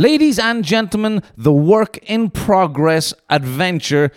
Ladies 0.00 0.38
and 0.38 0.64
gentlemen, 0.64 1.22
the 1.36 1.52
work 1.52 1.98
in 1.98 2.30
progress 2.30 3.12
adventure 3.28 4.10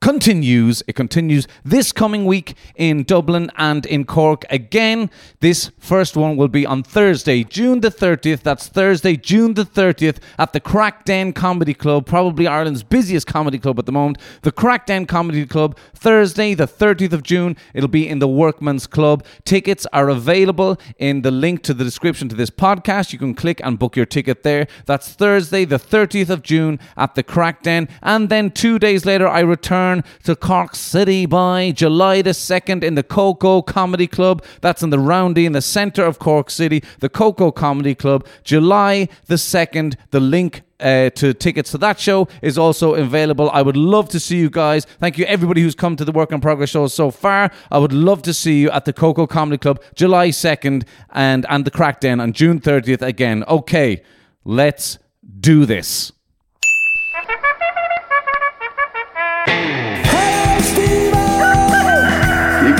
continues. 0.00 0.82
It 0.86 0.94
continues 0.94 1.48
this 1.64 1.92
coming 1.92 2.24
week 2.24 2.54
in 2.76 3.04
Dublin 3.04 3.50
and 3.56 3.84
in 3.86 4.04
Cork. 4.04 4.44
Again, 4.50 5.10
this 5.40 5.70
first 5.78 6.16
one 6.16 6.36
will 6.36 6.48
be 6.48 6.66
on 6.66 6.82
Thursday, 6.82 7.44
June 7.44 7.80
the 7.80 7.90
30th. 7.90 8.42
That's 8.42 8.68
Thursday, 8.68 9.16
June 9.16 9.54
the 9.54 9.64
30th 9.64 10.18
at 10.38 10.52
the 10.52 10.60
Craic 10.60 11.04
Den 11.04 11.32
Comedy 11.32 11.74
Club, 11.74 12.06
probably 12.06 12.46
Ireland's 12.46 12.82
busiest 12.82 13.26
comedy 13.26 13.58
club 13.58 13.78
at 13.78 13.86
the 13.86 13.92
moment. 13.92 14.18
The 14.42 14.52
Craic 14.52 14.86
Den 14.86 15.06
Comedy 15.06 15.46
Club, 15.46 15.76
Thursday, 15.94 16.54
the 16.54 16.66
30th 16.66 17.12
of 17.12 17.22
June. 17.22 17.56
It'll 17.74 17.88
be 17.88 18.08
in 18.08 18.18
the 18.18 18.28
Workman's 18.28 18.86
Club. 18.86 19.24
Tickets 19.44 19.86
are 19.92 20.08
available 20.08 20.78
in 20.98 21.22
the 21.22 21.30
link 21.30 21.62
to 21.64 21.74
the 21.74 21.84
description 21.84 22.28
to 22.28 22.36
this 22.36 22.50
podcast. 22.50 23.12
You 23.12 23.18
can 23.18 23.34
click 23.34 23.60
and 23.64 23.78
book 23.78 23.96
your 23.96 24.06
ticket 24.06 24.42
there. 24.42 24.66
That's 24.86 25.08
Thursday, 25.12 25.64
the 25.64 25.78
30th 25.78 26.30
of 26.30 26.42
June 26.42 26.78
at 26.96 27.14
the 27.14 27.22
Craic 27.22 27.62
Den. 27.62 27.88
And 28.02 28.28
then 28.28 28.50
two 28.50 28.78
days 28.78 29.04
later, 29.04 29.26
I 29.26 29.40
return 29.40 29.87
to 30.24 30.36
Cork 30.36 30.74
City 30.74 31.26
by 31.26 31.70
July 31.70 32.22
the 32.22 32.30
2nd 32.30 32.82
in 32.82 32.94
the 32.94 33.02
Coco 33.02 33.62
Comedy 33.62 34.06
Club. 34.06 34.44
That's 34.60 34.82
in 34.82 34.90
the 34.90 34.98
Roundy 34.98 35.46
in 35.46 35.52
the 35.52 35.62
centre 35.62 36.04
of 36.04 36.18
Cork 36.18 36.50
City, 36.50 36.82
the 37.00 37.08
Coco 37.08 37.50
Comedy 37.50 37.94
Club. 37.94 38.26
July 38.44 39.08
the 39.26 39.36
2nd, 39.36 39.96
the 40.10 40.20
link 40.20 40.62
uh, 40.80 41.10
to 41.10 41.34
tickets 41.34 41.70
to 41.72 41.78
that 41.78 41.98
show 41.98 42.28
is 42.42 42.56
also 42.56 42.94
available. 42.94 43.50
I 43.50 43.62
would 43.62 43.76
love 43.76 44.08
to 44.10 44.20
see 44.20 44.38
you 44.38 44.50
guys. 44.50 44.84
Thank 45.00 45.18
you, 45.18 45.24
everybody 45.24 45.62
who's 45.62 45.74
come 45.74 45.96
to 45.96 46.04
the 46.04 46.12
Work 46.12 46.32
in 46.32 46.40
Progress 46.40 46.70
shows 46.70 46.94
so 46.94 47.10
far. 47.10 47.50
I 47.70 47.78
would 47.78 47.92
love 47.92 48.22
to 48.22 48.34
see 48.34 48.60
you 48.60 48.70
at 48.70 48.84
the 48.84 48.92
Coco 48.92 49.26
Comedy 49.26 49.58
Club 49.58 49.82
July 49.94 50.28
2nd 50.28 50.84
and, 51.10 51.46
and 51.48 51.64
the 51.64 51.70
Craic 51.70 52.00
Den 52.00 52.20
on 52.20 52.32
June 52.32 52.60
30th 52.60 53.02
again. 53.02 53.44
Okay, 53.48 54.02
let's 54.44 54.98
do 55.40 55.66
this. 55.66 56.12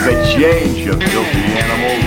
The 0.08 0.14
change, 0.34 0.78
you 0.78 0.92
filthy 0.92 1.38
animals. 1.38 2.02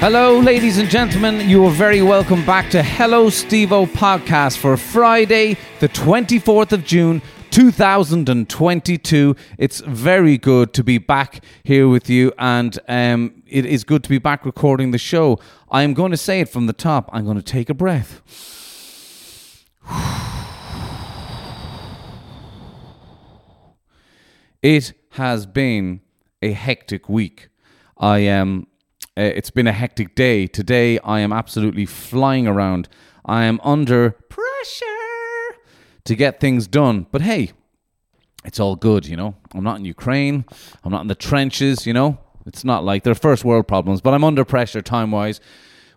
Hello, 0.00 0.40
ladies 0.40 0.78
and 0.78 0.90
gentlemen. 0.90 1.48
You 1.48 1.64
are 1.66 1.70
very 1.70 2.02
welcome 2.02 2.44
back 2.44 2.70
to 2.70 2.82
Hello 2.82 3.28
Stevo 3.28 3.86
podcast 3.86 4.58
for 4.58 4.76
Friday, 4.76 5.56
the 5.78 5.88
24th 5.88 6.72
of 6.72 6.84
June. 6.84 7.22
2022. 7.50 9.36
It's 9.58 9.78
very 9.82 10.38
good 10.38 10.72
to 10.72 10.82
be 10.82 10.98
back 10.98 11.44
here 11.62 11.86
with 11.86 12.10
you, 12.10 12.32
and 12.36 12.76
um, 12.88 13.44
it 13.46 13.64
is 13.64 13.84
good 13.84 14.02
to 14.02 14.08
be 14.10 14.18
back 14.18 14.44
recording 14.44 14.90
the 14.90 14.98
show. 14.98 15.38
I 15.70 15.84
am 15.84 15.94
going 15.94 16.10
to 16.10 16.16
say 16.16 16.40
it 16.40 16.48
from 16.48 16.66
the 16.66 16.72
top. 16.72 17.08
I'm 17.12 17.24
going 17.24 17.36
to 17.36 17.44
take 17.44 17.70
a 17.70 17.74
breath. 17.74 18.20
It 24.62 24.92
has 25.10 25.44
been 25.44 26.02
a 26.40 26.52
hectic 26.52 27.08
week. 27.08 27.48
I 27.98 28.18
am. 28.18 28.68
Uh, 29.16 29.22
it's 29.22 29.50
been 29.50 29.66
a 29.66 29.72
hectic 29.72 30.14
day. 30.14 30.46
Today, 30.46 31.00
I 31.00 31.18
am 31.20 31.32
absolutely 31.32 31.84
flying 31.84 32.46
around. 32.46 32.88
I 33.26 33.44
am 33.44 33.60
under 33.64 34.10
pressure 34.10 34.86
to 36.04 36.14
get 36.14 36.40
things 36.40 36.68
done. 36.68 37.06
But 37.10 37.22
hey, 37.22 37.50
it's 38.44 38.60
all 38.60 38.76
good, 38.76 39.04
you 39.06 39.16
know. 39.16 39.34
I'm 39.52 39.64
not 39.64 39.78
in 39.78 39.84
Ukraine. 39.84 40.44
I'm 40.84 40.92
not 40.92 41.02
in 41.02 41.08
the 41.08 41.16
trenches, 41.16 41.84
you 41.84 41.92
know. 41.92 42.18
It's 42.46 42.64
not 42.64 42.84
like 42.84 43.02
they're 43.02 43.14
first 43.16 43.44
world 43.44 43.66
problems, 43.66 44.00
but 44.00 44.14
I'm 44.14 44.24
under 44.24 44.44
pressure 44.44 44.80
time 44.80 45.10
wise 45.10 45.40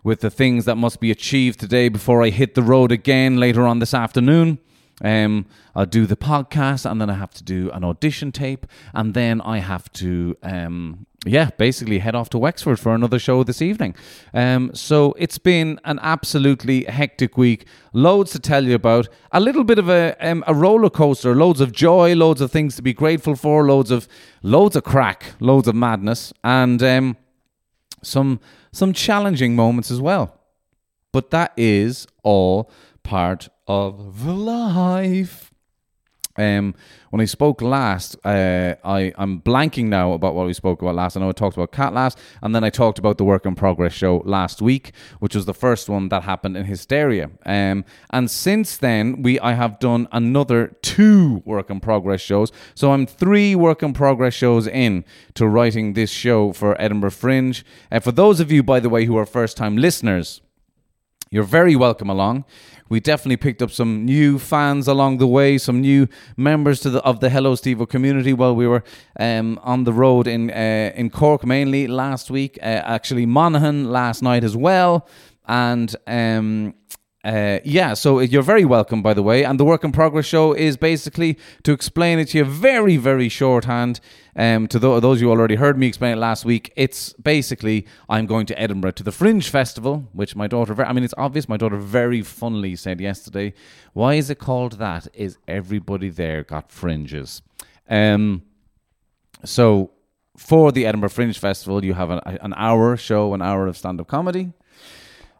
with 0.02 0.20
the 0.20 0.30
things 0.30 0.64
that 0.64 0.76
must 0.76 1.00
be 1.00 1.10
achieved 1.10 1.58
today 1.58 1.88
before 1.88 2.22
I 2.22 2.30
hit 2.30 2.54
the 2.54 2.62
road 2.62 2.92
again 2.92 3.38
later 3.38 3.66
on 3.66 3.78
this 3.78 3.94
afternoon. 3.94 4.58
Um, 5.02 5.46
I'll 5.74 5.86
do 5.86 6.06
the 6.06 6.16
podcast, 6.16 6.90
and 6.90 7.00
then 7.00 7.10
I 7.10 7.14
have 7.14 7.32
to 7.34 7.44
do 7.44 7.70
an 7.72 7.84
audition 7.84 8.32
tape, 8.32 8.66
and 8.94 9.12
then 9.12 9.40
I 9.42 9.58
have 9.58 9.92
to, 9.94 10.36
um, 10.42 11.06
yeah, 11.26 11.50
basically 11.58 11.98
head 11.98 12.14
off 12.14 12.30
to 12.30 12.38
Wexford 12.38 12.80
for 12.80 12.94
another 12.94 13.18
show 13.18 13.44
this 13.44 13.60
evening. 13.60 13.94
Um, 14.32 14.70
so 14.74 15.14
it's 15.18 15.36
been 15.36 15.78
an 15.84 15.98
absolutely 16.00 16.84
hectic 16.84 17.36
week. 17.36 17.66
Loads 17.92 18.32
to 18.32 18.38
tell 18.38 18.64
you 18.64 18.74
about. 18.74 19.08
A 19.32 19.40
little 19.40 19.64
bit 19.64 19.78
of 19.78 19.90
a 19.90 20.16
um, 20.20 20.42
a 20.46 20.54
roller 20.54 20.90
coaster. 20.90 21.34
Loads 21.34 21.60
of 21.60 21.72
joy. 21.72 22.14
Loads 22.14 22.40
of 22.40 22.50
things 22.50 22.76
to 22.76 22.82
be 22.82 22.94
grateful 22.94 23.36
for. 23.36 23.66
Loads 23.66 23.90
of 23.90 24.08
loads 24.42 24.76
of 24.76 24.84
crack. 24.84 25.34
Loads 25.40 25.68
of 25.68 25.74
madness, 25.74 26.32
and 26.42 26.82
um, 26.82 27.16
some 28.02 28.40
some 28.72 28.94
challenging 28.94 29.54
moments 29.54 29.90
as 29.90 30.00
well. 30.00 30.40
But 31.12 31.30
that 31.30 31.52
is 31.56 32.06
all 32.22 32.70
part 33.02 33.48
of 33.66 34.26
life. 34.26 35.52
Um, 36.38 36.74
when 37.10 37.20
I 37.20 37.24
spoke 37.24 37.62
last, 37.62 38.16
uh, 38.24 38.74
I 38.84 39.12
I'm 39.16 39.40
blanking 39.40 39.86
now 39.86 40.12
about 40.12 40.34
what 40.34 40.46
we 40.46 40.52
spoke 40.52 40.82
about 40.82 40.94
last. 40.94 41.16
I 41.16 41.20
know 41.20 41.30
I 41.30 41.32
talked 41.32 41.56
about 41.56 41.72
Cat 41.72 41.94
last, 41.94 42.18
and 42.42 42.54
then 42.54 42.62
I 42.62 42.70
talked 42.70 42.98
about 42.98 43.16
the 43.16 43.24
Work 43.24 43.46
in 43.46 43.54
Progress 43.54 43.92
show 43.92 44.22
last 44.26 44.60
week, 44.60 44.92
which 45.18 45.34
was 45.34 45.46
the 45.46 45.54
first 45.54 45.88
one 45.88 46.08
that 46.10 46.24
happened 46.24 46.56
in 46.56 46.66
Hysteria. 46.66 47.30
Um, 47.46 47.84
and 48.10 48.30
since 48.30 48.76
then, 48.76 49.22
we 49.22 49.40
I 49.40 49.54
have 49.54 49.78
done 49.78 50.08
another 50.12 50.76
two 50.82 51.42
Work 51.46 51.70
in 51.70 51.80
Progress 51.80 52.20
shows. 52.20 52.52
So 52.74 52.92
I'm 52.92 53.06
three 53.06 53.54
Work 53.54 53.82
in 53.82 53.94
Progress 53.94 54.34
shows 54.34 54.66
in 54.66 55.04
to 55.34 55.48
writing 55.48 55.94
this 55.94 56.10
show 56.10 56.52
for 56.52 56.80
Edinburgh 56.80 57.12
Fringe. 57.12 57.64
And 57.90 58.04
for 58.04 58.12
those 58.12 58.40
of 58.40 58.52
you, 58.52 58.62
by 58.62 58.80
the 58.80 58.90
way, 58.90 59.06
who 59.06 59.16
are 59.16 59.26
first 59.26 59.56
time 59.56 59.76
listeners, 59.76 60.42
you're 61.30 61.44
very 61.44 61.76
welcome 61.76 62.08
along. 62.10 62.44
We 62.88 63.00
definitely 63.00 63.36
picked 63.38 63.62
up 63.62 63.70
some 63.72 64.04
new 64.04 64.38
fans 64.38 64.86
along 64.86 65.18
the 65.18 65.26
way, 65.26 65.58
some 65.58 65.80
new 65.80 66.06
members 66.36 66.80
to 66.80 66.90
the 66.90 67.00
of 67.02 67.18
the 67.18 67.30
Hello 67.30 67.54
Stevo 67.54 67.88
community 67.88 68.32
while 68.32 68.54
we 68.54 68.66
were 68.66 68.84
um, 69.18 69.58
on 69.62 69.84
the 69.84 69.92
road 69.92 70.28
in 70.28 70.50
uh, 70.50 70.92
in 70.94 71.10
Cork 71.10 71.44
mainly 71.44 71.88
last 71.88 72.30
week. 72.30 72.58
Uh, 72.62 72.82
actually, 72.84 73.26
Monaghan 73.26 73.90
last 73.90 74.22
night 74.22 74.44
as 74.44 74.56
well, 74.56 75.08
and. 75.46 75.94
Um, 76.06 76.74
uh, 77.26 77.58
yeah, 77.64 77.92
so 77.92 78.20
you're 78.20 78.40
very 78.40 78.64
welcome, 78.64 79.02
by 79.02 79.12
the 79.12 79.22
way. 79.22 79.44
And 79.44 79.58
the 79.58 79.64
Work 79.64 79.82
in 79.82 79.90
Progress 79.90 80.26
show 80.26 80.52
is 80.52 80.76
basically 80.76 81.36
to 81.64 81.72
explain 81.72 82.20
it 82.20 82.28
to 82.28 82.38
you 82.38 82.44
very, 82.44 82.96
very 82.96 83.28
shorthand. 83.28 83.98
Um, 84.36 84.68
to 84.68 84.78
th- 84.78 85.02
those 85.02 85.20
you 85.20 85.28
already 85.28 85.56
heard 85.56 85.76
me 85.76 85.88
explain 85.88 86.12
it 86.12 86.20
last 86.20 86.44
week, 86.44 86.72
it's 86.76 87.14
basically 87.14 87.84
I'm 88.08 88.26
going 88.26 88.46
to 88.46 88.60
Edinburgh 88.60 88.92
to 88.92 89.02
the 89.02 89.10
Fringe 89.10 89.48
Festival, 89.48 90.08
which 90.12 90.36
my 90.36 90.46
daughter, 90.46 90.72
ver- 90.72 90.84
I 90.84 90.92
mean, 90.92 91.02
it's 91.02 91.14
obvious. 91.18 91.48
My 91.48 91.56
daughter 91.56 91.78
very 91.78 92.22
funnily 92.22 92.76
said 92.76 93.00
yesterday, 93.00 93.54
"Why 93.92 94.14
is 94.14 94.30
it 94.30 94.38
called 94.38 94.78
that? 94.78 95.08
Is 95.12 95.36
everybody 95.48 96.10
there 96.10 96.44
got 96.44 96.70
fringes?" 96.70 97.42
Um, 97.88 98.42
so 99.44 99.90
for 100.36 100.70
the 100.70 100.86
Edinburgh 100.86 101.08
Fringe 101.08 101.36
Festival, 101.36 101.84
you 101.84 101.94
have 101.94 102.10
an, 102.10 102.20
an 102.24 102.54
hour 102.56 102.96
show, 102.96 103.34
an 103.34 103.42
hour 103.42 103.66
of 103.66 103.76
stand 103.76 104.00
up 104.00 104.06
comedy. 104.06 104.52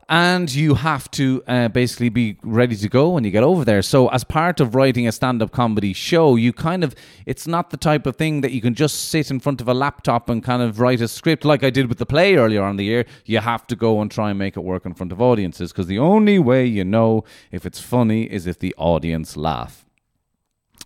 And 0.08 0.54
you 0.54 0.74
have 0.74 1.10
to 1.10 1.42
uh, 1.48 1.68
basically 1.68 2.08
be 2.08 2.38
ready 2.42 2.76
to 2.76 2.88
go 2.88 3.10
when 3.10 3.24
you 3.24 3.30
get 3.32 3.42
over 3.42 3.64
there. 3.64 3.82
So, 3.82 4.08
as 4.08 4.22
part 4.22 4.60
of 4.60 4.74
writing 4.74 5.08
a 5.08 5.12
stand 5.12 5.42
up 5.42 5.50
comedy 5.50 5.92
show, 5.92 6.36
you 6.36 6.52
kind 6.52 6.84
of, 6.84 6.94
it's 7.26 7.46
not 7.46 7.70
the 7.70 7.76
type 7.76 8.06
of 8.06 8.14
thing 8.14 8.40
that 8.42 8.52
you 8.52 8.60
can 8.60 8.74
just 8.74 9.08
sit 9.08 9.30
in 9.30 9.40
front 9.40 9.60
of 9.60 9.68
a 9.68 9.74
laptop 9.74 10.30
and 10.30 10.44
kind 10.44 10.62
of 10.62 10.78
write 10.78 11.00
a 11.00 11.08
script 11.08 11.44
like 11.44 11.64
I 11.64 11.70
did 11.70 11.88
with 11.88 11.98
the 11.98 12.06
play 12.06 12.36
earlier 12.36 12.62
on 12.62 12.76
the 12.76 12.84
year. 12.84 13.04
You 13.24 13.40
have 13.40 13.66
to 13.66 13.76
go 13.76 14.00
and 14.00 14.10
try 14.10 14.30
and 14.30 14.38
make 14.38 14.56
it 14.56 14.60
work 14.60 14.86
in 14.86 14.94
front 14.94 15.10
of 15.10 15.20
audiences 15.20 15.72
because 15.72 15.88
the 15.88 15.98
only 15.98 16.38
way 16.38 16.64
you 16.64 16.84
know 16.84 17.24
if 17.50 17.66
it's 17.66 17.80
funny 17.80 18.24
is 18.24 18.46
if 18.46 18.60
the 18.60 18.74
audience 18.78 19.36
laugh. 19.36 19.84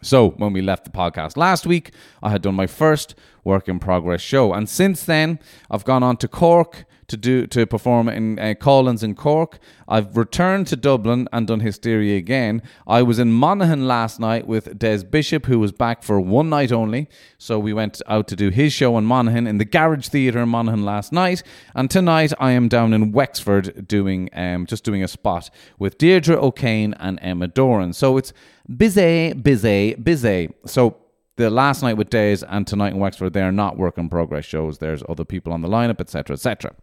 So, 0.03 0.31
when 0.31 0.55
we 0.55 0.63
left 0.63 0.85
the 0.85 0.91
podcast 0.91 1.37
last 1.37 1.67
week, 1.67 1.93
I 2.23 2.31
had 2.31 2.41
done 2.41 2.55
my 2.55 2.67
first 2.67 3.15
work 3.45 3.69
in 3.69 3.79
progress 3.79 4.23
show. 4.23 4.55
And 4.55 4.67
since 4.67 5.05
then, 5.05 5.39
I've 5.71 5.85
gone 5.85 6.03
on 6.03 6.17
to 6.19 6.29
Cork 6.29 6.87
to 7.11 7.17
do 7.17 7.47
to 7.49 7.67
perform 7.67 8.09
in 8.09 8.39
uh, 8.39 8.55
Collins 8.59 9.03
in 9.03 9.15
Cork. 9.15 9.59
I've 9.87 10.17
returned 10.17 10.67
to 10.69 10.77
Dublin 10.77 11.29
and 11.33 11.47
done 11.47 11.61
Hysteria 11.61 12.17
again. 12.17 12.63
I 12.87 13.03
was 13.03 13.19
in 13.19 13.33
Monaghan 13.33 13.87
last 13.87 14.21
night 14.21 14.47
with 14.47 14.79
Des 14.79 15.05
Bishop, 15.05 15.47
who 15.47 15.59
was 15.59 15.73
back 15.73 16.03
for 16.03 16.21
one 16.21 16.49
night 16.49 16.73
only. 16.73 17.09
So 17.39 17.59
we 17.59 17.73
went 17.73 18.01
out 18.07 18.29
to 18.29 18.37
do 18.37 18.51
his 18.51 18.73
show 18.73 18.97
in 18.97 19.05
Monaghan 19.05 19.47
in 19.47 19.59
the 19.59 19.65
Garage 19.65 20.09
Theatre 20.09 20.41
in 20.41 20.49
Monaghan 20.49 20.85
last 20.85 21.13
night. 21.13 21.43
And 21.75 21.91
tonight 21.91 22.33
I 22.39 22.53
am 22.53 22.69
down 22.69 22.93
in 22.93 23.13
Wexford 23.13 23.87
doing 23.87 24.31
um, 24.33 24.67
just 24.67 24.85
doing 24.85 25.03
a 25.03 25.09
spot 25.09 25.51
with 25.79 25.99
Deirdre 25.99 26.37
O'Kane 26.37 26.95
and 26.95 27.19
Emma 27.21 27.49
Doran. 27.49 27.93
So 27.93 28.17
it's 28.17 28.33
busy, 28.77 29.33
busy, 29.33 29.95
busy. 29.95 30.55
So 30.65 30.97
the 31.41 31.51
last 31.51 31.83
night 31.83 31.97
with 31.97 32.11
Days 32.11 32.43
and 32.43 32.67
tonight 32.67 32.93
in 32.93 32.99
Wexford, 32.99 33.33
they 33.33 33.43
are 33.43 33.53
not 33.53 33.77
work 33.77 33.99
in 33.99 34.09
progress 34.09 34.45
shows. 34.45 34.79
There's 34.79 35.03
other 35.09 35.25
people 35.25 35.53
on 35.53 35.63
the 35.63 35.69
lineup, 35.69 36.01
etc., 36.01 36.35
etc. 36.35 36.75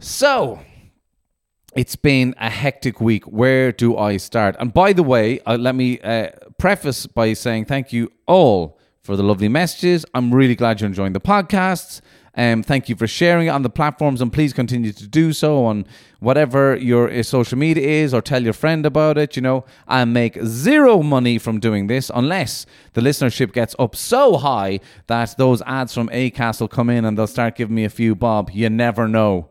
So 0.00 0.60
it's 1.74 1.96
been 1.96 2.34
a 2.38 2.50
hectic 2.50 3.00
week. 3.00 3.24
Where 3.24 3.72
do 3.72 3.96
I 3.96 4.16
start? 4.16 4.56
And 4.58 4.74
by 4.74 4.92
the 4.92 5.02
way, 5.02 5.40
uh, 5.40 5.56
let 5.56 5.74
me 5.74 6.00
uh, 6.00 6.30
preface 6.58 7.06
by 7.06 7.32
saying 7.34 7.66
thank 7.66 7.92
you 7.92 8.10
all 8.26 8.78
for 9.02 9.16
the 9.16 9.22
lovely 9.22 9.48
messages. 9.48 10.04
I'm 10.12 10.34
really 10.34 10.54
glad 10.54 10.80
you're 10.80 10.88
enjoying 10.88 11.12
the 11.12 11.20
podcasts. 11.20 12.00
Um, 12.36 12.62
thank 12.62 12.88
you 12.88 12.94
for 12.94 13.06
sharing 13.06 13.48
it 13.48 13.50
on 13.50 13.62
the 13.62 13.70
platforms, 13.70 14.20
and 14.20 14.32
please 14.32 14.52
continue 14.52 14.92
to 14.92 15.06
do 15.06 15.32
so 15.32 15.64
on 15.64 15.86
whatever 16.20 16.76
your 16.76 17.10
uh, 17.10 17.22
social 17.22 17.58
media 17.58 18.02
is, 18.02 18.14
or 18.14 18.20
tell 18.22 18.42
your 18.42 18.52
friend 18.52 18.86
about 18.86 19.18
it. 19.18 19.34
You 19.34 19.42
know, 19.42 19.64
I 19.86 20.04
make 20.04 20.38
zero 20.44 21.02
money 21.02 21.38
from 21.38 21.58
doing 21.58 21.86
this 21.88 22.10
unless 22.14 22.66
the 22.92 23.00
listenership 23.00 23.52
gets 23.52 23.74
up 23.78 23.96
so 23.96 24.36
high 24.36 24.80
that 25.06 25.36
those 25.36 25.62
ads 25.62 25.94
from 25.94 26.08
Acast 26.10 26.60
will 26.60 26.68
come 26.68 26.90
in 26.90 27.04
and 27.04 27.18
they'll 27.18 27.26
start 27.26 27.56
giving 27.56 27.74
me 27.74 27.84
a 27.84 27.90
few 27.90 28.14
bob. 28.14 28.50
You 28.52 28.70
never 28.70 29.08
know, 29.08 29.50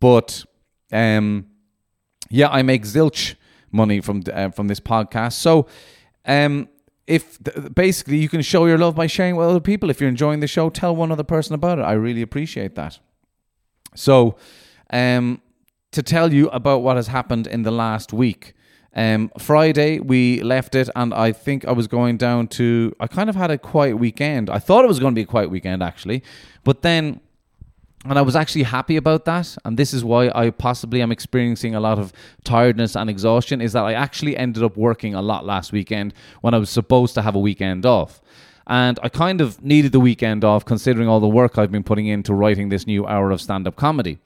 but 0.00 0.44
um, 0.92 1.46
yeah, 2.30 2.48
I 2.48 2.62
make 2.62 2.84
zilch 2.84 3.34
money 3.70 4.00
from 4.00 4.22
uh, 4.32 4.50
from 4.50 4.68
this 4.68 4.80
podcast. 4.80 5.34
So, 5.34 5.66
um, 6.24 6.68
if 7.06 7.38
basically 7.74 8.18
you 8.18 8.28
can 8.28 8.42
show 8.42 8.66
your 8.66 8.78
love 8.78 8.94
by 8.94 9.06
sharing 9.06 9.36
with 9.36 9.48
other 9.48 9.60
people. 9.60 9.90
If 9.90 10.00
you're 10.00 10.08
enjoying 10.08 10.40
the 10.40 10.46
show, 10.46 10.70
tell 10.70 10.94
one 10.94 11.12
other 11.12 11.24
person 11.24 11.54
about 11.54 11.78
it. 11.78 11.82
I 11.82 11.92
really 11.92 12.22
appreciate 12.22 12.74
that. 12.74 12.98
So, 13.94 14.36
um, 14.90 15.40
to 15.92 16.02
tell 16.02 16.32
you 16.32 16.48
about 16.50 16.82
what 16.82 16.96
has 16.96 17.06
happened 17.06 17.46
in 17.46 17.62
the 17.62 17.70
last 17.70 18.12
week. 18.12 18.54
Um, 18.94 19.30
Friday 19.38 20.00
we 20.00 20.40
left 20.40 20.74
it, 20.74 20.88
and 20.96 21.12
I 21.12 21.32
think 21.32 21.66
I 21.66 21.72
was 21.72 21.86
going 21.86 22.16
down 22.16 22.48
to. 22.48 22.94
I 22.98 23.06
kind 23.06 23.28
of 23.28 23.36
had 23.36 23.50
a 23.50 23.58
quiet 23.58 23.96
weekend. 23.96 24.48
I 24.48 24.58
thought 24.58 24.84
it 24.84 24.88
was 24.88 24.98
going 24.98 25.14
to 25.14 25.18
be 25.18 25.22
a 25.22 25.26
quiet 25.26 25.50
weekend 25.50 25.82
actually, 25.82 26.22
but 26.64 26.82
then 26.82 27.20
and 28.10 28.18
I 28.18 28.22
was 28.22 28.36
actually 28.36 28.64
happy 28.64 28.96
about 28.96 29.24
that. 29.24 29.56
And 29.64 29.76
this 29.76 29.92
is 29.92 30.04
why 30.04 30.30
I 30.34 30.50
possibly 30.50 31.02
am 31.02 31.12
experiencing 31.12 31.74
a 31.74 31.80
lot 31.80 31.98
of 31.98 32.12
tiredness 32.44 32.96
and 32.96 33.10
exhaustion 33.10 33.60
is 33.60 33.72
that 33.72 33.84
I 33.84 33.94
actually 33.94 34.36
ended 34.36 34.62
up 34.62 34.76
working 34.76 35.14
a 35.14 35.22
lot 35.22 35.44
last 35.44 35.72
weekend 35.72 36.14
when 36.40 36.54
I 36.54 36.58
was 36.58 36.70
supposed 36.70 37.14
to 37.14 37.22
have 37.22 37.34
a 37.34 37.40
weekend 37.40 37.84
off. 37.84 38.20
And 38.66 38.98
I 39.02 39.08
kind 39.08 39.40
of 39.40 39.62
needed 39.62 39.92
the 39.92 40.00
weekend 40.00 40.44
off 40.44 40.64
considering 40.64 41.08
all 41.08 41.20
the 41.20 41.28
work 41.28 41.56
I've 41.56 41.70
been 41.70 41.84
putting 41.84 42.06
into 42.06 42.34
writing 42.34 42.68
this 42.68 42.86
new 42.86 43.06
hour 43.06 43.30
of 43.30 43.40
stand 43.40 43.66
up 43.66 43.76
comedy. 43.76 44.18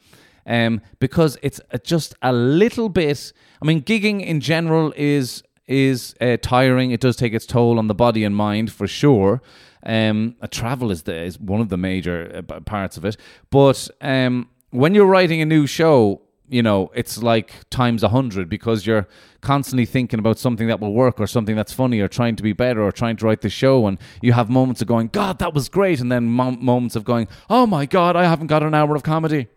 Um, 0.46 0.80
because 0.98 1.36
it's 1.42 1.60
just 1.84 2.14
a 2.22 2.32
little 2.32 2.88
bit, 2.88 3.32
I 3.62 3.66
mean, 3.66 3.82
gigging 3.82 4.24
in 4.24 4.40
general 4.40 4.92
is 4.96 5.42
is 5.66 6.16
uh, 6.20 6.36
tiring. 6.42 6.90
It 6.90 7.00
does 7.00 7.16
take 7.16 7.32
its 7.32 7.46
toll 7.46 7.78
on 7.78 7.86
the 7.86 7.94
body 7.94 8.24
and 8.24 8.34
mind 8.34 8.72
for 8.72 8.88
sure. 8.88 9.40
Um, 9.84 10.36
travel 10.50 10.90
is 10.90 11.02
the 11.02 11.14
is 11.14 11.38
one 11.38 11.60
of 11.60 11.68
the 11.68 11.76
major 11.76 12.44
uh, 12.48 12.60
parts 12.60 12.96
of 12.96 13.04
it. 13.04 13.16
But 13.50 13.88
um, 14.00 14.48
when 14.70 14.94
you're 14.94 15.06
writing 15.06 15.40
a 15.40 15.46
new 15.46 15.66
show, 15.66 16.22
you 16.48 16.62
know 16.62 16.90
it's 16.94 17.22
like 17.22 17.52
times 17.70 18.02
a 18.02 18.08
hundred 18.08 18.48
because 18.48 18.84
you're 18.84 19.06
constantly 19.40 19.86
thinking 19.86 20.18
about 20.18 20.38
something 20.38 20.66
that 20.66 20.80
will 20.80 20.92
work 20.92 21.20
or 21.20 21.26
something 21.26 21.56
that's 21.56 21.72
funny 21.72 22.00
or 22.00 22.08
trying 22.08 22.36
to 22.36 22.42
be 22.42 22.52
better 22.52 22.82
or 22.82 22.92
trying 22.92 23.16
to 23.16 23.26
write 23.26 23.40
the 23.40 23.48
show. 23.48 23.86
And 23.86 23.98
you 24.20 24.32
have 24.32 24.50
moments 24.50 24.82
of 24.82 24.88
going 24.88 25.08
god 25.08 25.38
that 25.38 25.54
was 25.54 25.68
great. 25.68 26.00
And 26.00 26.10
then 26.10 26.24
moments 26.26 26.96
of 26.96 27.04
going 27.04 27.28
oh 27.48 27.66
my 27.66 27.86
god 27.86 28.16
i 28.16 28.24
haven't 28.24 28.48
got 28.48 28.62
an 28.62 28.74
hour 28.74 28.94
of 28.94 29.02
comedy. 29.02 29.48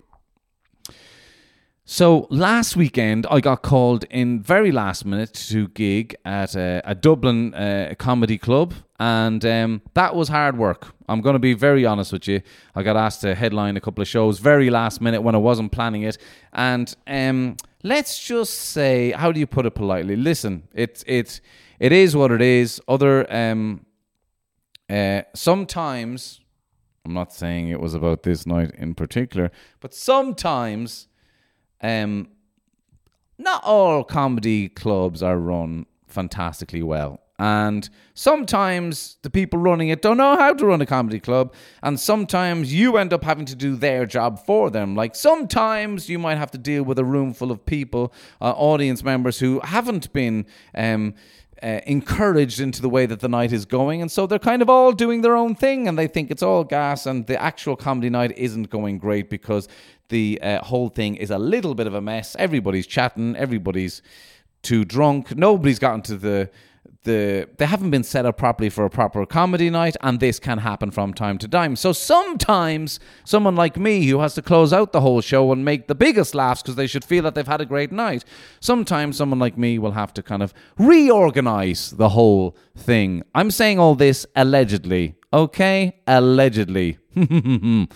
So 1.85 2.27
last 2.29 2.77
weekend, 2.77 3.27
I 3.29 3.41
got 3.41 3.61
called 3.61 4.05
in 4.09 4.41
very 4.41 4.71
last 4.71 5.03
minute 5.03 5.33
to 5.49 5.67
gig 5.67 6.15
at 6.23 6.55
a, 6.55 6.81
a 6.85 6.95
Dublin 6.95 7.53
uh, 7.53 7.95
comedy 7.99 8.37
club, 8.37 8.73
and 9.03 9.43
um, 9.43 9.81
that 9.95 10.15
was 10.15 10.29
hard 10.29 10.57
work. 10.57 10.93
I'm 11.09 11.19
going 11.19 11.33
to 11.33 11.39
be 11.39 11.53
very 11.53 11.85
honest 11.85 12.13
with 12.13 12.25
you. 12.25 12.41
I 12.73 12.83
got 12.83 12.95
asked 12.95 13.19
to 13.21 13.35
headline 13.35 13.75
a 13.75 13.81
couple 13.81 14.01
of 14.01 14.07
shows 14.07 14.39
very 14.39 14.69
last 14.69 15.01
minute 15.01 15.21
when 15.21 15.35
I 15.35 15.39
wasn't 15.39 15.73
planning 15.73 16.03
it, 16.03 16.17
and 16.53 16.95
um, 17.05 17.57
let's 17.83 18.17
just 18.25 18.53
say, 18.53 19.11
how 19.11 19.33
do 19.33 19.41
you 19.41 19.47
put 19.47 19.65
it 19.65 19.71
politely? 19.71 20.15
Listen, 20.15 20.69
it's 20.73 21.03
it's 21.05 21.41
it 21.79 21.91
is 21.91 22.15
what 22.15 22.31
it 22.31 22.41
is. 22.41 22.79
Other 22.87 23.29
um, 23.29 23.85
uh, 24.89 25.23
sometimes, 25.35 26.39
I'm 27.03 27.13
not 27.13 27.33
saying 27.33 27.67
it 27.67 27.81
was 27.81 27.93
about 27.93 28.23
this 28.23 28.45
night 28.45 28.71
in 28.77 28.95
particular, 28.95 29.51
but 29.81 29.93
sometimes 29.93 31.09
um, 31.81 32.29
not 33.37 33.61
all 33.65 34.05
comedy 34.05 34.69
clubs 34.69 35.21
are 35.21 35.37
run 35.37 35.87
fantastically 36.07 36.83
well. 36.83 37.22
And 37.39 37.89
sometimes 38.13 39.17
the 39.23 39.29
people 39.29 39.59
running 39.59 39.89
it 39.89 40.01
don't 40.01 40.17
know 40.17 40.37
how 40.37 40.53
to 40.53 40.65
run 40.65 40.81
a 40.81 40.85
comedy 40.85 41.19
club. 41.19 41.53
And 41.81 41.99
sometimes 41.99 42.73
you 42.73 42.97
end 42.97 43.11
up 43.11 43.23
having 43.23 43.45
to 43.45 43.55
do 43.55 43.75
their 43.75 44.05
job 44.05 44.45
for 44.45 44.69
them. 44.69 44.95
Like 44.95 45.15
sometimes 45.15 46.09
you 46.09 46.19
might 46.19 46.37
have 46.37 46.51
to 46.51 46.57
deal 46.57 46.83
with 46.83 46.99
a 46.99 47.03
room 47.03 47.33
full 47.33 47.51
of 47.51 47.65
people, 47.65 48.13
uh, 48.39 48.51
audience 48.51 49.03
members 49.03 49.39
who 49.39 49.59
haven't 49.61 50.13
been. 50.13 50.45
Um, 50.75 51.15
uh, 51.61 51.79
encouraged 51.87 52.59
into 52.59 52.81
the 52.81 52.89
way 52.89 53.05
that 53.05 53.21
the 53.21 53.29
night 53.29 53.53
is 53.53 53.63
going. 53.63 54.01
And 54.01 54.11
so 54.11 54.27
they're 54.27 54.37
kind 54.37 54.61
of 54.61 54.69
all 54.69 54.91
doing 54.91 55.21
their 55.21 55.37
own 55.37 55.55
thing 55.55 55.87
and 55.87 55.97
they 55.97 56.07
think 56.07 56.29
it's 56.29 56.43
all 56.43 56.65
gas. 56.65 57.05
And 57.05 57.25
the 57.25 57.41
actual 57.41 57.77
comedy 57.77 58.09
night 58.09 58.37
isn't 58.37 58.69
going 58.69 58.97
great 58.97 59.29
because 59.29 59.69
the 60.09 60.41
uh, 60.41 60.61
whole 60.61 60.89
thing 60.89 61.15
is 61.15 61.31
a 61.31 61.37
little 61.37 61.73
bit 61.73 61.87
of 61.87 61.93
a 61.93 62.01
mess. 62.01 62.35
Everybody's 62.37 62.85
chatting, 62.85 63.37
everybody's 63.37 64.01
too 64.61 64.83
drunk, 64.83 65.37
nobody's 65.37 65.79
gotten 65.79 66.01
to 66.01 66.17
the 66.17 66.49
the 67.03 67.49
they 67.57 67.65
haven't 67.65 67.91
been 67.91 68.03
set 68.03 68.25
up 68.25 68.37
properly 68.37 68.69
for 68.69 68.85
a 68.85 68.89
proper 68.89 69.25
comedy 69.25 69.69
night 69.69 69.95
and 70.01 70.19
this 70.19 70.39
can 70.39 70.59
happen 70.59 70.91
from 70.91 71.13
time 71.13 71.37
to 71.39 71.47
time. 71.47 71.75
So 71.75 71.91
sometimes 71.91 72.99
someone 73.25 73.55
like 73.55 73.77
me 73.77 74.05
who 74.07 74.19
has 74.19 74.33
to 74.35 74.41
close 74.41 74.71
out 74.73 74.91
the 74.91 75.01
whole 75.01 75.21
show 75.21 75.51
and 75.51 75.65
make 75.65 75.87
the 75.87 75.95
biggest 75.95 76.33
laughs 76.33 76.61
because 76.61 76.75
they 76.75 76.87
should 76.87 77.03
feel 77.03 77.23
that 77.23 77.35
they've 77.35 77.47
had 77.47 77.61
a 77.61 77.65
great 77.65 77.91
night 77.91 78.23
sometimes 78.59 79.17
someone 79.17 79.39
like 79.39 79.57
me 79.57 79.77
will 79.77 79.91
have 79.91 80.13
to 80.13 80.23
kind 80.23 80.41
of 80.41 80.53
reorganize 80.77 81.91
the 81.91 82.09
whole 82.09 82.55
thing. 82.75 83.23
I'm 83.35 83.51
saying 83.51 83.79
all 83.79 83.95
this 83.95 84.25
allegedly 84.35 85.15
okay? 85.33 85.99
Allegedly. 86.07 86.99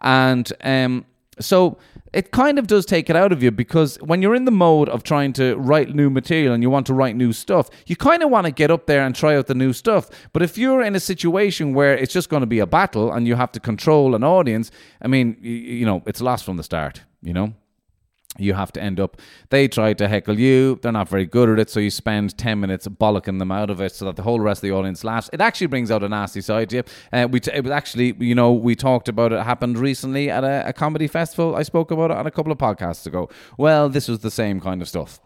And 0.00 0.52
um 0.62 1.06
so 1.40 1.78
it 2.12 2.30
kind 2.30 2.58
of 2.58 2.66
does 2.68 2.86
take 2.86 3.10
it 3.10 3.16
out 3.16 3.32
of 3.32 3.42
you 3.42 3.50
because 3.50 3.96
when 3.96 4.22
you're 4.22 4.36
in 4.36 4.44
the 4.44 4.52
mode 4.52 4.88
of 4.88 5.02
trying 5.02 5.32
to 5.32 5.56
write 5.56 5.94
new 5.94 6.08
material 6.08 6.54
and 6.54 6.62
you 6.62 6.70
want 6.70 6.86
to 6.86 6.94
write 6.94 7.16
new 7.16 7.32
stuff, 7.32 7.68
you 7.86 7.96
kind 7.96 8.22
of 8.22 8.30
want 8.30 8.46
to 8.46 8.52
get 8.52 8.70
up 8.70 8.86
there 8.86 9.04
and 9.04 9.16
try 9.16 9.36
out 9.36 9.46
the 9.46 9.54
new 9.54 9.72
stuff. 9.72 10.08
But 10.32 10.42
if 10.42 10.56
you're 10.56 10.80
in 10.80 10.94
a 10.94 11.00
situation 11.00 11.74
where 11.74 11.96
it's 11.96 12.12
just 12.12 12.28
going 12.28 12.42
to 12.42 12.46
be 12.46 12.60
a 12.60 12.66
battle 12.66 13.12
and 13.12 13.26
you 13.26 13.34
have 13.34 13.50
to 13.52 13.60
control 13.60 14.14
an 14.14 14.22
audience, 14.22 14.70
I 15.02 15.08
mean, 15.08 15.36
you, 15.40 15.84
know, 15.84 16.02
it's 16.06 16.20
lost 16.20 16.44
from 16.44 16.56
the 16.56 16.62
start, 16.62 17.02
you 17.20 17.32
know? 17.32 17.52
You 18.38 18.54
have 18.54 18.72
to 18.72 18.82
end 18.82 18.98
up 18.98 19.20
they 19.50 19.68
try 19.68 19.92
to 19.92 20.08
heckle 20.08 20.38
you 20.38 20.78
they're 20.82 20.92
not 20.92 21.08
very 21.08 21.26
good 21.26 21.48
at 21.48 21.58
it 21.58 21.70
so 21.70 21.80
you 21.80 21.90
spend 21.90 22.36
10 22.36 22.60
minutes 22.60 22.86
bollocking 22.88 23.38
them 23.38 23.52
out 23.52 23.70
of 23.70 23.80
it 23.80 23.94
so 23.94 24.04
that 24.04 24.16
the 24.16 24.22
whole 24.22 24.40
rest 24.40 24.58
of 24.58 24.68
the 24.68 24.74
audience 24.74 25.04
laughs 25.04 25.30
it 25.32 25.40
actually 25.40 25.66
brings 25.66 25.90
out 25.90 26.02
a 26.02 26.08
nasty 26.08 26.40
side 26.40 26.68
to 26.70 26.76
you 26.76 26.82
uh, 27.12 27.28
we 27.30 27.40
t- 27.40 27.52
it 27.52 27.62
was 27.62 27.70
actually 27.70 28.14
you 28.18 28.34
know 28.34 28.52
we 28.52 28.74
talked 28.74 29.08
about 29.08 29.32
it, 29.32 29.36
it 29.36 29.44
happened 29.44 29.78
recently 29.78 30.30
at 30.30 30.44
a, 30.44 30.68
a 30.68 30.72
comedy 30.72 31.06
festival 31.06 31.54
i 31.54 31.62
spoke 31.62 31.90
about 31.90 32.10
it 32.10 32.16
on 32.16 32.26
a 32.26 32.30
couple 32.30 32.50
of 32.50 32.58
podcasts 32.58 33.06
ago 33.06 33.28
well 33.58 33.88
this 33.88 34.08
was 34.08 34.20
the 34.20 34.30
same 34.30 34.60
kind 34.60 34.82
of 34.82 34.88
stuff 34.88 35.20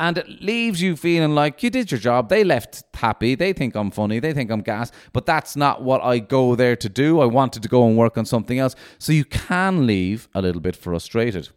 and 0.00 0.16
it 0.16 0.40
leaves 0.40 0.80
you 0.80 0.96
feeling 0.96 1.34
like 1.34 1.62
you 1.62 1.68
did 1.68 1.90
your 1.90 2.00
job. 2.00 2.30
They 2.30 2.42
left 2.42 2.82
happy. 2.94 3.34
They 3.34 3.52
think 3.52 3.74
I'm 3.76 3.90
funny. 3.90 4.18
They 4.18 4.32
think 4.32 4.50
I'm 4.50 4.62
gas. 4.62 4.90
But 5.12 5.26
that's 5.26 5.56
not 5.56 5.82
what 5.82 6.02
I 6.02 6.20
go 6.20 6.54
there 6.56 6.74
to 6.74 6.88
do. 6.88 7.20
I 7.20 7.26
wanted 7.26 7.62
to 7.64 7.68
go 7.68 7.86
and 7.86 7.98
work 7.98 8.16
on 8.16 8.24
something 8.24 8.58
else. 8.58 8.74
So 8.98 9.12
you 9.12 9.26
can 9.26 9.86
leave 9.86 10.26
a 10.34 10.40
little 10.40 10.62
bit 10.62 10.74
frustrated. 10.74 11.50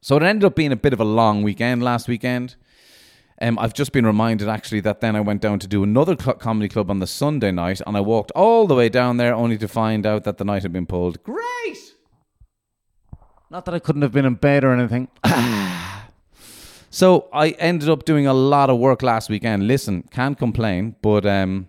So 0.00 0.16
it 0.16 0.22
ended 0.22 0.44
up 0.44 0.54
being 0.54 0.72
a 0.72 0.76
bit 0.76 0.92
of 0.92 1.00
a 1.00 1.04
long 1.04 1.42
weekend 1.42 1.82
last 1.82 2.08
weekend. 2.08 2.56
Um, 3.42 3.58
I've 3.58 3.74
just 3.74 3.92
been 3.92 4.06
reminded 4.06 4.48
actually 4.48 4.80
that 4.80 5.00
then 5.00 5.16
I 5.16 5.20
went 5.20 5.40
down 5.40 5.58
to 5.60 5.66
do 5.66 5.82
another 5.82 6.16
cl- 6.18 6.36
comedy 6.36 6.68
club 6.68 6.90
on 6.90 6.98
the 6.98 7.06
Sunday 7.06 7.50
night, 7.50 7.80
and 7.86 7.96
I 7.96 8.00
walked 8.00 8.30
all 8.32 8.66
the 8.66 8.74
way 8.74 8.88
down 8.88 9.16
there 9.16 9.34
only 9.34 9.56
to 9.58 9.68
find 9.68 10.06
out 10.06 10.24
that 10.24 10.36
the 10.38 10.44
night 10.44 10.62
had 10.62 10.72
been 10.72 10.86
pulled. 10.86 11.22
Great! 11.22 11.94
Not 13.50 13.64
that 13.64 13.74
I 13.74 13.78
couldn't 13.78 14.02
have 14.02 14.12
been 14.12 14.26
in 14.26 14.34
bed 14.34 14.62
or 14.62 14.72
anything. 14.72 15.08
so 16.90 17.28
I 17.32 17.50
ended 17.58 17.88
up 17.88 18.04
doing 18.04 18.26
a 18.26 18.34
lot 18.34 18.68
of 18.70 18.78
work 18.78 19.02
last 19.02 19.30
weekend. 19.30 19.66
Listen, 19.66 20.04
can't 20.10 20.38
complain, 20.38 20.96
but 21.02 21.24
um, 21.24 21.68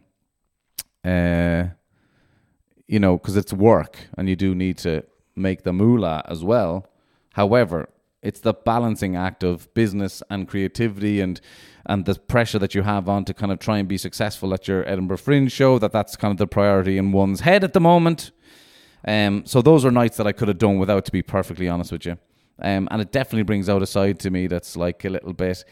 uh, 1.03 1.65
you 2.87 2.99
know, 2.99 3.17
because 3.17 3.37
it's 3.37 3.53
work 3.53 3.97
and 4.17 4.27
you 4.27 4.35
do 4.35 4.53
need 4.53 4.77
to 4.79 5.03
make 5.35 5.63
the 5.63 5.73
moolah 5.73 6.21
as 6.27 6.43
well. 6.43 6.87
However, 7.33 7.87
it's 8.21 8.39
the 8.39 8.53
balancing 8.53 9.15
act 9.15 9.43
of 9.43 9.73
business 9.73 10.21
and 10.29 10.47
creativity 10.47 11.21
and 11.21 11.41
and 11.85 12.05
the 12.05 12.15
pressure 12.15 12.59
that 12.59 12.75
you 12.75 12.83
have 12.83 13.09
on 13.09 13.25
to 13.25 13.33
kind 13.33 13.51
of 13.51 13.57
try 13.57 13.79
and 13.79 13.87
be 13.87 13.97
successful 13.97 14.53
at 14.53 14.67
your 14.67 14.87
Edinburgh 14.87 15.17
Fringe 15.17 15.51
show 15.51 15.79
that 15.79 15.91
that's 15.91 16.15
kind 16.15 16.31
of 16.31 16.37
the 16.37 16.45
priority 16.45 16.97
in 16.97 17.11
one's 17.11 17.39
head 17.39 17.63
at 17.63 17.73
the 17.73 17.79
moment. 17.79 18.31
Um, 19.07 19.45
so 19.47 19.63
those 19.63 19.83
are 19.83 19.89
nights 19.89 20.17
that 20.17 20.27
I 20.27 20.31
could 20.31 20.47
have 20.47 20.59
done 20.59 20.77
without, 20.77 21.05
to 21.05 21.11
be 21.11 21.23
perfectly 21.23 21.67
honest 21.67 21.91
with 21.91 22.05
you. 22.05 22.19
Um, 22.61 22.87
and 22.91 23.01
it 23.01 23.11
definitely 23.11 23.43
brings 23.43 23.67
out 23.67 23.81
a 23.81 23.87
side 23.87 24.19
to 24.19 24.29
me 24.29 24.45
that's 24.45 24.75
like 24.75 25.03
a 25.05 25.09
little 25.09 25.33
bit. 25.33 25.65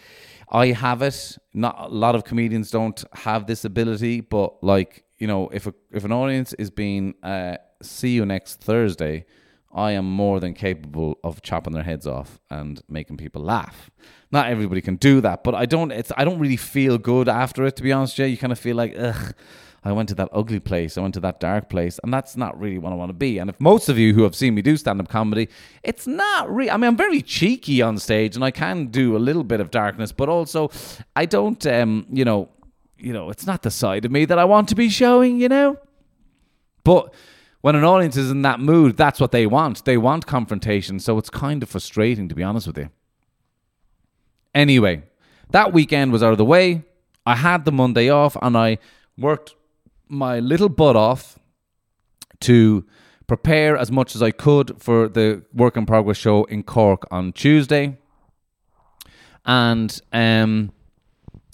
I 0.51 0.67
have 0.67 1.03
it. 1.03 1.37
Not 1.53 1.75
a 1.79 1.87
lot 1.87 2.15
of 2.15 2.23
comedians 2.23 2.71
don't 2.71 3.03
have 3.13 3.45
this 3.45 3.63
ability, 3.63 4.21
but 4.21 4.63
like 4.63 5.03
you 5.19 5.27
know, 5.27 5.49
if 5.49 5.67
a, 5.67 5.73
if 5.91 6.05
an 6.05 6.11
audience 6.11 6.53
is 6.53 6.71
being 6.71 7.13
uh, 7.21 7.57
see 7.81 8.09
you 8.09 8.25
next 8.25 8.61
Thursday, 8.61 9.25
I 9.71 9.91
am 9.91 10.09
more 10.09 10.39
than 10.39 10.53
capable 10.53 11.19
of 11.23 11.41
chopping 11.41 11.73
their 11.73 11.83
heads 11.83 12.07
off 12.07 12.39
and 12.49 12.81
making 12.89 13.17
people 13.17 13.43
laugh. 13.43 13.91
Not 14.31 14.47
everybody 14.47 14.81
can 14.81 14.95
do 14.95 15.21
that, 15.21 15.43
but 15.43 15.53
I 15.53 15.65
don't. 15.65 15.91
It's 15.91 16.11
I 16.17 16.25
don't 16.25 16.39
really 16.39 16.57
feel 16.57 16.97
good 16.97 17.29
after 17.29 17.65
it. 17.65 17.75
To 17.75 17.83
be 17.83 17.91
honest, 17.91 18.15
Jay, 18.15 18.27
you 18.27 18.37
kind 18.37 18.51
of 18.51 18.59
feel 18.59 18.75
like 18.75 18.95
ugh. 18.97 19.35
I 19.81 19.93
went 19.93 20.09
to 20.09 20.15
that 20.15 20.27
ugly 20.33 20.59
place. 20.59 20.97
I 20.97 21.01
went 21.01 21.13
to 21.13 21.21
that 21.21 21.39
dark 21.39 21.69
place, 21.69 22.01
and 22.03 22.13
that's 22.13 22.35
not 22.35 22.59
really 22.59 22.77
what 22.77 22.91
I 22.91 22.95
want 22.95 23.11
to 23.11 23.13
be. 23.13 23.37
And 23.37 23.49
if 23.49 23.61
most 23.61 23.87
of 23.87 23.97
you 23.97 24.13
who 24.13 24.23
have 24.23 24.35
seen 24.35 24.53
me 24.53 24.61
do 24.61 24.75
stand-up 24.75 25.07
comedy, 25.07 25.47
it's 25.83 26.05
not 26.05 26.53
really. 26.53 26.69
I 26.69 26.75
mean, 26.75 26.89
I'm 26.89 26.97
very 26.97 27.21
cheeky 27.21 27.81
on 27.81 27.97
stage, 27.97 28.35
and 28.35 28.43
I 28.43 28.51
can 28.51 28.87
do 28.87 29.15
a 29.15 29.19
little 29.19 29.45
bit 29.45 29.61
of 29.61 29.71
darkness, 29.71 30.11
but 30.11 30.27
also 30.27 30.69
I 31.15 31.25
don't. 31.25 31.65
Um, 31.65 32.05
you 32.11 32.25
know, 32.25 32.49
you 32.97 33.13
know, 33.13 33.29
it's 33.29 33.45
not 33.45 33.61
the 33.61 33.71
side 33.71 34.03
of 34.03 34.11
me 34.11 34.25
that 34.25 34.37
I 34.37 34.43
want 34.43 34.67
to 34.69 34.75
be 34.75 34.89
showing. 34.89 35.39
You 35.39 35.47
know, 35.47 35.77
but 36.83 37.13
when 37.61 37.75
an 37.75 37.83
audience 37.83 38.15
is 38.15 38.31
in 38.31 38.41
that 38.43 38.59
mood, 38.59 38.95
that's 38.95 39.19
what 39.19 39.31
they 39.31 39.45
want. 39.45 39.85
They 39.85 39.97
want 39.97 40.25
confrontation. 40.25 40.99
So 40.99 41.17
it's 41.17 41.29
kind 41.29 41.61
of 41.61 41.69
frustrating, 41.69 42.29
to 42.29 42.35
be 42.35 42.43
honest 42.43 42.67
with 42.67 42.77
you. 42.77 42.89
Anyway, 44.55 45.03
that 45.51 45.73
weekend 45.73 46.11
was 46.11 46.23
out 46.23 46.31
of 46.31 46.37
the 46.37 46.45
way. 46.45 46.83
I 47.25 47.35
had 47.35 47.65
the 47.65 47.71
Monday 47.71 48.09
off 48.09 48.37
and 48.41 48.57
I 48.57 48.77
worked 49.17 49.55
my 50.07 50.39
little 50.39 50.69
butt 50.69 50.95
off 50.95 51.37
to 52.41 52.85
prepare 53.27 53.77
as 53.77 53.91
much 53.91 54.15
as 54.15 54.23
I 54.23 54.31
could 54.31 54.81
for 54.81 55.07
the 55.07 55.43
work 55.53 55.77
in 55.77 55.85
progress 55.85 56.17
show 56.17 56.45
in 56.45 56.63
Cork 56.63 57.05
on 57.11 57.33
Tuesday. 57.33 57.97
And 59.45 59.99
um, 60.11 60.71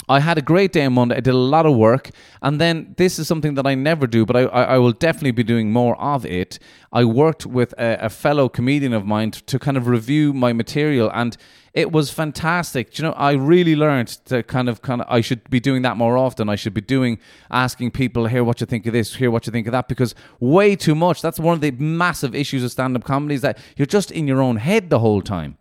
I 0.08 0.20
had 0.20 0.38
a 0.38 0.42
great 0.42 0.72
day 0.72 0.86
on 0.86 0.94
Monday. 0.94 1.16
I 1.16 1.20
did 1.20 1.34
a 1.34 1.38
lot 1.38 1.66
of 1.66 1.76
work. 1.76 2.12
And 2.42 2.62
then 2.62 2.94
this 2.98 3.18
is 3.18 3.28
something 3.28 3.56
that 3.56 3.66
I 3.66 3.76
never 3.76 4.06
do, 4.06 4.26
but 4.26 4.36
I, 4.36 4.42
I, 4.44 4.64
I 4.64 4.78
will 4.78 4.92
definitely 4.92 5.32
be 5.32 5.44
doing 5.44 5.72
more 5.72 6.00
of 6.00 6.26
it. 6.26 6.60
I 6.92 7.06
worked 7.06 7.46
with 7.46 7.74
a, 7.74 8.06
a, 8.06 8.10
fellow 8.10 8.48
comedian 8.48 8.94
of 8.94 9.06
mine 9.06 9.32
to, 9.32 9.44
to 9.44 9.60
kind 9.60 9.78
of 9.78 9.88
review 9.88 10.32
my 10.34 10.54
material. 10.54 11.12
And 11.14 11.36
it 11.74 11.92
was 11.92 12.12
fantastic. 12.12 12.98
You 12.98 13.04
know, 13.04 13.12
I 13.14 13.34
really 13.34 13.76
learned 13.76 14.08
to 14.26 14.44
kind 14.44 14.70
of, 14.70 14.82
kind 14.82 15.02
of, 15.02 15.08
I 15.10 15.22
should 15.22 15.50
be 15.50 15.60
doing 15.60 15.82
that 15.82 15.98
more 15.98 16.18
often. 16.18 16.48
I 16.50 16.56
should 16.56 16.74
be 16.74 16.82
doing, 16.82 17.20
asking 17.50 17.92
people, 17.92 18.28
hear 18.28 18.44
what 18.44 18.62
you 18.62 18.68
think 18.68 18.86
of 18.86 18.94
this, 18.94 19.16
hear 19.16 19.32
what 19.32 19.46
you 19.46 19.52
think 19.52 19.68
of 19.68 19.72
that, 19.72 19.88
because 19.88 20.16
way 20.40 20.76
too 20.76 20.96
much. 20.96 21.22
That's 21.22 21.40
one 21.40 21.56
of 21.56 21.62
the 21.62 21.72
massive 21.72 22.34
issues 22.34 22.64
of 22.64 22.72
stand 22.72 22.96
up 22.96 23.04
comedy 23.04 23.36
is 23.36 23.42
that 23.42 23.58
you're 23.76 23.86
just 23.88 24.12
in 24.12 24.28
your 24.28 24.42
own 24.42 24.58
head 24.58 24.90
the 24.90 25.00
whole 25.00 25.22
time. 25.22 25.58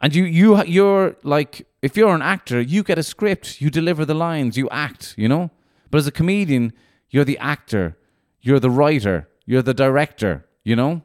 And 0.00 0.14
you, 0.14 0.24
you, 0.24 0.62
you're 0.64 1.16
like, 1.24 1.67
if 1.80 1.96
you're 1.96 2.14
an 2.14 2.22
actor, 2.22 2.60
you 2.60 2.82
get 2.82 2.98
a 2.98 3.02
script, 3.02 3.60
you 3.60 3.70
deliver 3.70 4.04
the 4.04 4.14
lines, 4.14 4.56
you 4.56 4.68
act, 4.70 5.14
you 5.16 5.28
know? 5.28 5.50
But 5.90 5.98
as 5.98 6.06
a 6.06 6.12
comedian, 6.12 6.72
you're 7.10 7.24
the 7.24 7.38
actor, 7.38 7.96
you're 8.40 8.60
the 8.60 8.70
writer, 8.70 9.28
you're 9.46 9.62
the 9.62 9.74
director, 9.74 10.46
you 10.64 10.74
know? 10.74 11.02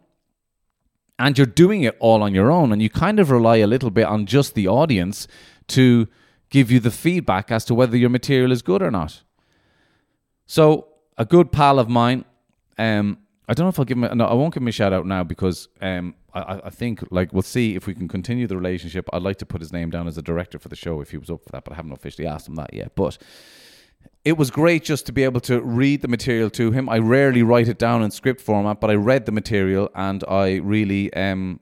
And 1.20 1.38
you're 1.38 1.48
doing 1.48 1.84
it 1.84 1.96
all 2.00 2.24
on 2.24 2.34
your 2.34 2.52
own. 2.52 2.72
And 2.72 2.82
you 2.82 2.90
kind 2.90 3.20
of 3.20 3.30
rely 3.30 3.58
a 3.58 3.68
little 3.68 3.92
bit 3.92 4.06
on 4.06 4.26
just 4.26 4.56
the 4.56 4.68
audience 4.68 5.28
to 5.68 6.08
give 6.50 6.72
you 6.72 6.80
the 6.80 6.92
feedback 6.92 7.52
as 7.52 7.66
to 7.66 7.76
whether 7.76 7.96
your 7.96 8.10
material 8.10 8.52
is 8.52 8.62
good 8.62 8.82
or 8.82 8.92
not. 8.92 9.22
So, 10.46 10.88
a 11.18 11.26
good 11.26 11.52
pal 11.52 11.80
of 11.80 11.88
mine, 11.88 12.26
um, 12.78 13.20
I 13.48 13.54
don't 13.54 13.66
know 13.66 13.70
if 13.70 13.80
I'll 13.80 13.86
give 13.86 13.98
him. 13.98 14.06
A, 14.06 14.16
no, 14.16 14.26
I 14.26 14.34
won't 14.34 14.54
give 14.54 14.64
him 14.64 14.68
a 14.68 14.72
shout 14.72 14.94
out 14.94 15.06
now 15.06 15.24
because 15.24 15.68
um, 15.82 16.16
I, 16.34 16.62
I 16.66 16.70
think 16.70 17.04
like 17.12 17.34
we'll 17.34 17.42
see 17.42 17.76
if 17.76 17.88
we 17.88 17.94
can 17.94 18.08
continue 18.08 18.48
the 18.48 18.56
relationship. 18.56 19.10
I'd 19.12 19.22
like 19.22 19.38
to 19.38 19.46
put 19.46 19.62
his 19.62 19.74
name 19.74 19.90
down 19.90 20.08
as 20.08 20.18
a 20.18 20.22
director 20.22 20.60
for 20.60 20.70
the 20.70 20.76
show 20.76 21.02
if 21.02 21.12
he 21.12 21.18
was 21.18 21.30
up 21.30 21.44
for 21.44 21.50
that, 21.52 21.64
but 21.66 21.74
I 21.74 21.76
haven't 21.76 21.92
officially 21.92 22.28
asked 22.28 22.48
him 22.48 22.56
that 22.56 22.74
yet. 22.74 22.96
But 22.96 23.18
it 24.24 24.38
was 24.38 24.50
great 24.50 24.84
just 24.84 25.06
to 25.08 25.12
be 25.12 25.24
able 25.24 25.42
to 25.42 25.62
read 25.62 26.02
the 26.02 26.08
material 26.08 26.50
to 26.52 26.72
him. 26.72 26.88
I 26.88 27.00
rarely 27.00 27.44
write 27.44 27.68
it 27.68 27.78
down 27.78 28.02
in 28.02 28.12
script 28.12 28.40
format, 28.40 28.80
but 28.80 28.90
I 28.90 28.96
read 28.96 29.26
the 29.26 29.32
material 29.34 29.90
and 29.94 30.24
I 30.28 30.56
really, 30.56 31.14
um, 31.14 31.60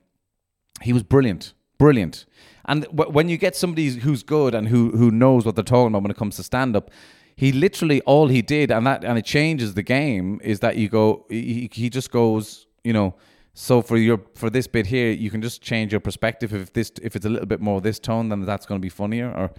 he 0.81 0.93
was 0.93 1.01
brilliant, 1.01 1.53
brilliant. 1.79 2.25
And 2.65 2.83
w- 2.83 3.11
when 3.11 3.29
you 3.29 3.37
get 3.37 3.55
somebody 3.55 3.89
who's 3.89 4.21
good 4.21 4.53
and 4.53 4.67
who 4.67 4.91
who 4.91 5.09
knows 5.09 5.45
what 5.45 5.55
they're 5.55 5.63
talking 5.63 5.87
about 5.87 6.03
when 6.03 6.11
it 6.11 6.17
comes 6.17 6.35
to 6.35 6.43
stand 6.43 6.75
up 6.75 6.91
he 7.35 7.51
literally 7.51 8.01
all 8.01 8.27
he 8.27 8.41
did 8.41 8.71
and 8.71 8.85
that 8.85 9.03
and 9.03 9.17
it 9.17 9.25
changes 9.25 9.73
the 9.73 9.83
game 9.83 10.39
is 10.43 10.59
that 10.59 10.77
you 10.77 10.89
go 10.89 11.25
he, 11.29 11.69
he 11.71 11.89
just 11.89 12.11
goes 12.11 12.67
you 12.83 12.93
know 12.93 13.15
so 13.53 13.81
for 13.81 13.97
your 13.97 14.21
for 14.35 14.49
this 14.49 14.67
bit 14.67 14.87
here 14.87 15.11
you 15.11 15.29
can 15.29 15.41
just 15.41 15.61
change 15.61 15.91
your 15.91 15.99
perspective. 15.99 16.53
If 16.53 16.73
this 16.73 16.91
if 17.01 17.15
it's 17.15 17.25
a 17.25 17.29
little 17.29 17.47
bit 17.47 17.59
more 17.59 17.81
this 17.81 17.99
tone 17.99 18.29
then 18.29 18.41
that's 18.41 18.65
going 18.65 18.79
to 18.79 18.81
be 18.81 18.89
funnier 18.89 19.31
or 19.31 19.51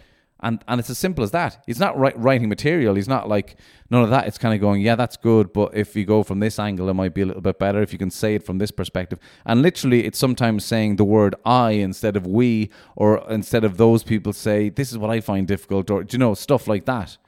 and 0.44 0.64
and 0.66 0.80
it's 0.80 0.88
as 0.88 0.98
simple 0.98 1.22
as 1.22 1.30
that. 1.32 1.62
He's 1.66 1.78
not 1.78 1.96
writing 1.98 2.48
material. 2.48 2.94
He's 2.94 3.06
not 3.06 3.28
like 3.28 3.56
none 3.90 4.02
of 4.02 4.10
that. 4.10 4.26
It's 4.26 4.38
kind 4.38 4.54
of 4.54 4.60
going 4.60 4.80
yeah 4.80 4.96
that's 4.96 5.18
good 5.18 5.52
but 5.52 5.76
if 5.76 5.94
you 5.94 6.06
go 6.06 6.22
from 6.22 6.40
this 6.40 6.58
angle 6.58 6.88
it 6.88 6.94
might 6.94 7.12
be 7.12 7.20
a 7.20 7.26
little 7.26 7.42
bit 7.42 7.58
better 7.58 7.82
if 7.82 7.92
you 7.92 7.98
can 7.98 8.10
say 8.10 8.34
it 8.34 8.44
from 8.44 8.56
this 8.56 8.70
perspective. 8.70 9.18
And 9.44 9.60
literally 9.60 10.06
it's 10.06 10.18
sometimes 10.18 10.64
saying 10.64 10.96
the 10.96 11.04
word 11.04 11.34
i 11.44 11.72
instead 11.72 12.16
of 12.16 12.26
we 12.26 12.70
or 12.96 13.22
instead 13.28 13.62
of 13.62 13.76
those 13.76 14.02
people 14.02 14.32
say 14.32 14.70
this 14.70 14.90
is 14.90 14.96
what 14.96 15.10
i 15.10 15.20
find 15.20 15.46
difficult 15.46 15.90
or 15.90 16.02
do 16.02 16.14
you 16.14 16.18
know 16.18 16.34
stuff 16.34 16.66
like 16.66 16.86
that 16.86 17.18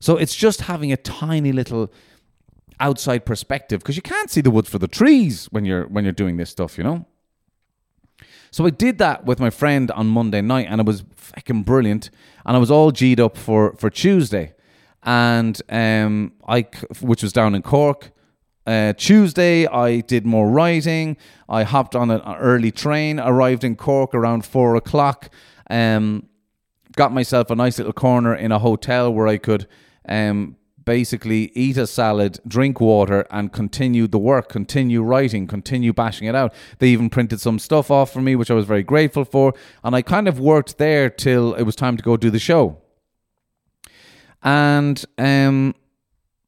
so 0.00 0.16
it's 0.16 0.34
just 0.34 0.62
having 0.62 0.92
a 0.92 0.96
tiny 0.96 1.52
little 1.52 1.92
outside 2.80 3.24
perspective 3.24 3.80
because 3.80 3.96
you 3.96 4.02
can't 4.02 4.30
see 4.30 4.40
the 4.40 4.50
woods 4.50 4.68
for 4.68 4.78
the 4.78 4.88
trees 4.88 5.46
when 5.46 5.64
you're 5.64 5.86
when 5.88 6.04
you're 6.04 6.12
doing 6.12 6.36
this 6.36 6.50
stuff, 6.50 6.78
you 6.78 6.84
know. 6.84 7.06
So 8.50 8.64
I 8.66 8.70
did 8.70 8.98
that 8.98 9.24
with 9.24 9.40
my 9.40 9.50
friend 9.50 9.90
on 9.90 10.06
Monday 10.06 10.40
night, 10.40 10.66
and 10.70 10.80
it 10.80 10.86
was 10.86 11.04
fucking 11.16 11.64
brilliant. 11.64 12.10
And 12.46 12.56
I 12.56 12.60
was 12.60 12.70
all 12.70 12.90
g'd 12.90 13.20
up 13.20 13.36
for 13.36 13.74
for 13.74 13.90
Tuesday, 13.90 14.54
and 15.02 15.60
um, 15.68 16.32
I 16.46 16.66
which 17.00 17.22
was 17.22 17.32
down 17.32 17.54
in 17.54 17.62
Cork. 17.62 18.12
Uh, 18.66 18.92
Tuesday, 18.92 19.66
I 19.66 20.00
did 20.00 20.26
more 20.26 20.50
writing. 20.50 21.16
I 21.48 21.62
hopped 21.62 21.96
on 21.96 22.10
an 22.10 22.20
early 22.20 22.70
train, 22.70 23.18
arrived 23.18 23.64
in 23.64 23.76
Cork 23.76 24.14
around 24.14 24.44
four 24.44 24.76
o'clock. 24.76 25.30
Um, 25.70 26.28
got 26.94 27.12
myself 27.12 27.50
a 27.50 27.54
nice 27.54 27.78
little 27.78 27.94
corner 27.94 28.34
in 28.34 28.52
a 28.52 28.58
hotel 28.58 29.12
where 29.12 29.26
I 29.26 29.38
could 29.38 29.66
um, 30.08 30.56
basically 30.88 31.52
eat 31.54 31.76
a 31.76 31.86
salad, 31.86 32.40
drink 32.48 32.80
water, 32.80 33.26
and 33.30 33.52
continue 33.52 34.06
the 34.06 34.18
work, 34.18 34.48
continue 34.48 35.02
writing, 35.02 35.46
continue 35.46 35.92
bashing 35.92 36.26
it 36.26 36.34
out. 36.34 36.54
They 36.78 36.88
even 36.88 37.10
printed 37.10 37.40
some 37.40 37.58
stuff 37.58 37.90
off 37.90 38.10
for 38.10 38.22
me, 38.22 38.34
which 38.36 38.50
I 38.50 38.54
was 38.54 38.64
very 38.64 38.82
grateful 38.82 39.26
for. 39.26 39.52
And 39.84 39.94
I 39.94 40.00
kind 40.00 40.26
of 40.26 40.40
worked 40.40 40.78
there 40.78 41.10
till 41.10 41.52
it 41.54 41.64
was 41.64 41.76
time 41.76 41.98
to 41.98 42.02
go 42.02 42.16
do 42.16 42.30
the 42.30 42.38
show. 42.38 42.78
And 44.42 45.04
um, 45.18 45.74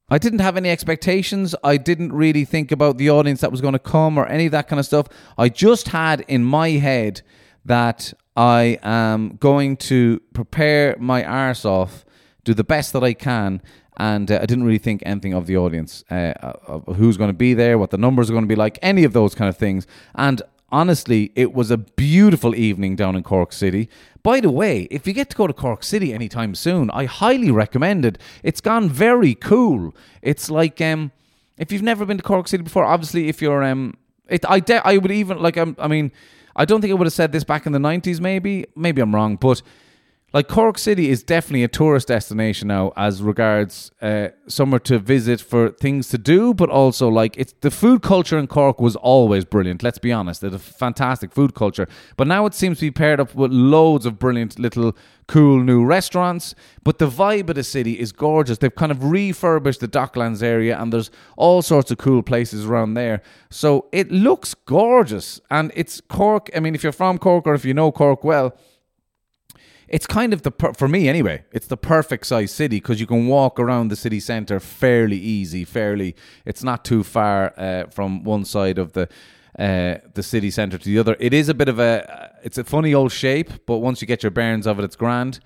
I 0.09 0.17
didn't 0.17 0.39
have 0.39 0.57
any 0.57 0.71
expectations. 0.71 1.55
I 1.63 1.77
didn't 1.77 2.13
really 2.13 2.47
think 2.47 2.73
about 2.73 2.97
the 2.97 3.11
audience 3.11 3.43
that 3.43 3.51
was 3.51 3.61
going 3.61 3.75
to 3.75 3.79
come 3.79 4.17
or 4.17 4.27
any 4.27 4.47
of 4.47 4.53
that 4.53 4.69
kind 4.69 4.81
of 4.81 4.87
stuff. 4.87 5.09
I 5.37 5.51
just 5.51 5.89
had 5.89 6.23
in 6.29 6.45
my 6.45 6.71
head 6.71 7.21
that 7.67 8.15
I 8.37 8.79
am 8.83 9.37
going 9.37 9.77
to 9.77 10.21
prepare 10.33 10.97
my 10.99 11.23
arse 11.23 11.67
off 11.67 12.07
do 12.51 12.55
the 12.55 12.65
best 12.65 12.93
that 12.93 13.05
I 13.05 13.15
can. 13.15 13.63
And 13.97 14.31
uh, 14.31 14.41
I 14.43 14.47
didn't 14.47 14.65
really 14.65 14.79
think 14.79 15.03
anything 15.05 15.35
of 15.35 15.47
the 15.47 15.57
audience, 15.57 16.05
uh, 16.11 16.33
of 16.67 16.97
who's 16.97 17.17
going 17.17 17.31
to 17.31 17.41
be 17.49 17.55
there, 17.55 17.79
what 17.79 17.91
the 17.91 17.99
numbers 17.99 18.29
are 18.29 18.33
going 18.33 18.45
to 18.45 18.49
be 18.49 18.57
like, 18.57 18.79
any 18.83 19.05
of 19.05 19.13
those 19.13 19.35
kind 19.35 19.49
of 19.49 19.57
things. 19.57 19.87
And 20.15 20.43
honestly, 20.71 21.33
it 21.35 21.53
was 21.53 21.71
a 21.71 21.77
beautiful 21.77 22.55
evening 22.55 22.97
down 22.97 23.15
in 23.15 23.23
Cork 23.23 23.53
City. 23.53 23.89
By 24.23 24.41
the 24.41 24.51
way, 24.51 24.89
if 24.91 25.07
you 25.07 25.13
get 25.13 25.31
to 25.31 25.37
go 25.37 25.47
to 25.47 25.53
Cork 25.53 25.83
City 25.85 26.13
anytime 26.13 26.55
soon, 26.55 26.91
I 26.91 27.05
highly 27.05 27.51
recommend 27.51 28.05
it. 28.05 28.19
It's 28.43 28.61
gone 28.61 28.89
very 28.89 29.35
cool. 29.35 29.95
It's 30.23 30.51
like 30.51 30.81
um, 30.81 31.13
if 31.59 31.71
you've 31.71 31.83
never 31.83 32.05
been 32.05 32.17
to 32.17 32.23
Cork 32.23 32.49
City 32.49 32.63
before, 32.63 32.85
obviously, 32.85 33.29
if 33.29 33.41
you're 33.43 33.63
um, 33.63 33.95
it, 34.29 34.45
I 34.49 34.61
de- 34.61 34.87
I 34.87 34.97
would 34.97 35.11
even 35.11 35.39
like 35.39 35.57
um, 35.57 35.77
I 35.79 35.89
mean. 35.89 36.13
I 36.57 36.65
don't 36.65 36.81
think 36.81 36.91
I 36.91 36.95
would 36.95 37.07
have 37.07 37.13
said 37.13 37.31
this 37.31 37.45
back 37.45 37.65
in 37.65 37.73
the 37.73 37.79
90s, 37.79 38.21
maybe. 38.21 38.67
Maybe 38.75 39.01
I'm 39.01 39.15
wrong, 39.15 39.37
but 39.37 39.63
like 40.33 40.47
Cork 40.47 40.79
City 40.79 41.11
is 41.11 41.25
definitely 41.25 41.65
a 41.65 41.69
tourist 41.69 42.09
destination 42.09 42.69
now 42.69 42.93
as 42.97 43.21
regards 43.21 43.91
uh, 44.01 44.29
somewhere 44.47 44.79
to 44.81 44.99
visit 44.99 45.41
for 45.41 45.71
things 45.71 46.09
to 46.09 46.19
do, 46.19 46.55
but 46.55 46.71
also 46.71 47.09
like 47.09 47.37
it's 47.37 47.53
the 47.61 47.71
food 47.71 48.03
culture 48.03 48.39
in 48.39 48.47
Cork 48.47 48.81
was 48.81 48.95
always 48.97 49.45
brilliant. 49.45 49.83
Let's 49.83 49.99
be 49.99 50.13
honest, 50.13 50.45
it's 50.45 50.55
a 50.55 50.59
fantastic 50.59 51.33
food 51.33 51.55
culture, 51.55 51.89
but 52.17 52.29
now 52.29 52.47
it 52.47 52.55
seems 52.55 52.79
to 52.79 52.87
be 52.87 52.91
paired 52.93 53.19
up 53.19 53.35
with 53.35 53.51
loads 53.51 54.07
of 54.07 54.21
brilliant 54.21 54.59
little 54.59 54.97
cool 55.27 55.63
new 55.63 55.85
restaurants. 55.85 56.55
But 56.85 56.99
the 56.99 57.09
vibe 57.09 57.49
of 57.49 57.57
the 57.57 57.65
city 57.65 57.99
is 57.99 58.13
gorgeous. 58.13 58.59
They've 58.59 58.75
kind 58.75 58.93
of 58.93 59.11
refurbished 59.11 59.81
the 59.81 59.89
Docklands 59.89 60.43
area, 60.45 60.79
and 60.79 60.93
there's 60.93 61.11
all 61.37 61.61
sorts 61.61 61.91
of 61.91 61.99
cool 61.99 62.23
places 62.23 62.67
around 62.67 62.95
there. 62.95 63.23
So 63.51 63.87
it 63.91 64.13
looks 64.13 64.55
gorgeous, 64.55 65.41
and 65.51 65.73
it's 65.75 66.01
Cork. 66.01 66.51
I 66.55 66.61
mean, 66.61 66.77
if 66.77 66.85
you're 66.85 66.93
from 66.93 67.19
Cork 67.19 67.49
or 67.49 67.55
if 67.55 67.65
you 67.65 67.75
know 67.75 67.91
Cork 67.91 68.23
well 68.23 68.57
it's 69.91 70.07
kind 70.07 70.33
of 70.33 70.43
the 70.43 70.53
per- 70.53 70.73
for 70.73 70.89
me 70.89 71.09
anyway. 71.09 71.43
It's 71.53 71.67
the 71.67 71.77
perfect 71.77 72.27
size 72.27 72.53
city 72.53 72.77
because 72.77 73.01
you 73.01 73.07
can 73.07 73.27
walk 73.27 73.59
around 73.59 73.89
the 73.89 73.97
city 73.97 74.21
centre 74.21 74.61
fairly 74.61 75.19
easy, 75.19 75.65
fairly. 75.65 76.15
It's 76.47 76.63
not 76.63 76.85
too 76.85 77.03
far 77.03 77.53
uh, 77.59 77.87
from 77.91 78.23
one 78.23 78.45
side 78.45 78.79
of 78.79 78.93
the 78.93 79.09
uh, 79.59 79.97
the 80.15 80.23
city 80.23 80.51
centre 80.51 80.79
to 80.79 80.85
the 80.85 80.99
other. 80.99 81.17
It 81.19 81.35
is 81.35 81.49
a 81.49 81.55
bit 81.55 81.69
of 81.69 81.81
a 81.81 82.33
it's 82.45 82.57
a 82.57 82.65
funny 82.65 82.95
old 82.95 83.11
shape, 83.11 83.51
but 83.67 83.79
once 83.79 84.01
you 84.01 84.07
get 84.07 84.23
your 84.23 84.31
bearings 84.31 84.67
of 84.67 84.79
it, 84.79 84.85
it's 84.85 84.97
grand. 84.97 85.41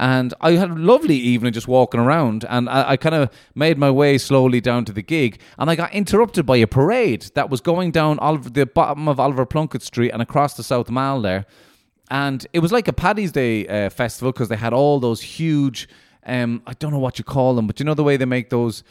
And 0.00 0.32
I 0.40 0.52
had 0.52 0.70
a 0.70 0.76
lovely 0.76 1.16
evening 1.16 1.52
just 1.52 1.66
walking 1.66 1.98
around, 1.98 2.44
and 2.48 2.68
I, 2.68 2.90
I 2.90 2.96
kind 2.96 3.16
of 3.16 3.30
made 3.56 3.78
my 3.78 3.90
way 3.90 4.16
slowly 4.16 4.60
down 4.60 4.84
to 4.84 4.92
the 4.92 5.02
gig, 5.02 5.40
and 5.58 5.68
I 5.68 5.74
got 5.74 5.92
interrupted 5.92 6.46
by 6.46 6.58
a 6.58 6.68
parade 6.68 7.22
that 7.34 7.50
was 7.50 7.60
going 7.60 7.90
down 7.90 8.20
Oliver, 8.20 8.48
the 8.48 8.64
bottom 8.64 9.08
of 9.08 9.18
Oliver 9.18 9.44
Plunkett 9.44 9.82
Street 9.82 10.10
and 10.10 10.22
across 10.22 10.54
the 10.54 10.62
South 10.62 10.88
Mall 10.88 11.20
there 11.20 11.46
and 12.10 12.46
it 12.52 12.60
was 12.60 12.72
like 12.72 12.88
a 12.88 12.92
Paddy's 12.92 13.32
Day 13.32 13.66
uh, 13.66 13.90
festival 13.90 14.32
because 14.32 14.48
they 14.48 14.56
had 14.56 14.72
all 14.72 15.00
those 15.00 15.20
huge. 15.20 15.88
Um, 16.24 16.62
I 16.66 16.72
don't 16.74 16.92
know 16.92 16.98
what 16.98 17.18
you 17.18 17.24
call 17.24 17.54
them, 17.54 17.66
but 17.66 17.78
you 17.80 17.84
know 17.86 17.94
the 17.94 18.04
way 18.04 18.16
they 18.16 18.24
make 18.24 18.50
those 18.50 18.82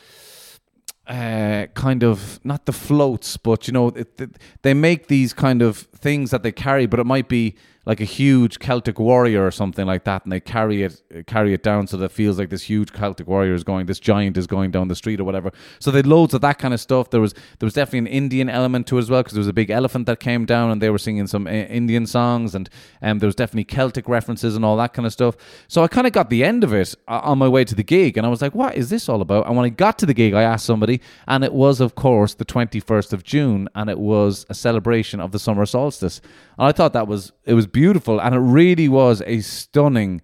uh, 1.07 1.67
kind 1.73 2.03
of 2.03 2.39
not 2.43 2.65
the 2.65 2.73
floats, 2.73 3.37
but 3.37 3.67
you 3.67 3.73
know 3.73 3.89
it, 3.89 4.19
it, 4.19 4.37
they 4.61 4.73
make 4.73 5.07
these 5.07 5.33
kind 5.33 5.61
of 5.61 5.77
things 5.77 6.31
that 6.31 6.43
they 6.43 6.51
carry, 6.51 6.85
but 6.85 6.99
it 6.99 7.05
might 7.05 7.27
be 7.29 7.55
like 7.87 8.01
a 8.01 8.03
huge 8.03 8.59
Celtic 8.59 8.99
warrior 8.99 9.47
or 9.47 9.49
something 9.49 9.87
like 9.87 10.03
that, 10.03 10.25
and 10.25 10.31
they 10.33 10.41
carry 10.41 10.83
it 10.83 11.01
carry 11.25 11.53
it 11.53 11.63
down 11.63 11.87
so 11.87 11.95
that 11.95 12.05
it 12.05 12.11
feels 12.11 12.37
like 12.37 12.49
this 12.49 12.63
huge 12.63 12.91
Celtic 12.91 13.27
warrior 13.27 13.53
is 13.53 13.63
going, 13.63 13.85
this 13.85 13.99
giant 13.99 14.35
is 14.35 14.45
going 14.45 14.71
down 14.71 14.89
the 14.89 14.95
street 14.95 15.21
or 15.21 15.23
whatever. 15.23 15.51
So 15.79 15.89
they 15.89 16.01
loads 16.01 16.33
of 16.33 16.41
that 16.41 16.59
kind 16.59 16.73
of 16.73 16.81
stuff. 16.81 17.11
There 17.11 17.21
was 17.21 17.33
there 17.59 17.65
was 17.65 17.73
definitely 17.73 17.99
an 17.99 18.07
Indian 18.07 18.49
element 18.49 18.87
to 18.87 18.97
it 18.97 19.03
as 19.03 19.09
well 19.09 19.21
because 19.21 19.35
there 19.35 19.39
was 19.39 19.47
a 19.47 19.53
big 19.53 19.69
elephant 19.69 20.05
that 20.07 20.19
came 20.19 20.45
down 20.45 20.69
and 20.69 20.81
they 20.81 20.89
were 20.89 20.97
singing 20.97 21.27
some 21.27 21.47
uh, 21.47 21.51
Indian 21.51 22.05
songs 22.05 22.53
and 22.53 22.69
um, 23.01 23.19
there 23.19 23.27
was 23.27 23.35
definitely 23.35 23.63
Celtic 23.63 24.09
references 24.09 24.57
and 24.57 24.65
all 24.65 24.75
that 24.75 24.91
kind 24.91 25.05
of 25.05 25.13
stuff. 25.13 25.37
So 25.69 25.81
I 25.81 25.87
kind 25.87 26.05
of 26.05 26.11
got 26.11 26.29
the 26.29 26.43
end 26.43 26.65
of 26.65 26.73
it 26.73 26.93
uh, 27.07 27.21
on 27.23 27.37
my 27.37 27.47
way 27.47 27.63
to 27.63 27.73
the 27.73 27.83
gig, 27.83 28.17
and 28.17 28.27
I 28.27 28.29
was 28.29 28.41
like, 28.41 28.53
what 28.53 28.75
is 28.75 28.89
this 28.89 29.07
all 29.07 29.21
about? 29.21 29.47
And 29.47 29.55
when 29.55 29.65
I 29.65 29.69
got 29.69 29.97
to 29.99 30.05
the 30.05 30.13
gig, 30.13 30.33
I 30.33 30.43
asked 30.43 30.65
somebody, 30.65 30.99
and 31.25 31.41
it 31.41 31.53
was 31.53 31.79
of 31.79 31.95
course 31.95 32.33
the 32.33 32.43
twenty 32.43 32.81
first 32.81 33.13
of 33.13 33.23
June, 33.23 33.69
and 33.75 33.89
it 33.89 33.99
was 33.99 34.45
a 34.49 34.53
celebration 34.53 35.21
of 35.21 35.31
the 35.31 35.39
summer 35.39 35.65
solstice. 35.65 36.19
And 36.57 36.67
I 36.67 36.73
thought 36.73 36.91
that 36.93 37.07
was 37.07 37.31
it 37.45 37.53
was 37.53 37.67
beautiful, 37.81 38.19
and 38.19 38.33
it 38.33 38.39
really 38.39 38.89
was 38.89 39.21
a 39.27 39.39
stunning 39.41 40.21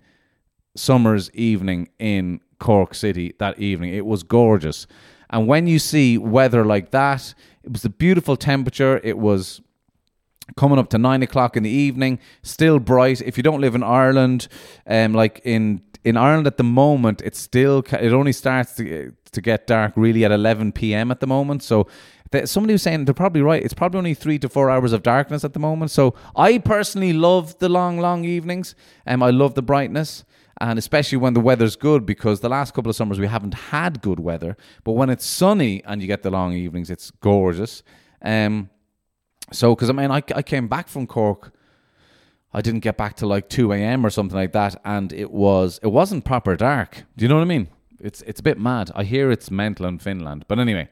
summer's 0.76 1.30
evening 1.36 1.88
in 2.00 2.40
Cork 2.58 2.96
City 2.96 3.36
that 3.38 3.60
evening. 3.60 3.94
It 3.94 4.08
was 4.08 4.24
gorgeous. 4.24 4.88
And 5.30 5.48
when 5.48 5.68
you 5.68 5.78
see 5.78 6.18
weather 6.18 6.66
like 6.66 6.90
that, 6.92 7.36
it 7.64 7.72
was 7.72 7.86
a 7.86 7.90
beautiful 7.90 8.36
temperature. 8.38 9.00
It 9.04 9.20
was 9.20 9.62
coming 10.58 10.80
up 10.80 10.90
to 10.90 10.98
nine 10.98 11.22
o'clock 11.22 11.56
in 11.56 11.62
the 11.62 11.70
evening, 11.70 12.18
still 12.42 12.80
bright. 12.80 13.22
If 13.22 13.38
you 13.38 13.44
don't 13.44 13.62
live 13.62 13.76
in 13.76 13.84
Ireland, 13.84 14.48
um, 14.88 15.14
like 15.14 15.40
in 15.44 15.82
in 16.04 16.18
Ireland 16.18 16.48
at 16.48 16.58
the 16.58 16.64
moment, 16.64 17.22
it's 17.22 17.40
still 17.40 17.84
it 18.02 18.14
only 18.14 18.34
starts 18.34 18.76
to 18.78 19.14
to 19.32 19.42
get 19.42 19.68
dark 19.68 19.94
really 19.96 20.26
at 20.26 20.32
eleven 20.32 20.72
p.m. 20.72 21.12
at 21.12 21.20
the 21.20 21.28
moment. 21.28 21.62
So 21.62 21.88
somebody 22.46 22.74
was 22.74 22.82
saying 22.82 23.06
they're 23.06 23.14
probably 23.14 23.42
right. 23.42 23.64
It's 23.64 23.74
probably 23.74 24.00
only 24.00 24.14
three 24.14 24.40
to 24.40 24.50
four 24.50 24.70
hours 24.70 24.94
of 24.94 25.04
darkness 25.04 25.44
at 25.44 25.54
the 25.54 25.60
moment. 25.60 25.92
So 25.92 26.16
I 26.36 26.58
personally 26.58 27.14
love 27.14 27.58
the 27.60 27.70
long, 27.70 28.00
long 28.00 28.26
evenings. 28.26 28.76
and 29.06 29.22
um, 29.22 29.28
I 29.28 29.32
love 29.32 29.56
the 29.56 29.62
brightness. 29.62 30.24
And 30.62 30.78
especially 30.80 31.18
when 31.18 31.34
the 31.34 31.40
weather's 31.40 31.76
good, 31.76 32.06
because 32.06 32.40
the 32.40 32.50
last 32.50 32.74
couple 32.74 32.90
of 32.90 32.96
summers 32.96 33.20
we 33.20 33.28
haven't 33.28 33.56
had 33.56 34.02
good 34.02 34.20
weather. 34.20 34.56
But 34.84 34.94
when 34.94 35.10
it's 35.10 35.26
sunny 35.26 35.84
and 35.86 36.02
you 36.02 36.08
get 36.08 36.24
the 36.24 36.30
long 36.30 36.54
evenings, 36.54 36.90
it's 36.90 37.12
gorgeous. 37.12 37.84
Um, 38.22 38.70
so, 39.52 39.76
because 39.76 39.90
I 39.90 39.94
mean, 39.94 40.12
I, 40.12 40.22
I 40.36 40.42
came 40.42 40.68
back 40.68 40.88
from 40.88 41.08
Cork. 41.08 41.54
I 42.54 42.62
didn't 42.62 42.82
get 42.82 42.98
back 42.98 43.16
to 43.18 43.28
like 43.28 43.50
2 43.50 43.74
a.m. 43.74 44.06
or 44.06 44.12
something 44.12 44.38
like 44.38 44.52
that, 44.54 44.80
and 44.86 45.12
it 45.12 45.32
was 45.32 45.80
it 45.82 45.88
wasn't 45.88 46.24
proper 46.24 46.56
dark. 46.56 47.04
Do 47.18 47.26
you 47.26 47.30
know 47.30 47.36
what 47.36 47.42
I 47.42 47.46
mean? 47.46 47.68
It's 48.00 48.22
it's 48.22 48.40
a 48.40 48.44
bit 48.44 48.60
mad. 48.60 48.92
I 48.96 49.04
hear 49.04 49.32
it's 49.32 49.50
mental 49.50 49.88
in 49.88 50.00
Finland, 50.00 50.46
but 50.48 50.60
anyway. 50.60 50.88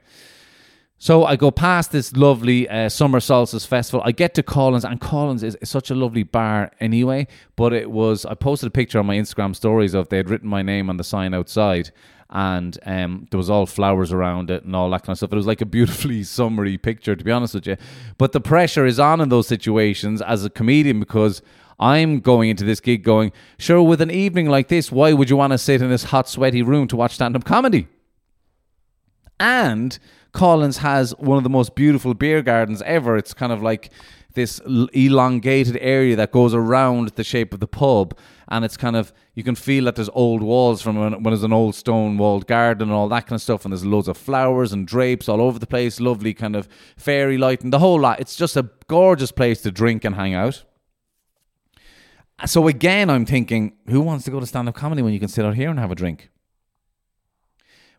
So 1.02 1.26
I 1.26 1.36
go 1.36 1.50
past 1.50 1.92
this 1.92 2.16
lovely 2.16 2.70
uh, 2.70 2.88
summer 2.88 3.20
solstice 3.20 3.66
festival. 3.66 4.04
I 4.06 4.12
get 4.12 4.36
to 4.36 4.44
Collins, 4.44 4.86
and 4.86 5.02
Collins 5.02 5.42
is, 5.42 5.58
such 5.64 5.90
a 5.90 5.96
lovely 5.96 6.22
bar 6.22 6.70
anyway. 6.80 7.26
But 7.56 7.74
it 7.74 7.90
was 7.90 8.24
I 8.24 8.36
posted 8.36 8.68
a 8.68 8.70
picture 8.70 9.00
on 9.00 9.08
my 9.08 9.16
Instagram 9.16 9.56
stories 9.56 9.96
of 9.96 10.10
they 10.10 10.18
had 10.18 10.30
written 10.30 10.48
my 10.48 10.62
name 10.62 10.92
on 10.92 10.98
the 10.98 11.04
sign 11.04 11.34
outside, 11.34 11.90
and 12.30 12.78
um, 12.86 13.28
there 13.32 13.40
was 13.40 13.50
all 13.50 13.66
flowers 13.66 14.14
around 14.14 14.52
it 14.52 14.64
and 14.64 14.76
all 14.76 14.92
that 14.92 15.02
kind 15.02 15.14
of 15.14 15.18
stuff. 15.18 15.34
It 15.34 15.38
was 15.38 15.48
like 15.48 15.62
a 15.62 15.66
beautifully 15.66 16.22
summery 16.38 16.78
picture, 16.78 17.16
to 17.16 17.24
be 17.24 17.32
honest 17.32 17.56
with 17.56 17.66
you. 17.66 17.78
But 18.20 18.32
the 18.32 18.40
pressure 18.40 18.86
is 18.86 19.00
on 19.00 19.22
in 19.22 19.30
those 19.30 19.48
situations 19.48 20.22
as 20.22 20.46
a 20.46 20.52
comedian 20.52 21.00
because 21.00 21.42
I'm 21.80 22.20
going 22.20 22.52
into 22.52 22.64
this 22.64 22.80
gig 22.80 23.04
going, 23.04 23.32
sure, 23.58 23.82
with 23.82 24.02
an 24.02 24.12
evening 24.12 24.50
like 24.50 24.68
this, 24.68 24.92
why 24.92 25.14
would 25.14 25.32
you 25.32 25.38
want 25.38 25.54
to 25.54 25.58
sit 25.58 25.82
in 25.82 25.90
this 25.90 26.04
hot, 26.04 26.30
sweaty 26.30 26.62
room 26.62 26.88
to 26.90 26.96
watch 26.96 27.16
stand 27.16 27.36
up 27.36 27.44
comedy? 27.44 27.88
And 29.40 29.98
Collins 30.34 30.78
has 30.78 31.12
one 31.18 31.38
of 31.38 31.44
the 31.44 31.50
most 31.50 31.76
beautiful 31.76 32.14
beer 32.14 32.42
gardens 32.42 32.82
ever. 32.84 33.18
It's 33.18 33.34
kind 33.34 33.52
of 33.52 33.62
like 33.62 33.92
this 34.34 34.60
elongated 34.94 35.78
area 35.82 36.16
that 36.16 36.32
goes 36.32 36.54
around 36.54 37.10
the 37.10 37.24
shape 37.24 37.54
of 37.54 37.60
the 37.60 37.68
pub 37.68 38.18
and 38.48 38.64
it's 38.66 38.78
kind 38.78 38.96
of 38.96 39.12
you 39.34 39.44
can 39.44 39.56
feel 39.56 39.86
that 39.86 39.96
there's 39.96 40.10
old 40.14 40.42
walls 40.42 40.82
from 40.82 40.98
when, 40.98 41.24
when 41.24 41.34
it's 41.34 41.44
an 41.44 41.54
old 41.54 41.76
stone 41.76 42.18
walled 42.18 42.48
garden 42.48 42.90
and 42.90 42.92
all 42.92 43.10
that 43.10 43.26
kind 43.26 43.38
of 43.38 43.42
stuff 43.42 43.66
and 43.66 43.72
there's 43.72 43.86
loads 43.86 44.08
of 44.08 44.18
flowers 44.18 44.72
and 44.72 44.88
drapes 44.88 45.28
all 45.28 45.42
over 45.42 45.60
the 45.60 45.68
place 45.68 46.00
lovely 46.00 46.34
kind 46.34 46.56
of 46.56 46.68
fairy 46.98 47.38
light 47.38 47.62
and 47.62 47.74
the 47.74 47.80
whole 47.80 48.00
lot. 48.00 48.20
It's 48.20 48.36
just 48.36 48.56
a 48.56 48.70
gorgeous 48.88 49.32
place 49.32 49.62
to 49.62 49.72
drink 49.72 50.06
and 50.06 50.16
hang 50.16 50.34
out. 50.34 50.64
So 52.46 52.68
again 52.68 53.10
i'm 53.10 53.26
thinking 53.26 53.74
who 53.88 54.02
wants 54.02 54.26
to 54.26 54.32
go 54.32 54.40
to 54.40 54.46
stand-up 54.46 54.76
comedy 54.76 55.02
when 55.02 55.14
you 55.14 55.20
can 55.20 55.30
sit 55.30 55.46
out 55.46 55.56
here 55.56 55.70
and 55.70 55.80
have 55.80 55.92
a 55.92 55.96
drink? 55.96 56.30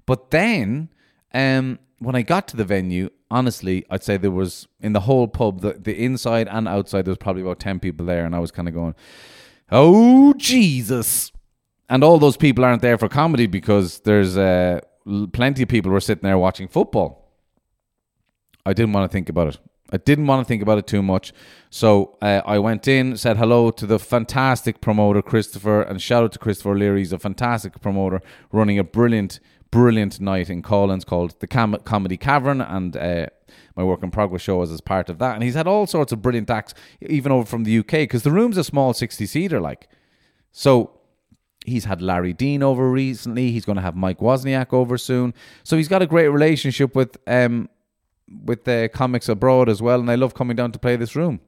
But 0.07 0.31
then 0.31 0.89
um 1.35 1.79
when 2.03 2.15
I 2.15 2.23
got 2.23 2.49
to 2.49 2.57
the 2.57 2.65
venue, 2.65 3.11
honestly, 3.31 3.85
I'd 3.91 4.03
say 4.03 4.17
there 4.17 4.31
was 4.31 4.69
in 4.81 4.93
the 4.93 5.01
whole 5.01 5.29
pub, 5.29 5.61
the, 5.61 5.75
the 5.75 5.95
inside 5.95 6.49
and 6.49 6.69
outside, 6.69 7.05
there 7.05 7.13
was 7.13 7.19
probably 7.19 7.43
about 7.43 7.61
10 7.61 7.81
people 7.81 8.07
there. 8.07 8.25
And 8.25 8.35
I 8.35 8.39
was 8.39 8.51
kind 8.51 8.69
of 8.69 8.75
going, 8.75 8.95
oh, 9.71 10.35
Jesus. 10.35 11.33
And 11.89 12.03
all 12.03 12.19
those 12.19 12.37
people 12.37 12.65
aren't 12.65 12.83
there 12.83 12.99
for 12.99 13.09
comedy 13.09 13.47
because 13.47 14.01
there's 14.01 14.37
uh, 14.37 14.81
plenty 15.33 15.63
of 15.63 15.69
people 15.69 15.91
were 15.93 16.01
sitting 16.01 16.23
there 16.23 16.39
watching 16.39 16.69
football. 16.69 17.33
I 18.65 18.73
didn't 18.73 18.93
want 18.93 19.11
to 19.11 19.13
think 19.13 19.29
about 19.29 19.49
it. 19.49 19.59
I 19.93 19.99
didn't 19.99 20.27
want 20.27 20.41
to 20.41 20.49
think 20.49 20.63
about 20.63 20.79
it 20.79 20.87
too 20.87 21.03
much. 21.03 21.35
So 21.69 22.17
uh, 22.23 22.41
I 22.47 22.59
went 22.59 22.89
in, 22.89 23.17
said 23.19 23.37
hello 23.37 23.71
to 23.73 23.87
the 23.87 23.99
fantastic 23.99 24.81
promoter, 24.81 25.21
Christopher, 25.21 25.83
and 25.83 26.01
shout 26.01 26.25
out 26.25 26.33
to 26.33 26.39
Christopher 26.39 26.77
Leary. 26.77 27.01
He's 27.01 27.13
a 27.13 27.19
fantastic 27.19 27.79
promoter 27.81 28.23
running 28.51 28.79
a 28.79 28.85
brilliant 28.85 29.39
brilliant 29.73 30.21
night 30.21 30.49
in 30.49 30.63
Collins 30.63 31.05
called 31.05 31.35
the 31.41 31.49
Comedy 31.49 32.17
Cavern, 32.17 32.61
and 32.61 32.97
uh, 32.97 33.27
my 33.75 33.83
work 33.83 34.05
in 34.05 34.13
progress 34.13 34.43
show 34.43 34.59
was 34.59 34.71
as 34.71 34.81
part 34.81 35.09
of 35.09 35.19
that. 35.19 35.35
And 35.35 35.43
he's 35.43 35.55
had 35.57 35.67
all 35.67 35.89
sorts 35.89 36.13
of 36.13 36.23
brilliant 36.23 36.49
acts, 36.49 36.75
even 37.01 37.33
over 37.33 37.45
from 37.45 37.65
the 37.65 37.79
UK, 37.79 37.91
because 37.91 38.23
the 38.23 38.31
room's 38.31 38.57
a 38.57 38.63
small 38.63 38.93
60 38.95 39.27
seater, 39.27 39.61
like. 39.61 39.89
So 40.53 41.01
he's 41.65 41.87
had 41.87 42.01
Larry 42.01 42.35
Dean 42.35 42.63
over 42.63 42.89
recently. 42.89 43.51
He's 43.51 43.65
going 43.65 43.77
to 43.77 43.83
have 43.83 43.97
Mike 43.97 44.19
Wozniak 44.19 44.73
over 44.73 44.97
soon. 44.97 45.35
So 45.65 45.77
he's 45.77 45.89
got 45.89 46.03
a 46.03 46.07
great 46.07 46.29
relationship 46.29 46.95
with 46.95 47.17
um 47.27 47.69
with 48.45 48.65
the 48.65 48.89
comics 48.95 49.29
abroad 49.29 49.69
as 49.69 49.83
well, 49.83 50.01
and 50.01 50.11
I 50.11 50.15
love 50.15 50.35
coming 50.35 50.57
down 50.57 50.73
to 50.73 50.79
play 50.79 50.97
this 50.97 51.17
room 51.17 51.41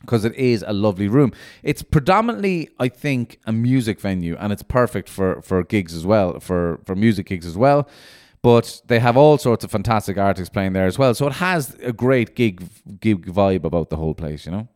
because 0.00 0.24
it 0.24 0.34
is 0.34 0.64
a 0.66 0.72
lovely 0.72 1.08
room. 1.08 1.32
It's 1.62 1.82
predominantly, 1.82 2.70
I 2.78 2.88
think, 2.88 3.38
a 3.46 3.52
music 3.52 4.00
venue, 4.00 4.36
and 4.38 4.52
it's 4.52 4.62
perfect 4.62 5.08
for 5.08 5.42
for 5.42 5.62
gigs 5.62 5.94
as 5.94 6.06
well, 6.06 6.40
for 6.40 6.80
for 6.84 6.94
music 6.94 7.26
gigs 7.26 7.46
as 7.46 7.56
well. 7.56 7.88
But 8.42 8.80
they 8.86 9.00
have 9.00 9.18
all 9.18 9.36
sorts 9.36 9.64
of 9.64 9.70
fantastic 9.70 10.16
artists 10.16 10.50
playing 10.50 10.72
there 10.72 10.86
as 10.86 10.98
well, 10.98 11.14
so 11.14 11.26
it 11.26 11.34
has 11.34 11.74
a 11.82 11.92
great 11.92 12.34
gig 12.34 12.66
gig 13.00 13.26
vibe 13.26 13.64
about 13.64 13.90
the 13.90 13.96
whole 13.96 14.14
place, 14.14 14.46
you 14.46 14.52
know. 14.52 14.68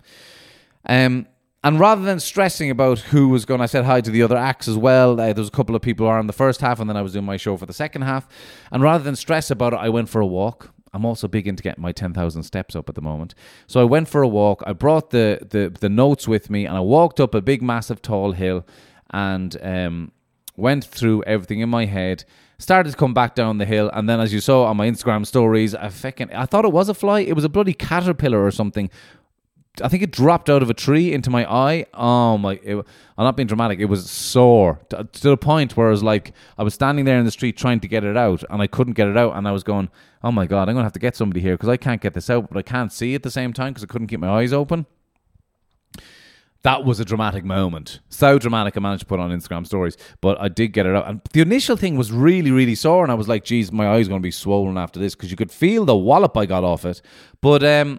Um, 0.86 1.26
and 1.62 1.80
rather 1.80 2.02
than 2.02 2.20
stressing 2.20 2.70
about 2.70 2.98
who 2.98 3.30
was 3.30 3.46
going, 3.46 3.62
I 3.62 3.66
said 3.66 3.86
hi 3.86 4.02
to 4.02 4.10
the 4.10 4.22
other 4.22 4.36
acts 4.36 4.68
as 4.68 4.76
well. 4.76 5.12
Uh, 5.18 5.32
there 5.32 5.36
was 5.36 5.48
a 5.48 5.52
couple 5.52 5.74
of 5.74 5.80
people 5.80 6.04
who 6.04 6.10
are 6.10 6.20
in 6.20 6.26
the 6.26 6.34
first 6.34 6.60
half, 6.60 6.78
and 6.78 6.90
then 6.90 6.96
I 6.98 7.00
was 7.00 7.14
doing 7.14 7.24
my 7.24 7.38
show 7.38 7.56
for 7.56 7.64
the 7.64 7.72
second 7.72 8.02
half. 8.02 8.28
And 8.70 8.82
rather 8.82 9.02
than 9.02 9.16
stress 9.16 9.50
about 9.50 9.72
it, 9.72 9.78
I 9.78 9.88
went 9.88 10.10
for 10.10 10.20
a 10.20 10.26
walk 10.26 10.73
I'm 10.94 11.04
also 11.04 11.28
big 11.28 11.46
into 11.46 11.62
getting 11.62 11.82
my 11.82 11.92
10,000 11.92 12.42
steps 12.44 12.74
up 12.74 12.88
at 12.88 12.94
the 12.94 13.02
moment. 13.02 13.34
So 13.66 13.80
I 13.80 13.84
went 13.84 14.08
for 14.08 14.22
a 14.22 14.28
walk. 14.28 14.62
I 14.66 14.72
brought 14.72 15.10
the, 15.10 15.40
the, 15.50 15.68
the 15.68 15.88
notes 15.88 16.26
with 16.26 16.48
me 16.48 16.64
and 16.64 16.76
I 16.76 16.80
walked 16.80 17.20
up 17.20 17.34
a 17.34 17.42
big, 17.42 17.60
massive, 17.62 18.00
tall 18.00 18.32
hill 18.32 18.64
and 19.10 19.56
um, 19.62 20.12
went 20.56 20.84
through 20.84 21.22
everything 21.24 21.60
in 21.60 21.68
my 21.68 21.86
head. 21.86 22.24
Started 22.58 22.90
to 22.90 22.96
come 22.96 23.12
back 23.12 23.34
down 23.34 23.58
the 23.58 23.64
hill, 23.64 23.90
and 23.92 24.08
then, 24.08 24.20
as 24.20 24.32
you 24.32 24.38
saw 24.40 24.66
on 24.66 24.76
my 24.76 24.88
Instagram 24.88 25.26
stories, 25.26 25.74
I 25.74 25.88
fucking 25.88 26.32
I 26.32 26.46
thought 26.46 26.64
it 26.64 26.72
was 26.72 26.88
a 26.88 26.94
fly. 26.94 27.20
It 27.20 27.34
was 27.34 27.42
a 27.42 27.48
bloody 27.48 27.74
caterpillar 27.74 28.42
or 28.42 28.52
something 28.52 28.90
I 29.82 29.88
think 29.88 30.04
it 30.04 30.12
dropped 30.12 30.48
out 30.48 30.62
of 30.62 30.70
a 30.70 30.74
tree 30.74 31.12
into 31.12 31.30
my 31.30 31.50
eye. 31.52 31.86
Oh 31.94 32.38
my! 32.38 32.60
It, 32.62 32.76
I'm 32.76 33.24
not 33.24 33.36
being 33.36 33.48
dramatic. 33.48 33.80
It 33.80 33.86
was 33.86 34.08
sore 34.08 34.80
to, 34.90 35.02
to, 35.04 35.28
the 35.30 35.36
point 35.36 35.76
where 35.76 35.88
I 35.88 35.90
was 35.90 36.02
like, 36.02 36.32
I 36.56 36.62
was 36.62 36.74
standing 36.74 37.04
there 37.04 37.18
in 37.18 37.24
the 37.24 37.32
street 37.32 37.56
trying 37.56 37.80
to 37.80 37.88
get 37.88 38.04
it 38.04 38.16
out, 38.16 38.44
and 38.50 38.62
I 38.62 38.68
couldn't 38.68 38.92
get 38.92 39.08
it 39.08 39.16
out, 39.16 39.34
and 39.34 39.48
I 39.48 39.52
was 39.52 39.64
going, 39.64 39.88
"Oh 40.22 40.30
my 40.30 40.46
god, 40.46 40.68
I'm 40.68 40.76
gonna 40.76 40.84
have 40.84 40.92
to 40.92 41.00
get 41.00 41.16
somebody 41.16 41.40
here 41.40 41.54
because 41.54 41.68
I 41.68 41.76
can't 41.76 42.00
get 42.00 42.14
this 42.14 42.30
out, 42.30 42.48
but 42.48 42.56
I 42.56 42.62
can't 42.62 42.92
see 42.92 43.16
at 43.16 43.24
the 43.24 43.32
same 43.32 43.52
time 43.52 43.72
because 43.72 43.82
I 43.82 43.88
couldn't 43.88 44.06
keep 44.06 44.20
my 44.20 44.28
eyes 44.28 44.52
open." 44.52 44.86
That 46.62 46.84
was 46.84 47.00
a 47.00 47.04
dramatic 47.04 47.44
moment. 47.44 47.98
So 48.08 48.38
dramatic, 48.38 48.76
I 48.76 48.80
managed 48.80 49.00
to 49.00 49.06
put 49.06 49.20
on 49.20 49.30
Instagram 49.30 49.66
stories, 49.66 49.98
but 50.20 50.40
I 50.40 50.48
did 50.48 50.68
get 50.68 50.86
it 50.86 50.94
out. 50.94 51.06
And 51.08 51.20
the 51.32 51.42
initial 51.42 51.76
thing 51.76 51.96
was 51.96 52.12
really, 52.12 52.52
really 52.52 52.76
sore, 52.76 53.02
and 53.02 53.10
I 53.10 53.16
was 53.16 53.26
like, 53.26 53.44
"Geez, 53.44 53.72
my 53.72 53.88
eye's 53.88 54.06
gonna 54.06 54.20
be 54.20 54.30
swollen 54.30 54.78
after 54.78 55.00
this," 55.00 55.16
because 55.16 55.32
you 55.32 55.36
could 55.36 55.50
feel 55.50 55.84
the 55.84 55.96
wallop 55.96 56.36
I 56.36 56.46
got 56.46 56.62
off 56.62 56.84
it. 56.84 57.02
But 57.40 57.64
um 57.64 57.98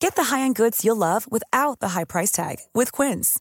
Get 0.00 0.14
the 0.16 0.24
high-end 0.24 0.54
goods 0.56 0.84
you'll 0.84 0.96
love 0.96 1.30
without 1.30 1.80
the 1.80 1.90
high 1.90 2.04
price 2.04 2.30
tag 2.30 2.58
with 2.74 2.92
Quince. 2.92 3.40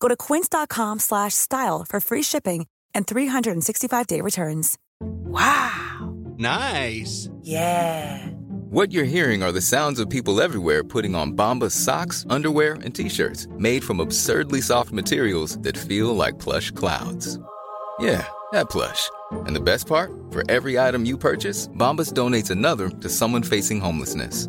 Go 0.00 0.08
to 0.08 0.16
quince.com 0.16 0.98
slash 0.98 1.34
style 1.34 1.84
for 1.88 2.00
free 2.00 2.22
shipping 2.22 2.66
and 2.94 3.06
365-day 3.06 4.20
returns. 4.20 4.78
Wow. 5.00 6.14
Nice. 6.38 7.28
Yeah. 7.42 8.26
What 8.70 8.92
you're 8.92 9.04
hearing 9.04 9.42
are 9.42 9.52
the 9.52 9.60
sounds 9.60 10.00
of 10.00 10.10
people 10.10 10.40
everywhere 10.40 10.82
putting 10.84 11.14
on 11.14 11.32
Bombas 11.36 11.72
socks, 11.72 12.26
underwear, 12.28 12.74
and 12.84 12.94
t-shirts 12.94 13.46
made 13.52 13.82
from 13.84 14.00
absurdly 14.00 14.60
soft 14.60 14.92
materials 14.92 15.58
that 15.58 15.78
feel 15.78 16.14
like 16.14 16.38
plush 16.38 16.70
clouds. 16.72 17.38
Yeah, 17.98 18.26
that 18.52 18.68
plush. 18.68 19.08
And 19.30 19.56
the 19.56 19.60
best 19.60 19.86
part? 19.86 20.12
For 20.30 20.42
every 20.50 20.78
item 20.78 21.04
you 21.06 21.16
purchase, 21.16 21.68
Bombas 21.68 22.12
donates 22.12 22.50
another 22.50 22.90
to 22.90 23.08
someone 23.08 23.42
facing 23.42 23.80
homelessness. 23.80 24.48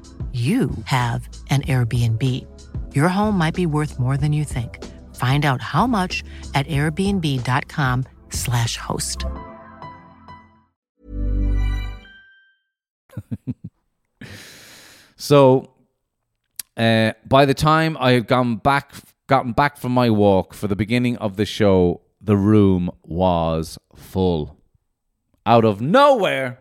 you 0.31 0.71
have 0.85 1.27
an 1.49 1.63
Airbnb. 1.63 2.47
Your 2.95 3.09
home 3.09 3.37
might 3.37 3.53
be 3.53 3.65
worth 3.65 3.99
more 3.99 4.15
than 4.15 4.31
you 4.31 4.45
think. 4.45 4.81
Find 5.15 5.43
out 5.43 5.61
how 5.61 5.85
much 5.85 6.23
at 6.55 6.65
airbnb.com/slash 6.67 8.77
host. 8.77 9.25
So, 15.21 15.69
uh, 16.75 17.13
by 17.27 17.45
the 17.45 17.53
time 17.53 17.95
I 17.99 18.13
had 18.13 18.25
gone 18.25 18.55
back, 18.55 18.95
gotten 19.27 19.51
back 19.51 19.77
from 19.77 19.91
my 19.91 20.09
walk 20.09 20.55
for 20.55 20.67
the 20.67 20.75
beginning 20.75 21.15
of 21.17 21.37
the 21.37 21.45
show, 21.45 22.01
the 22.19 22.35
room 22.35 22.89
was 23.03 23.77
full. 23.95 24.57
Out 25.45 25.63
of 25.63 25.79
nowhere, 25.79 26.57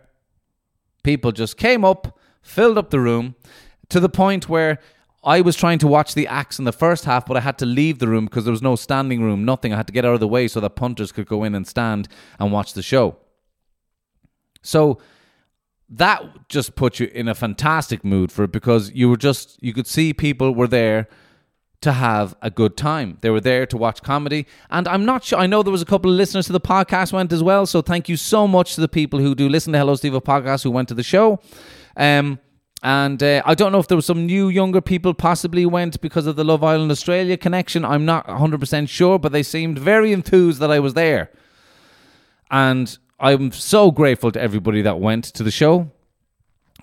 people 1.03 1.33
just 1.33 1.57
came 1.57 1.87
up, 1.87 2.19
filled 2.43 2.77
up 2.77 2.91
the 2.91 3.01
room 3.01 3.35
to 3.91 4.01
the 4.01 4.09
point 4.09 4.49
where 4.49 4.79
I 5.23 5.43
was 5.43 5.55
trying 5.55 5.79
to 5.81 5.87
watch 5.87 6.15
the 6.15 6.27
acts 6.27 6.59
in 6.59 6.65
the 6.65 6.73
first 6.73 7.05
half, 7.05 7.27
but 7.27 7.37
I 7.37 7.41
had 7.41 7.59
to 7.59 7.67
leave 7.67 7.99
the 7.99 8.09
room 8.09 8.25
because 8.25 8.45
there 8.45 8.53
was 8.53 8.63
no 8.63 8.75
standing 8.75 9.23
room, 9.23 9.45
nothing. 9.45 9.73
I 9.73 9.77
had 9.77 9.87
to 9.87 9.93
get 9.93 10.05
out 10.05 10.15
of 10.15 10.21
the 10.21 10.29
way 10.29 10.49
so 10.49 10.61
that 10.61 10.71
punters 10.71 11.13
could 11.13 11.27
go 11.27 11.45
in 11.45 11.55
and 11.55 11.67
stand 11.67 12.09
and 12.39 12.51
watch 12.53 12.73
the 12.73 12.83
show. 12.83 13.17
So 14.63 14.99
that 15.91 16.49
just 16.49 16.75
put 16.75 17.01
you 17.01 17.11
in 17.13 17.29
a 17.29 17.35
fantastic 17.35 18.05
mood 18.05 18.33
for 18.33 18.45
it 18.45 18.53
because 18.53 18.93
you 18.93 19.11
were 19.11 19.17
just, 19.17 19.63
you 19.63 19.75
could 19.75 19.87
see 19.87 20.15
people 20.15 20.55
were 20.55 20.69
there 20.69 21.09
to 21.83 21.93
have 21.93 22.35
a 22.43 22.51
good 22.51 22.77
time. 22.77 23.19
They 23.21 23.31
were 23.31 23.41
there 23.41 23.67
to 23.67 23.77
watch 23.77 24.03
comedy. 24.03 24.47
And 24.71 24.87
I'm 24.87 25.05
not 25.05 25.25
sure, 25.25 25.39
I 25.39 25.47
know 25.47 25.63
there 25.63 25.73
was 25.73 25.83
a 25.83 25.87
couple 25.87 26.11
of 26.11 26.17
listeners 26.17 26.47
to 26.47 26.53
the 26.53 26.61
podcast 26.61 27.13
went 27.13 27.33
as 27.33 27.43
well. 27.43 27.67
So 27.67 27.83
thank 27.83 28.09
you 28.09 28.17
so 28.17 28.47
much 28.47 28.75
to 28.75 28.81
the 28.81 28.89
people 28.89 29.19
who 29.19 29.35
do 29.35 29.49
listen 29.49 29.73
to 29.73 29.79
Hello 29.79 29.95
Stevo 29.95 30.23
podcast 30.23 30.63
who 30.63 30.71
went 30.71 30.89
to 30.89 30.95
the 30.95 31.03
show. 31.03 31.41
Um, 31.97 32.39
and 32.83 33.23
uh, 33.23 33.43
I 33.45 33.55
don't 33.55 33.73
know 33.73 33.79
if 33.79 33.89
there 33.89 33.97
was 33.97 34.07
some 34.07 34.25
new 34.25 34.49
younger 34.49 34.81
people 34.81 35.13
possibly 35.13 35.67
went 35.67 36.01
because 36.01 36.27
of 36.27 36.37
the 36.37 36.45
Love 36.45 36.65
Island 36.65 36.91
Australia 36.91 37.37
connection. 37.37 37.85
I'm 37.85 38.07
not 38.07 38.27
100% 38.27 38.89
sure, 38.89 39.19
but 39.19 39.33
they 39.33 39.43
seemed 39.43 39.79
very 39.79 40.13
enthused 40.13 40.61
that 40.61 40.71
I 40.71 40.81
was 40.81 40.95
there. 40.95 41.31
And 42.51 42.97
I'm 43.19 43.53
so 43.53 43.91
grateful 43.91 44.33
to 44.33 44.41
everybody 44.41 44.81
that 44.83 44.99
went 44.99 45.25
to 45.25 45.43
the 45.43 45.51
show. 45.51 45.91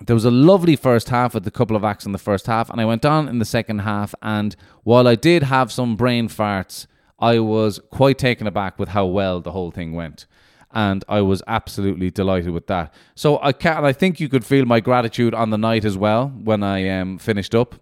There 0.00 0.14
was 0.14 0.24
a 0.24 0.30
lovely 0.30 0.76
first 0.76 1.08
half 1.08 1.34
with 1.34 1.44
a 1.48 1.50
couple 1.50 1.74
of 1.74 1.82
acts 1.82 2.06
in 2.06 2.12
the 2.12 2.18
first 2.18 2.46
half, 2.46 2.70
and 2.70 2.80
I 2.80 2.84
went 2.84 3.04
on 3.04 3.28
in 3.28 3.40
the 3.40 3.44
second 3.44 3.80
half. 3.80 4.14
And 4.22 4.54
while 4.84 5.08
I 5.08 5.16
did 5.16 5.42
have 5.42 5.72
some 5.72 5.96
brain 5.96 6.28
farts, 6.28 6.86
I 7.18 7.40
was 7.40 7.80
quite 7.90 8.18
taken 8.18 8.46
aback 8.46 8.78
with 8.78 8.90
how 8.90 9.06
well 9.06 9.40
the 9.40 9.50
whole 9.50 9.72
thing 9.72 9.92
went 9.94 10.26
and 10.72 11.04
I 11.08 11.20
was 11.22 11.42
absolutely 11.46 12.10
delighted 12.10 12.50
with 12.50 12.66
that. 12.66 12.92
So 13.14 13.38
I 13.42 13.52
can 13.52 13.84
I 13.84 13.92
think 13.92 14.20
you 14.20 14.28
could 14.28 14.44
feel 14.44 14.64
my 14.66 14.80
gratitude 14.80 15.34
on 15.34 15.50
the 15.50 15.58
night 15.58 15.84
as 15.84 15.96
well 15.96 16.28
when 16.28 16.62
I 16.62 16.88
um, 16.88 17.18
finished 17.18 17.54
up. 17.54 17.74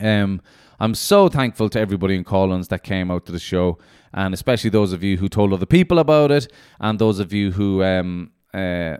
Um, 0.00 0.40
I'm 0.80 0.94
so 0.94 1.28
thankful 1.28 1.68
to 1.70 1.80
everybody 1.80 2.16
in 2.16 2.24
Collins 2.24 2.68
that 2.68 2.82
came 2.82 3.10
out 3.10 3.26
to 3.26 3.32
the 3.32 3.38
show, 3.38 3.78
and 4.12 4.34
especially 4.34 4.70
those 4.70 4.92
of 4.92 5.04
you 5.04 5.16
who 5.16 5.28
told 5.28 5.52
other 5.52 5.66
people 5.66 5.98
about 6.00 6.30
it, 6.30 6.52
and 6.80 6.98
those 6.98 7.20
of 7.20 7.32
you 7.32 7.52
who 7.52 7.82
um, 7.84 8.32
uh, 8.52 8.96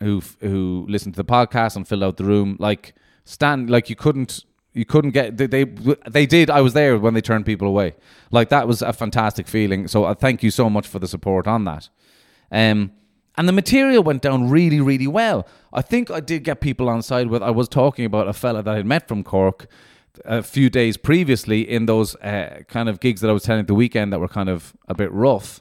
who 0.00 0.22
who 0.40 0.84
listened 0.88 1.14
to 1.14 1.22
the 1.22 1.24
podcast 1.24 1.76
and 1.76 1.88
filled 1.88 2.02
out 2.02 2.18
the 2.18 2.24
room. 2.24 2.56
Like 2.60 2.94
stand, 3.24 3.70
like 3.70 3.88
you 3.88 3.96
couldn't 3.96 4.44
you 4.76 4.84
couldn't 4.84 5.12
get 5.12 5.38
they, 5.38 5.64
they 6.06 6.26
did 6.26 6.50
i 6.50 6.60
was 6.60 6.74
there 6.74 6.98
when 6.98 7.14
they 7.14 7.22
turned 7.22 7.46
people 7.46 7.66
away 7.66 7.94
like 8.30 8.50
that 8.50 8.68
was 8.68 8.82
a 8.82 8.92
fantastic 8.92 9.48
feeling 9.48 9.88
so 9.88 10.04
i 10.04 10.12
thank 10.12 10.42
you 10.42 10.50
so 10.50 10.68
much 10.68 10.86
for 10.86 10.98
the 10.98 11.08
support 11.08 11.46
on 11.46 11.64
that 11.64 11.88
um, 12.50 12.92
and 13.36 13.48
the 13.48 13.52
material 13.52 14.02
went 14.02 14.22
down 14.22 14.48
really, 14.48 14.80
really 14.80 15.06
well. 15.06 15.46
I 15.72 15.82
think 15.82 16.10
I 16.10 16.20
did 16.20 16.42
get 16.44 16.60
people 16.60 16.88
on 16.88 17.02
side 17.02 17.28
with. 17.28 17.42
I 17.42 17.50
was 17.50 17.68
talking 17.68 18.04
about 18.04 18.28
a 18.28 18.32
fella 18.32 18.62
that 18.62 18.74
I'd 18.74 18.86
met 18.86 19.08
from 19.08 19.22
Cork 19.22 19.66
a 20.24 20.42
few 20.42 20.70
days 20.70 20.96
previously 20.96 21.68
in 21.68 21.86
those 21.86 22.14
uh, 22.16 22.62
kind 22.68 22.88
of 22.88 23.00
gigs 23.00 23.20
that 23.20 23.28
I 23.28 23.34
was 23.34 23.42
telling 23.42 23.66
the 23.66 23.74
weekend 23.74 24.12
that 24.12 24.20
were 24.20 24.28
kind 24.28 24.48
of 24.48 24.74
a 24.88 24.94
bit 24.94 25.12
rough. 25.12 25.60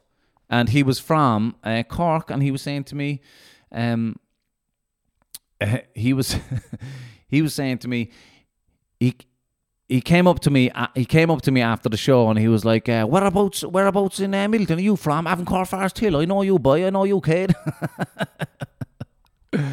And 0.50 0.70
he 0.70 0.84
was 0.84 1.00
from 1.00 1.56
uh, 1.64 1.84
Cork, 1.84 2.30
and 2.30 2.42
he 2.42 2.52
was 2.52 2.62
saying 2.62 2.86
to 2.86 2.96
me, 2.96 3.22
um, 3.72 4.16
uh, 5.60 5.80
he 5.94 6.14
was 6.14 6.38
he 7.28 7.42
was 7.42 7.54
saying 7.54 7.80
to 7.80 7.88
me, 7.88 8.12
he 9.00 9.16
he 9.88 10.02
came 10.02 10.28
up 10.28 10.40
to 10.42 10.50
me. 10.50 10.72
Uh, 10.72 10.88
he 10.96 11.06
came 11.06 11.30
up 11.30 11.42
to 11.44 11.52
me 11.52 11.62
after 11.62 11.90
the 11.90 11.98
show, 11.98 12.30
and 12.30 12.40
he 12.40 12.48
was 12.48 12.66
like, 12.66 12.90
uh, 12.90 13.06
"Whereabouts? 13.06 13.64
Whereabouts 13.64 14.20
in 14.20 14.34
uh, 14.34 14.48
Midleton 14.48 14.78
are 14.78 14.82
you 14.82 14.96
from? 14.96 15.26
Avoncore 15.26 15.68
Forest 15.68 16.00
Hill. 16.00 16.18
I 16.18 16.26
know 16.26 16.42
you, 16.42 16.58
boy. 16.58 16.86
I 16.86 16.90
know 16.90 17.04
you, 17.04 17.22
kid." 17.22 17.54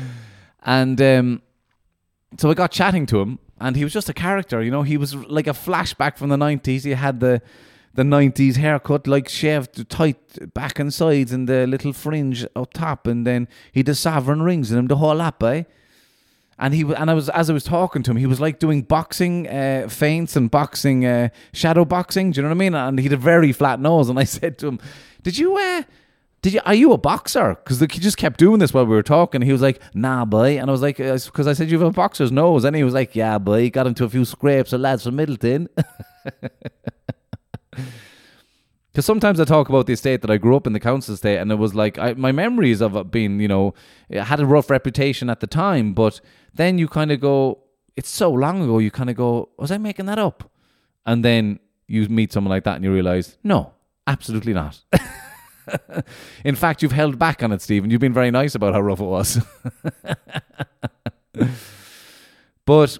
and 0.64 1.00
um, 1.00 1.42
so 2.36 2.50
I 2.50 2.54
got 2.54 2.70
chatting 2.70 3.06
to 3.06 3.20
him, 3.20 3.38
and 3.58 3.74
he 3.74 3.84
was 3.84 3.92
just 3.92 4.08
a 4.08 4.14
character. 4.14 4.62
You 4.62 4.70
know, 4.70 4.82
he 4.82 4.96
was 4.96 5.14
like 5.14 5.46
a 5.46 5.52
flashback 5.52 6.18
from 6.18 6.28
the 6.28 6.36
nineties. 6.36 6.84
He 6.84 6.90
had 6.90 7.20
the 7.20 7.40
the 7.94 8.04
nineties 8.04 8.56
haircut, 8.56 9.06
like 9.06 9.28
shaved 9.30 9.88
tight 9.88 10.52
back 10.52 10.78
and 10.78 10.92
sides, 10.92 11.32
and 11.32 11.48
the 11.48 11.66
little 11.66 11.94
fringe 11.94 12.46
up 12.54 12.74
top, 12.74 13.06
and 13.06 13.26
then 13.26 13.48
he 13.72 13.80
had 13.80 13.86
the 13.86 13.94
sovereign 13.94 14.42
rings 14.42 14.70
in 14.70 14.78
him, 14.78 14.86
the 14.88 14.96
whole 14.96 15.14
lot, 15.14 15.38
boy 15.38 15.64
and 16.62 16.72
he 16.72 16.82
and 16.82 17.10
I 17.10 17.14
was 17.14 17.28
as 17.28 17.50
I 17.50 17.52
was 17.52 17.64
talking 17.64 18.04
to 18.04 18.12
him, 18.12 18.16
he 18.16 18.26
was 18.26 18.40
like 18.40 18.60
doing 18.60 18.82
boxing 18.82 19.48
uh, 19.48 19.88
feints 19.88 20.36
and 20.36 20.48
boxing 20.48 21.04
uh, 21.04 21.28
shadow 21.52 21.84
boxing. 21.84 22.30
Do 22.30 22.38
you 22.38 22.42
know 22.42 22.50
what 22.50 22.54
I 22.54 22.58
mean? 22.58 22.74
And 22.74 22.98
he 23.00 23.02
had 23.02 23.12
a 23.12 23.16
very 23.16 23.50
flat 23.50 23.80
nose. 23.80 24.08
And 24.08 24.16
I 24.18 24.24
said 24.38 24.58
to 24.58 24.68
him, 24.68 24.78
"Did 25.24 25.38
you? 25.38 25.56
Uh, 25.56 25.82
did 26.40 26.54
you? 26.54 26.60
Are 26.64 26.74
you 26.74 26.92
a 26.92 26.98
boxer? 26.98 27.56
Because 27.56 27.80
he 27.80 27.86
just 27.86 28.16
kept 28.16 28.38
doing 28.38 28.60
this 28.60 28.72
while 28.72 28.86
we 28.86 28.94
were 28.94 29.02
talking. 29.02 29.42
He 29.42 29.50
was 29.50 29.60
like, 29.60 29.82
"Nah, 29.92 30.24
boy," 30.24 30.56
and 30.56 30.70
I 30.70 30.72
was 30.72 30.82
like, 30.82 30.98
"Because 30.98 31.48
I 31.48 31.52
said 31.52 31.68
you 31.68 31.78
have 31.80 31.88
a 31.88 31.90
boxer's 31.90 32.30
nose." 32.30 32.64
And 32.64 32.76
he 32.76 32.84
was 32.84 32.94
like, 32.94 33.16
"Yeah, 33.16 33.38
boy." 33.38 33.68
Got 33.68 33.88
into 33.88 34.04
a 34.04 34.08
few 34.08 34.24
scrapes 34.24 34.72
of 34.72 34.80
lads 34.80 35.02
from 35.02 35.16
Midleton. 35.16 35.66
Because 38.92 39.06
sometimes 39.06 39.40
I 39.40 39.44
talk 39.44 39.70
about 39.70 39.86
the 39.86 39.94
estate 39.94 40.20
that 40.20 40.30
I 40.30 40.36
grew 40.36 40.54
up 40.54 40.66
in, 40.66 40.74
the 40.74 40.80
council 40.80 41.14
estate, 41.14 41.38
and 41.38 41.50
it 41.50 41.54
was 41.54 41.74
like 41.74 41.98
I, 41.98 42.12
my 42.12 42.30
memories 42.30 42.82
of 42.82 42.94
it 42.94 43.10
being, 43.10 43.40
you 43.40 43.48
know, 43.48 43.72
it 44.10 44.24
had 44.24 44.38
a 44.38 44.44
rough 44.44 44.68
reputation 44.68 45.30
at 45.30 45.40
the 45.40 45.46
time, 45.46 45.94
but 45.94 46.20
then 46.52 46.76
you 46.76 46.88
kind 46.88 47.10
of 47.10 47.18
go, 47.18 47.60
it's 47.96 48.10
so 48.10 48.30
long 48.30 48.62
ago, 48.62 48.78
you 48.78 48.90
kind 48.90 49.08
of 49.08 49.16
go, 49.16 49.48
was 49.56 49.70
I 49.70 49.78
making 49.78 50.06
that 50.06 50.18
up? 50.18 50.50
And 51.06 51.24
then 51.24 51.58
you 51.86 52.06
meet 52.08 52.32
someone 52.32 52.50
like 52.50 52.64
that 52.64 52.76
and 52.76 52.84
you 52.84 52.92
realize, 52.92 53.38
no, 53.42 53.72
absolutely 54.06 54.52
not. 54.52 54.82
in 56.44 56.54
fact, 56.54 56.82
you've 56.82 56.92
held 56.92 57.18
back 57.18 57.42
on 57.42 57.50
it, 57.52 57.62
Stephen. 57.62 57.90
You've 57.90 58.00
been 58.00 58.12
very 58.12 58.30
nice 58.30 58.54
about 58.54 58.74
how 58.74 58.82
rough 58.82 59.00
it 59.00 59.04
was. 59.04 59.40
but 62.66 62.98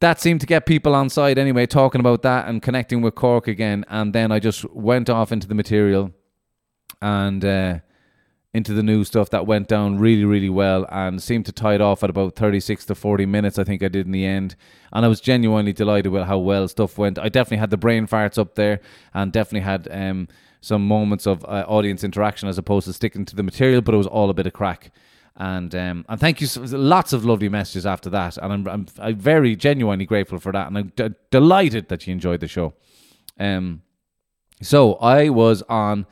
that 0.00 0.20
seemed 0.20 0.40
to 0.40 0.46
get 0.46 0.66
people 0.66 0.94
on 0.94 1.08
side 1.08 1.38
anyway, 1.38 1.66
talking 1.66 2.00
about 2.00 2.22
that 2.22 2.48
and 2.48 2.62
connecting 2.62 3.00
with 3.00 3.14
Cork 3.14 3.48
again. 3.48 3.84
And 3.88 4.12
then 4.12 4.30
I 4.30 4.38
just 4.38 4.64
went 4.72 5.08
off 5.08 5.32
into 5.32 5.48
the 5.48 5.54
material 5.54 6.12
and 7.00 7.44
uh, 7.44 7.78
into 8.52 8.74
the 8.74 8.82
new 8.82 9.04
stuff 9.04 9.30
that 9.30 9.46
went 9.46 9.68
down 9.68 9.98
really, 9.98 10.24
really 10.24 10.50
well 10.50 10.86
and 10.90 11.22
seemed 11.22 11.46
to 11.46 11.52
tie 11.52 11.74
it 11.74 11.80
off 11.80 12.02
at 12.02 12.10
about 12.10 12.36
36 12.36 12.86
to 12.86 12.94
40 12.94 13.26
minutes, 13.26 13.58
I 13.58 13.64
think 13.64 13.82
I 13.82 13.88
did 13.88 14.06
in 14.06 14.12
the 14.12 14.26
end. 14.26 14.54
And 14.92 15.04
I 15.04 15.08
was 15.08 15.20
genuinely 15.20 15.72
delighted 15.72 16.12
with 16.12 16.24
how 16.24 16.38
well 16.38 16.68
stuff 16.68 16.98
went. 16.98 17.18
I 17.18 17.28
definitely 17.28 17.58
had 17.58 17.70
the 17.70 17.76
brain 17.76 18.06
farts 18.06 18.38
up 18.38 18.54
there 18.54 18.80
and 19.14 19.32
definitely 19.32 19.60
had 19.60 19.88
um, 19.90 20.28
some 20.60 20.86
moments 20.86 21.26
of 21.26 21.44
uh, 21.44 21.64
audience 21.68 22.04
interaction 22.04 22.48
as 22.48 22.58
opposed 22.58 22.86
to 22.86 22.92
sticking 22.92 23.24
to 23.26 23.36
the 23.36 23.42
material, 23.42 23.80
but 23.80 23.94
it 23.94 23.98
was 23.98 24.06
all 24.06 24.28
a 24.28 24.34
bit 24.34 24.46
of 24.46 24.52
crack. 24.52 24.90
And 25.38 25.74
um, 25.74 26.06
and 26.08 26.18
thank 26.18 26.40
you. 26.40 26.48
Lots 26.56 27.12
of 27.12 27.24
lovely 27.26 27.50
messages 27.50 27.84
after 27.84 28.08
that, 28.10 28.38
and 28.38 28.52
I'm 28.52 28.66
I'm, 28.68 28.86
I'm 28.98 29.16
very 29.16 29.54
genuinely 29.54 30.06
grateful 30.06 30.38
for 30.38 30.50
that, 30.52 30.66
and 30.66 30.78
I'm 30.78 30.92
d- 30.96 31.14
delighted 31.30 31.88
that 31.88 32.06
you 32.06 32.12
enjoyed 32.12 32.40
the 32.40 32.48
show. 32.48 32.72
Um, 33.38 33.82
so 34.62 34.94
I 34.94 35.28
was 35.28 35.62
on 35.68 36.06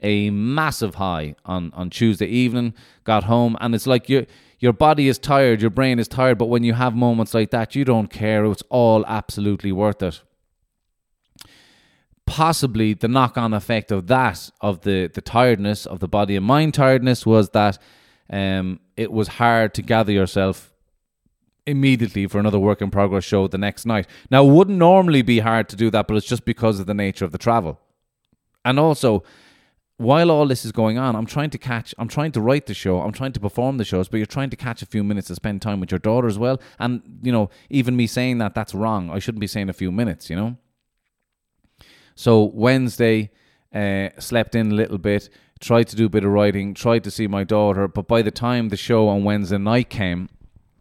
a 0.00 0.30
massive 0.30 0.96
high 0.96 1.36
on 1.44 1.72
on 1.74 1.88
Tuesday 1.88 2.26
evening. 2.26 2.74
Got 3.04 3.24
home, 3.24 3.56
and 3.60 3.76
it's 3.76 3.86
like 3.86 4.08
your 4.08 4.26
your 4.58 4.72
body 4.72 5.06
is 5.06 5.20
tired, 5.20 5.60
your 5.60 5.70
brain 5.70 6.00
is 6.00 6.08
tired, 6.08 6.38
but 6.38 6.46
when 6.46 6.64
you 6.64 6.72
have 6.72 6.96
moments 6.96 7.32
like 7.32 7.50
that, 7.50 7.76
you 7.76 7.84
don't 7.84 8.08
care. 8.08 8.44
It's 8.46 8.62
all 8.70 9.04
absolutely 9.06 9.70
worth 9.70 10.02
it 10.02 10.20
possibly 12.26 12.94
the 12.94 13.08
knock 13.08 13.36
on 13.36 13.52
effect 13.52 13.92
of 13.92 14.06
that, 14.06 14.50
of 14.60 14.80
the, 14.80 15.10
the 15.12 15.20
tiredness, 15.20 15.86
of 15.86 16.00
the 16.00 16.08
body 16.08 16.36
and 16.36 16.46
mind 16.46 16.74
tiredness, 16.74 17.26
was 17.26 17.50
that 17.50 17.78
um, 18.30 18.80
it 18.96 19.12
was 19.12 19.28
hard 19.28 19.74
to 19.74 19.82
gather 19.82 20.12
yourself 20.12 20.72
immediately 21.66 22.26
for 22.26 22.38
another 22.38 22.58
work 22.58 22.82
in 22.82 22.90
progress 22.90 23.24
show 23.24 23.48
the 23.48 23.58
next 23.58 23.86
night. 23.86 24.06
Now, 24.30 24.44
it 24.46 24.52
wouldn't 24.52 24.78
normally 24.78 25.22
be 25.22 25.40
hard 25.40 25.68
to 25.70 25.76
do 25.76 25.90
that, 25.90 26.06
but 26.06 26.16
it's 26.16 26.26
just 26.26 26.44
because 26.44 26.78
of 26.80 26.86
the 26.86 26.94
nature 26.94 27.24
of 27.24 27.32
the 27.32 27.38
travel. 27.38 27.80
And 28.64 28.78
also, 28.78 29.22
while 29.96 30.30
all 30.30 30.46
this 30.46 30.64
is 30.64 30.72
going 30.72 30.98
on, 30.98 31.14
I'm 31.14 31.26
trying 31.26 31.50
to 31.50 31.58
catch, 31.58 31.94
I'm 31.98 32.08
trying 32.08 32.32
to 32.32 32.40
write 32.40 32.66
the 32.66 32.74
show, 32.74 33.00
I'm 33.00 33.12
trying 33.12 33.32
to 33.32 33.40
perform 33.40 33.76
the 33.78 33.84
shows, 33.84 34.08
but 34.08 34.16
you're 34.16 34.26
trying 34.26 34.50
to 34.50 34.56
catch 34.56 34.82
a 34.82 34.86
few 34.86 35.04
minutes 35.04 35.28
to 35.28 35.34
spend 35.34 35.62
time 35.62 35.80
with 35.80 35.92
your 35.92 36.00
daughter 36.00 36.26
as 36.26 36.38
well. 36.38 36.60
And, 36.78 37.02
you 37.22 37.32
know, 37.32 37.50
even 37.70 37.96
me 37.96 38.06
saying 38.06 38.38
that, 38.38 38.54
that's 38.54 38.74
wrong. 38.74 39.10
I 39.10 39.18
shouldn't 39.18 39.40
be 39.40 39.46
saying 39.46 39.68
a 39.68 39.74
few 39.74 39.92
minutes, 39.92 40.28
you 40.28 40.36
know? 40.36 40.56
So, 42.16 42.44
Wednesday, 42.44 43.30
uh, 43.74 44.08
slept 44.18 44.54
in 44.54 44.72
a 44.72 44.74
little 44.74 44.98
bit, 44.98 45.28
tried 45.64 45.88
to 45.88 45.96
do 45.96 46.06
a 46.06 46.08
bit 46.08 46.24
of 46.24 46.30
writing, 46.30 46.74
tried 46.74 47.02
to 47.04 47.10
see 47.10 47.26
my 47.26 47.42
daughter, 47.44 47.88
but 47.88 48.06
by 48.06 48.20
the 48.22 48.30
time 48.30 48.68
the 48.68 48.76
show 48.76 49.08
on 49.08 49.24
Wednesday 49.24 49.58
night 49.58 49.88
came, 49.88 50.28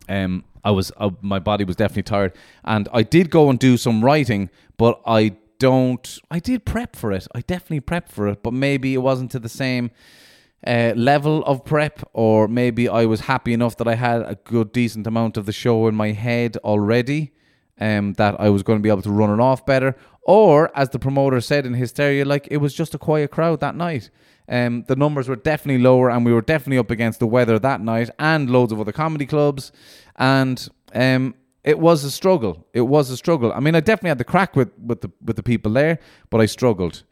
um, 0.09 0.43
I 0.63 0.71
was 0.71 0.91
uh, 0.97 1.11
my 1.21 1.39
body 1.39 1.63
was 1.63 1.75
definitely 1.75 2.03
tired, 2.03 2.33
and 2.63 2.89
I 2.93 3.03
did 3.03 3.29
go 3.29 3.49
and 3.49 3.57
do 3.57 3.77
some 3.77 4.03
writing, 4.03 4.49
but 4.77 5.01
I 5.05 5.37
don't. 5.59 6.19
I 6.29 6.39
did 6.39 6.65
prep 6.65 6.95
for 6.95 7.11
it. 7.11 7.27
I 7.33 7.41
definitely 7.41 7.81
prepped 7.81 8.09
for 8.09 8.27
it, 8.27 8.43
but 8.43 8.53
maybe 8.53 8.93
it 8.93 8.99
wasn't 8.99 9.31
to 9.31 9.39
the 9.39 9.49
same. 9.49 9.91
Uh, 10.65 10.93
level 10.95 11.43
of 11.43 11.65
prep, 11.65 11.99
or 12.13 12.47
maybe 12.47 12.87
I 12.87 13.05
was 13.05 13.21
happy 13.21 13.51
enough 13.51 13.75
that 13.77 13.87
I 13.87 13.95
had 13.95 14.21
a 14.21 14.37
good, 14.45 14.71
decent 14.71 15.05
amount 15.05 15.35
of 15.35 15.45
the 15.45 15.51
show 15.51 15.87
in 15.87 15.95
my 15.95 16.13
head 16.13 16.55
already, 16.63 17.33
um, 17.81 18.13
that 18.13 18.39
I 18.39 18.49
was 18.49 18.63
going 18.63 18.79
to 18.79 18.81
be 18.81 18.87
able 18.87 19.01
to 19.01 19.11
run 19.11 19.29
it 19.29 19.41
off 19.41 19.65
better. 19.65 19.97
Or, 20.21 20.71
as 20.73 20.89
the 20.91 20.99
promoter 20.99 21.41
said 21.41 21.65
in 21.65 21.73
Hysteria, 21.73 22.23
like 22.23 22.47
it 22.49 22.57
was 22.57 22.73
just 22.73 22.95
a 22.95 22.97
quiet 22.97 23.29
crowd 23.29 23.59
that 23.59 23.75
night. 23.75 24.09
Um, 24.49 24.83
the 24.87 24.95
numbers 24.95 25.29
were 25.29 25.35
definitely 25.35 25.81
lower, 25.81 26.09
and 26.09 26.25
we 26.25 26.33
were 26.33 26.41
definitely 26.41 26.77
up 26.77 26.91
against 26.91 27.19
the 27.19 27.27
weather 27.27 27.57
that 27.59 27.81
night 27.81 28.09
and 28.19 28.49
loads 28.49 28.71
of 28.71 28.79
other 28.79 28.91
comedy 28.91 29.25
clubs. 29.25 29.71
And 30.17 30.67
um, 30.93 31.35
it 31.63 31.79
was 31.79 32.03
a 32.03 32.11
struggle. 32.11 32.67
It 32.73 32.81
was 32.81 33.09
a 33.09 33.17
struggle. 33.17 33.53
I 33.53 33.59
mean, 33.59 33.75
I 33.75 33.79
definitely 33.79 34.09
had 34.09 34.17
the 34.17 34.25
crack 34.25 34.55
with, 34.55 34.77
with 34.77 35.01
the 35.01 35.11
with 35.23 35.37
the 35.37 35.43
people 35.43 35.71
there, 35.71 35.99
but 36.29 36.41
I 36.41 36.45
struggled, 36.45 37.03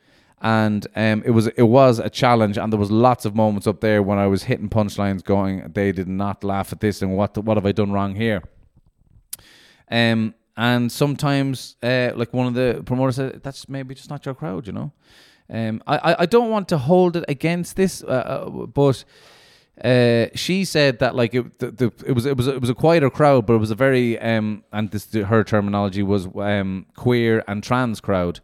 and 0.41 0.85
um, 0.95 1.23
it 1.25 1.31
was 1.31 1.47
it 1.47 1.63
was 1.63 1.99
a 1.99 2.09
challenge. 2.09 2.57
And 2.57 2.71
there 2.71 2.79
was 2.79 2.91
lots 2.91 3.25
of 3.25 3.33
moments 3.33 3.65
up 3.65 3.79
there 3.79 4.03
when 4.03 4.17
I 4.17 4.27
was 4.27 4.43
hitting 4.43 4.69
punchlines, 4.69 5.23
going, 5.23 5.71
"They 5.73 5.91
did 5.93 6.09
not 6.09 6.43
laugh 6.43 6.73
at 6.73 6.81
this," 6.81 7.01
and 7.01 7.15
what 7.15 7.37
what 7.37 7.55
have 7.55 7.65
I 7.65 7.71
done 7.71 7.93
wrong 7.93 8.15
here? 8.15 8.43
Um, 9.89 10.35
and 10.57 10.91
sometimes, 10.91 11.77
uh, 11.81 12.11
like 12.15 12.33
one 12.33 12.47
of 12.47 12.53
the 12.53 12.83
promoters 12.85 13.15
said, 13.15 13.41
"That's 13.43 13.69
maybe 13.69 13.95
just 13.95 14.09
not 14.09 14.25
your 14.25 14.35
crowd," 14.35 14.67
you 14.67 14.73
know. 14.73 14.91
Um, 15.51 15.83
I, 15.85 16.15
I 16.19 16.25
don't 16.25 16.49
want 16.49 16.69
to 16.69 16.77
hold 16.77 17.17
it 17.17 17.25
against 17.27 17.75
this, 17.75 18.03
uh, 18.03 18.07
uh, 18.07 18.49
but 18.67 19.03
uh, 19.83 20.27
she 20.33 20.63
said 20.63 20.99
that 20.99 21.13
like 21.13 21.33
it, 21.33 21.59
the, 21.59 21.71
the, 21.71 21.91
it 22.05 22.13
was 22.13 22.25
it 22.25 22.37
was 22.37 22.47
it 22.47 22.61
was 22.61 22.69
a 22.69 22.75
quieter 22.75 23.09
crowd, 23.09 23.45
but 23.45 23.53
it 23.53 23.57
was 23.57 23.71
a 23.71 23.75
very 23.75 24.17
um, 24.19 24.63
and 24.71 24.91
this 24.91 25.11
her 25.13 25.43
terminology 25.43 26.03
was 26.03 26.27
um, 26.35 26.85
queer 26.95 27.43
and 27.47 27.63
trans 27.63 27.99
crowd, 27.99 28.39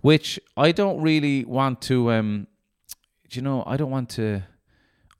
which 0.00 0.40
I 0.56 0.72
don't 0.72 1.00
really 1.00 1.44
want 1.44 1.80
to. 1.82 2.10
Um, 2.10 2.48
you 3.30 3.42
know, 3.42 3.62
I 3.66 3.76
don't 3.76 3.90
want 3.90 4.08
to. 4.10 4.42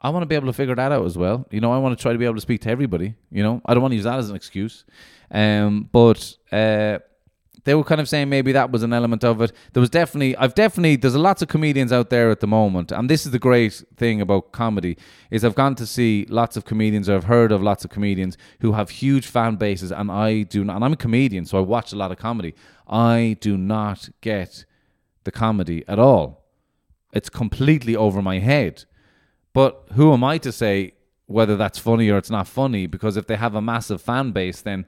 I 0.01 0.11
want 0.11 0.23
to 0.23 0.27
be 0.27 0.37
able 0.37 0.47
to 0.47 0.53
figure 0.53 0.75
that 0.75 0.93
out 0.93 1.05
as 1.05 1.19
well. 1.19 1.47
You 1.51 1.61
know, 1.61 1.73
I 1.73 1.79
want 1.79 1.97
to 1.97 2.03
try 2.03 2.13
to 2.13 2.19
be 2.19 2.25
able 2.25 2.37
to 2.37 2.41
speak 2.41 2.63
to 2.63 2.71
everybody. 2.71 3.15
You 3.31 3.43
know, 3.43 3.61
I 3.67 3.75
don't 3.75 3.83
want 3.83 3.93
to 3.93 3.97
use 3.97 4.05
that 4.05 4.19
as 4.19 4.31
an 4.31 4.37
excuse. 4.37 4.85
Um, 5.31 5.89
but 5.93 6.37
uh, 6.51 6.99
they 7.69 7.75
were 7.75 7.85
kind 7.85 8.01
of 8.01 8.09
saying 8.09 8.31
maybe 8.31 8.53
that 8.53 8.71
was 8.71 8.83
an 8.83 8.95
element 8.95 9.23
of 9.23 9.43
it. 9.43 9.53
There 9.75 9.83
was 9.83 9.91
definitely, 9.91 10.35
I've 10.37 10.55
definitely, 10.55 10.97
there's 10.97 11.15
lots 11.15 11.43
of 11.43 11.49
comedians 11.49 11.93
out 11.93 12.09
there 12.09 12.31
at 12.31 12.41
the 12.41 12.47
moment, 12.47 12.91
and 12.91 13.11
this 13.11 13.27
is 13.27 13.33
the 13.33 13.39
great 13.39 13.85
thing 13.95 14.23
about 14.23 14.53
comedy 14.53 14.97
is 15.31 15.45
I've 15.45 15.55
gone 15.55 15.75
to 15.75 15.85
see 15.85 16.25
lots 16.31 16.57
of 16.57 16.65
comedians, 16.65 17.11
or 17.11 17.17
I've 17.17 17.25
heard 17.25 17.53
of 17.53 17.63
lots 17.63 17.85
of 17.85 17.91
comedians 17.91 18.39
who 18.61 18.73
have 18.73 18.89
huge 18.89 19.27
fan 19.27 19.57
bases, 19.57 19.93
and 19.93 20.11
I 20.11 20.45
do 20.45 20.65
not, 20.65 20.77
and 20.77 20.85
I'm 20.87 20.95
a 20.95 20.97
comedian, 20.97 21.45
so 21.45 21.59
I 21.59 21.61
watch 21.61 21.93
a 21.93 21.97
lot 21.97 22.11
of 22.11 22.17
comedy. 22.17 22.55
I 22.89 23.37
do 23.39 23.59
not 23.59 24.09
get 24.23 24.65
the 25.25 25.31
comedy 25.31 25.85
at 25.87 25.99
all. 25.99 26.47
It's 27.13 27.29
completely 27.29 27.95
over 27.95 28.23
my 28.23 28.39
head. 28.39 28.85
But 29.53 29.89
who 29.93 30.15
am 30.15 30.25
I 30.25 30.39
to 30.39 30.53
say 30.53 30.95
whether 31.27 31.55
that's 31.55 31.79
funny 31.79 32.09
or 32.09 32.17
it's 32.17 32.31
not 32.31 32.49
funny? 32.49 32.87
Because 32.87 33.19
if 33.19 33.27
they 33.27 33.37
have 33.37 33.55
a 33.55 33.61
massive 33.61 34.01
fan 34.01 34.33
base, 34.33 34.63
then 34.63 34.87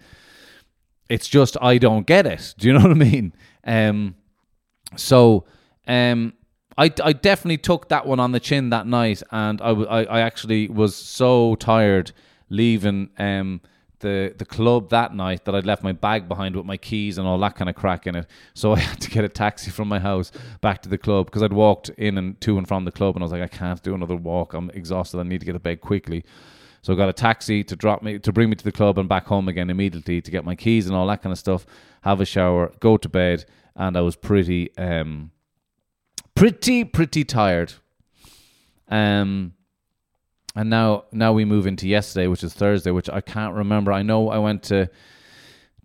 it's 1.11 1.29
just 1.29 1.57
I 1.61 1.77
don't 1.77 2.07
get 2.07 2.25
it. 2.25 2.55
Do 2.57 2.69
you 2.69 2.73
know 2.79 2.81
what 2.81 2.93
I 2.93 2.95
mean? 2.95 3.35
Um, 3.65 4.15
so 4.97 5.45
um, 5.87 6.33
I, 6.79 6.91
I 7.05 7.13
definitely 7.13 7.59
took 7.59 7.89
that 7.89 8.07
one 8.07 8.21
on 8.21 8.33
the 8.33 8.41
chin 8.41 8.71
that 8.71 8.87
night, 8.87 9.23
and 9.31 9.61
I, 9.61 10.21
actually 10.21 10.69
was 10.69 10.97
so 10.97 11.57
tired 11.57 12.13
leaving 12.49 13.11
um, 13.19 13.61
the 13.99 14.35
the 14.39 14.47
club 14.47 14.91
that 14.91 15.15
night 15.15 15.45
that 15.45 15.55
I'd 15.55 15.67
left 15.67 15.83
my 15.83 15.93
bag 15.93 16.29
behind 16.29 16.57
with 16.57 16.65
my 16.65 16.77
keys 16.77 17.19
and 17.19 17.27
all 17.27 17.39
that 17.39 17.55
kind 17.55 17.69
of 17.69 17.77
crack 17.77 18.07
in 18.07 18.15
it. 18.17 18.27
So 18.55 18.73
I 18.77 18.79
had 18.79 19.01
to 19.01 19.11
get 19.11 19.25
a 19.25 19.29
taxi 19.29 19.71
from 19.71 19.89
my 19.89 19.99
house 19.99 20.33
back 20.61 20.81
to 20.83 20.89
the 20.89 20.99
club 20.99 21.27
because 21.27 21.43
I'd 21.43 21.53
walked 21.53 21.91
in 21.91 22.17
and 22.17 22.41
to 22.43 22.57
and 22.57 22.67
from 22.67 22.85
the 22.85 22.93
club 22.93 23.17
and 23.17 23.23
I 23.23 23.25
was 23.25 23.33
like, 23.33 23.43
I 23.43 23.49
can't 23.49 23.83
do 23.83 23.95
another 23.95 24.17
walk. 24.17 24.55
I'm 24.55 24.71
exhausted. 24.71 25.19
I 25.19 25.25
need 25.25 25.41
to 25.41 25.47
get 25.47 25.53
to 25.53 25.61
bed 25.61 25.81
quickly. 25.81 26.25
So 26.83 26.93
I 26.93 26.97
got 26.97 27.09
a 27.09 27.13
taxi 27.13 27.63
to 27.65 27.77
drop 27.77 28.03
me 28.03 28.19
to 28.19 28.33
bring 28.33 28.49
me 28.49 28.57
to 28.57 28.65
the 28.65 28.73
club 28.73 28.99
and 28.99 29.09
back 29.09 29.27
home 29.27 29.49
again 29.49 29.71
immediately 29.71 30.21
to 30.21 30.31
get 30.31 30.45
my 30.45 30.55
keys 30.55 30.87
and 30.87 30.97
all 30.97 31.07
that 31.09 31.23
kind 31.23 31.33
of 31.33 31.39
stuff. 31.39 31.67
Have 32.03 32.21
a 32.21 32.25
shower, 32.25 32.73
go 32.81 32.97
to 32.97 33.09
bed, 33.09 33.45
and 33.77 33.97
I 33.97 34.01
was 34.01 34.17
pretty 34.17 34.77
um 34.77 35.31
pretty 36.35 36.85
pretty 36.85 37.25
tired. 37.25 37.75
Um 38.89 39.55
and 40.57 40.71
now 40.71 41.05
now 41.13 41.33
we 41.33 41.45
move 41.45 41.67
into 41.67 41.87
yesterday, 41.87 42.27
which 42.27 42.43
is 42.43 42.55
Thursday, 42.55 42.91
which 42.91 43.11
I 43.11 43.21
can't 43.21 43.55
remember. 43.55 43.93
I 43.93 44.03
know 44.03 44.31
I 44.31 44.39
went 44.39 44.63
to 44.65 44.91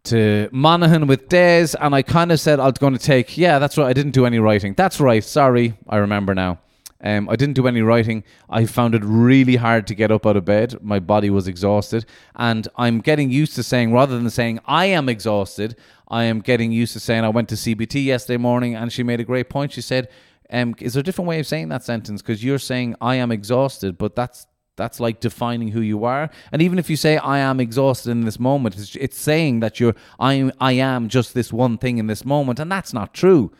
to 0.05 0.49
Monaghan 0.51 1.07
with 1.07 1.29
Des, 1.29 1.69
and 1.79 1.93
I 1.93 2.01
kind 2.03 2.31
of 2.31 2.39
said 2.39 2.59
I 2.59 2.65
was 2.65 2.77
going 2.79 2.93
to 2.93 2.99
take. 2.99 3.37
Yeah, 3.37 3.59
that's 3.59 3.77
right. 3.77 3.87
I 3.87 3.93
didn't 3.93 4.11
do 4.11 4.25
any 4.25 4.39
writing. 4.39 4.73
That's 4.75 4.99
right. 4.99 5.23
Sorry, 5.23 5.73
I 5.89 5.97
remember 5.97 6.33
now. 6.33 6.59
Um, 7.05 7.29
I 7.29 7.35
didn't 7.35 7.53
do 7.53 7.67
any 7.67 7.81
writing. 7.81 8.23
I 8.49 8.65
found 8.65 8.95
it 8.95 9.03
really 9.05 9.57
hard 9.57 9.85
to 9.87 9.95
get 9.95 10.11
up 10.11 10.25
out 10.25 10.35
of 10.35 10.43
bed. 10.43 10.81
My 10.81 10.99
body 10.99 11.29
was 11.29 11.47
exhausted, 11.47 12.05
and 12.35 12.67
I'm 12.75 12.99
getting 12.99 13.29
used 13.29 13.53
to 13.55 13.63
saying 13.63 13.93
rather 13.93 14.17
than 14.17 14.29
saying 14.31 14.59
I 14.65 14.85
am 14.87 15.07
exhausted, 15.07 15.75
I 16.07 16.23
am 16.23 16.41
getting 16.41 16.71
used 16.71 16.93
to 16.93 16.99
saying 16.99 17.23
I 17.23 17.29
went 17.29 17.49
to 17.49 17.55
CBT 17.55 18.03
yesterday 18.03 18.37
morning, 18.37 18.73
and 18.73 18.91
she 18.91 19.03
made 19.03 19.19
a 19.19 19.23
great 19.23 19.49
point. 19.49 19.71
She 19.71 19.81
said, 19.81 20.09
um, 20.49 20.73
"Is 20.79 20.93
there 20.93 21.01
a 21.01 21.03
different 21.03 21.29
way 21.29 21.39
of 21.39 21.45
saying 21.45 21.69
that 21.69 21.83
sentence? 21.83 22.23
Because 22.23 22.43
you're 22.43 22.59
saying 22.59 22.95
I 22.99 23.15
am 23.15 23.31
exhausted, 23.31 23.99
but 23.99 24.15
that's 24.15 24.47
that's 24.75 24.99
like 24.99 25.19
defining 25.19 25.69
who 25.69 25.81
you 25.81 26.03
are. 26.05 26.29
And 26.51 26.61
even 26.61 26.79
if 26.79 26.89
you 26.89 26.97
say 26.97 27.17
I 27.17 27.37
am 27.37 27.59
exhausted 27.59 28.11
in 28.11 28.25
this 28.25 28.39
moment, 28.39 28.75
it's, 28.77 28.95
it's 28.95 29.17
saying 29.17 29.59
that 29.59 29.79
you're 29.79 29.95
I 30.19 30.51
I 30.59 30.71
am 30.73 31.07
just 31.07 31.35
this 31.35 31.53
one 31.53 31.77
thing 31.77 31.99
in 31.99 32.07
this 32.07 32.25
moment, 32.25 32.59
and 32.59 32.71
that's 32.71 32.93
not 32.93 33.13
true. 33.13 33.51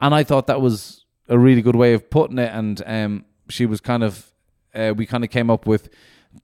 And 0.00 0.14
I 0.14 0.24
thought 0.24 0.46
that 0.46 0.62
was 0.62 0.99
a 1.30 1.38
really 1.38 1.62
good 1.62 1.76
way 1.76 1.94
of 1.94 2.10
putting 2.10 2.38
it. 2.38 2.52
And 2.52 2.82
um, 2.84 3.24
she 3.48 3.64
was 3.64 3.80
kind 3.80 4.04
of 4.04 4.30
uh, 4.74 4.92
we 4.96 5.06
kind 5.06 5.24
of 5.24 5.30
came 5.30 5.50
up 5.50 5.66
with 5.66 5.88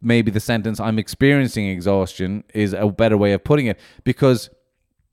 maybe 0.01 0.31
the 0.31 0.40
sentence 0.40 0.81
I'm 0.81 0.99
experiencing 0.99 1.68
exhaustion 1.68 2.44
is 2.55 2.72
a 2.72 2.88
better 2.88 3.16
way 3.16 3.33
of 3.33 3.44
putting 3.44 3.66
it 3.66 3.79
because 4.05 4.51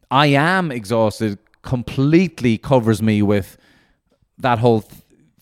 I 0.09 0.27
am 0.27 0.71
exhausted 0.71 1.37
completely 1.61 2.57
covers 2.57 3.01
me 3.01 3.21
with 3.21 3.57
that 4.37 4.59
whole 4.59 4.83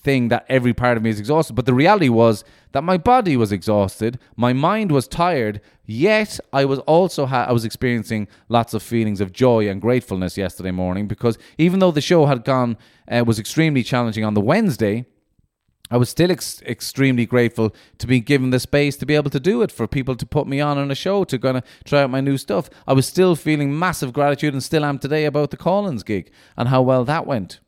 thing 0.01 0.29
that 0.29 0.45
every 0.49 0.73
part 0.73 0.97
of 0.97 1.03
me 1.03 1.09
is 1.09 1.19
exhausted. 1.19 1.53
But 1.55 1.65
the 1.65 1.73
reality 1.73 2.09
was 2.09 2.43
that 2.71 2.83
my 2.83 2.97
body 2.97 3.37
was 3.37 3.51
exhausted, 3.51 4.19
my 4.35 4.53
mind 4.53 4.91
was 4.91 5.07
tired, 5.07 5.61
yet 5.85 6.39
I 6.51 6.65
was 6.65 6.79
also 6.79 7.25
ha- 7.25 7.45
I 7.47 7.51
was 7.51 7.65
experiencing 7.65 8.27
lots 8.49 8.73
of 8.73 8.81
feelings 8.81 9.21
of 9.21 9.31
joy 9.31 9.67
and 9.69 9.81
gratefulness 9.81 10.37
yesterday 10.37 10.71
morning 10.71 11.07
because 11.07 11.37
even 11.57 11.79
though 11.79 11.91
the 11.91 12.01
show 12.01 12.25
had 12.25 12.43
gone 12.43 12.77
uh, 13.11 13.23
was 13.25 13.39
extremely 13.39 13.83
challenging 13.83 14.23
on 14.23 14.33
the 14.33 14.41
Wednesday. 14.41 15.05
I 15.93 15.97
was 15.97 16.09
still 16.09 16.31
ex- 16.31 16.61
extremely 16.61 17.25
grateful 17.25 17.75
to 17.97 18.07
be 18.07 18.21
given 18.21 18.51
the 18.51 18.61
space 18.61 18.95
to 18.95 19.05
be 19.05 19.13
able 19.13 19.29
to 19.31 19.41
do 19.41 19.61
it, 19.61 19.73
for 19.73 19.87
people 19.87 20.15
to 20.15 20.25
put 20.25 20.47
me 20.47 20.61
on 20.61 20.77
on 20.77 20.89
a 20.89 20.95
show 20.95 21.25
to 21.25 21.37
gonna 21.37 21.63
try 21.83 22.01
out 22.01 22.09
my 22.09 22.21
new 22.21 22.37
stuff. 22.37 22.69
I 22.87 22.93
was 22.93 23.05
still 23.05 23.35
feeling 23.35 23.77
massive 23.77 24.13
gratitude 24.13 24.53
and 24.53 24.63
still 24.63 24.85
am 24.85 24.99
today 24.99 25.25
about 25.25 25.51
the 25.51 25.57
Collins 25.57 26.03
gig 26.03 26.31
and 26.55 26.69
how 26.69 26.81
well 26.81 27.03
that 27.03 27.27
went. 27.27 27.59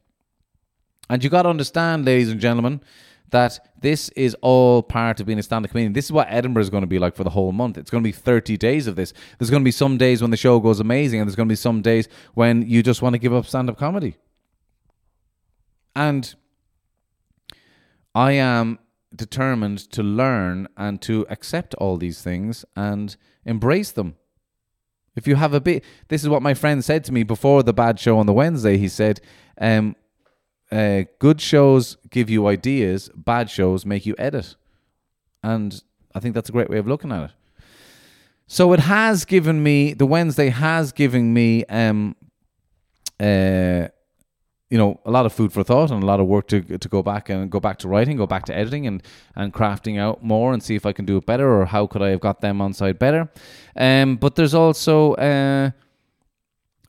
And 1.10 1.24
you 1.24 1.30
got 1.30 1.44
to 1.44 1.50
understand, 1.50 2.06
ladies 2.06 2.30
and 2.30 2.40
gentlemen, 2.40 2.82
that 3.34 3.60
this 3.82 4.10
is 4.10 4.36
all 4.42 4.84
part 4.84 5.20
of 5.20 5.26
being 5.26 5.40
a 5.40 5.44
stand-up 5.44 5.72
comedian. 5.72 5.94
This 5.94 6.06
is 6.06 6.12
what 6.12 6.28
Edinburgh 6.30 6.62
is 6.62 6.70
going 6.70 6.82
to 6.82 6.88
be 6.88 7.00
like 7.00 7.16
for 7.16 7.24
the 7.24 7.32
whole 7.32 7.52
month. 7.52 7.78
It's 7.78 7.90
going 7.90 8.04
to 8.04 8.08
be 8.08 8.12
30 8.12 8.58
days 8.58 8.86
of 8.88 8.96
this. 8.96 9.12
There's 9.38 9.50
going 9.50 9.64
to 9.64 9.66
be 9.66 9.72
some 9.72 9.98
days 9.98 10.22
when 10.22 10.32
the 10.32 10.38
show 10.38 10.60
goes 10.60 10.80
amazing, 10.80 11.20
and 11.20 11.28
there's 11.28 11.36
going 11.36 11.50
to 11.50 11.52
be 11.52 11.58
some 11.58 11.82
days 11.82 12.08
when 12.36 12.62
you 12.70 12.84
just 12.84 13.02
want 13.02 13.14
to 13.14 13.20
give 13.20 13.34
up 13.34 13.46
stand-up 13.46 13.78
comedy. 13.78 14.18
And 15.96 16.34
I 18.16 18.34
am 18.34 18.80
determined 19.16 19.80
to 19.92 20.04
learn 20.04 20.68
and 20.78 21.02
to 21.02 21.26
accept 21.30 21.74
all 21.76 21.98
these 21.98 22.22
things 22.22 22.66
and 22.76 23.16
embrace 23.46 23.92
them. 23.92 24.16
If 25.16 25.28
you 25.28 25.36
have 25.36 25.54
a 25.54 25.62
bit, 25.62 25.84
this 26.08 26.24
is 26.24 26.30
what 26.30 26.42
my 26.42 26.54
friend 26.54 26.84
said 26.84 27.04
to 27.06 27.12
me 27.12 27.24
before 27.24 27.64
the 27.64 27.74
bad 27.74 28.00
show 28.00 28.18
on 28.18 28.26
the 28.26 28.34
Wednesday. 28.34 28.78
He 28.78 28.88
said, 28.88 29.22
um, 29.60 29.96
uh, 30.74 31.04
"Good 31.20 31.40
shows 31.40 31.98
give 32.10 32.30
you 32.30 32.48
ideas, 32.48 33.10
bad 33.16 33.50
shows 33.50 33.86
make 33.86 34.06
you 34.06 34.16
edit," 34.18 34.56
and 35.44 35.82
I 36.16 36.20
think 36.20 36.36
that's 36.36 36.50
a 36.50 36.52
great 36.52 36.70
way 36.70 36.78
of 36.78 36.88
looking 36.88 37.12
at 37.12 37.24
it. 37.26 37.32
So 38.48 38.74
it 38.74 38.82
has 38.82 39.26
given 39.26 39.64
me 39.64 39.94
the 39.94 40.06
Wednesday 40.06 40.50
has 40.50 40.92
given 40.92 41.34
me 41.34 41.66
um, 41.66 42.16
uh, 43.20 43.88
you 44.70 44.78
know 44.78 45.00
a 45.06 45.12
lot 45.12 45.26
of 45.26 45.34
food 45.34 45.54
for 45.54 45.64
thought 45.64 45.92
and 45.92 46.02
a 46.02 46.06
lot 46.06 46.20
of 46.20 46.28
work 46.28 46.48
to 46.48 46.62
to 46.62 46.90
go 46.90 47.04
back 47.04 47.30
and 47.30 47.50
go 47.50 47.60
back 47.60 47.78
to 47.80 47.88
writing, 47.88 48.18
go 48.18 48.28
back 48.28 48.46
to 48.46 48.56
editing 48.56 48.88
and 48.88 49.04
and 49.36 49.54
crafting 49.54 50.00
out 50.00 50.24
more 50.24 50.52
and 50.54 50.64
see 50.64 50.76
if 50.76 50.86
I 50.86 50.94
can 50.94 51.06
do 51.06 51.18
it 51.18 51.26
better 51.26 51.48
or 51.48 51.66
how 51.66 51.88
could 51.88 52.02
I 52.02 52.10
have 52.10 52.20
got 52.20 52.42
them 52.42 52.62
on 52.62 52.74
side 52.74 53.00
better. 53.00 53.30
Um, 53.76 54.18
but 54.18 54.36
there's 54.36 54.54
also 54.54 55.14
uh, 55.14 55.72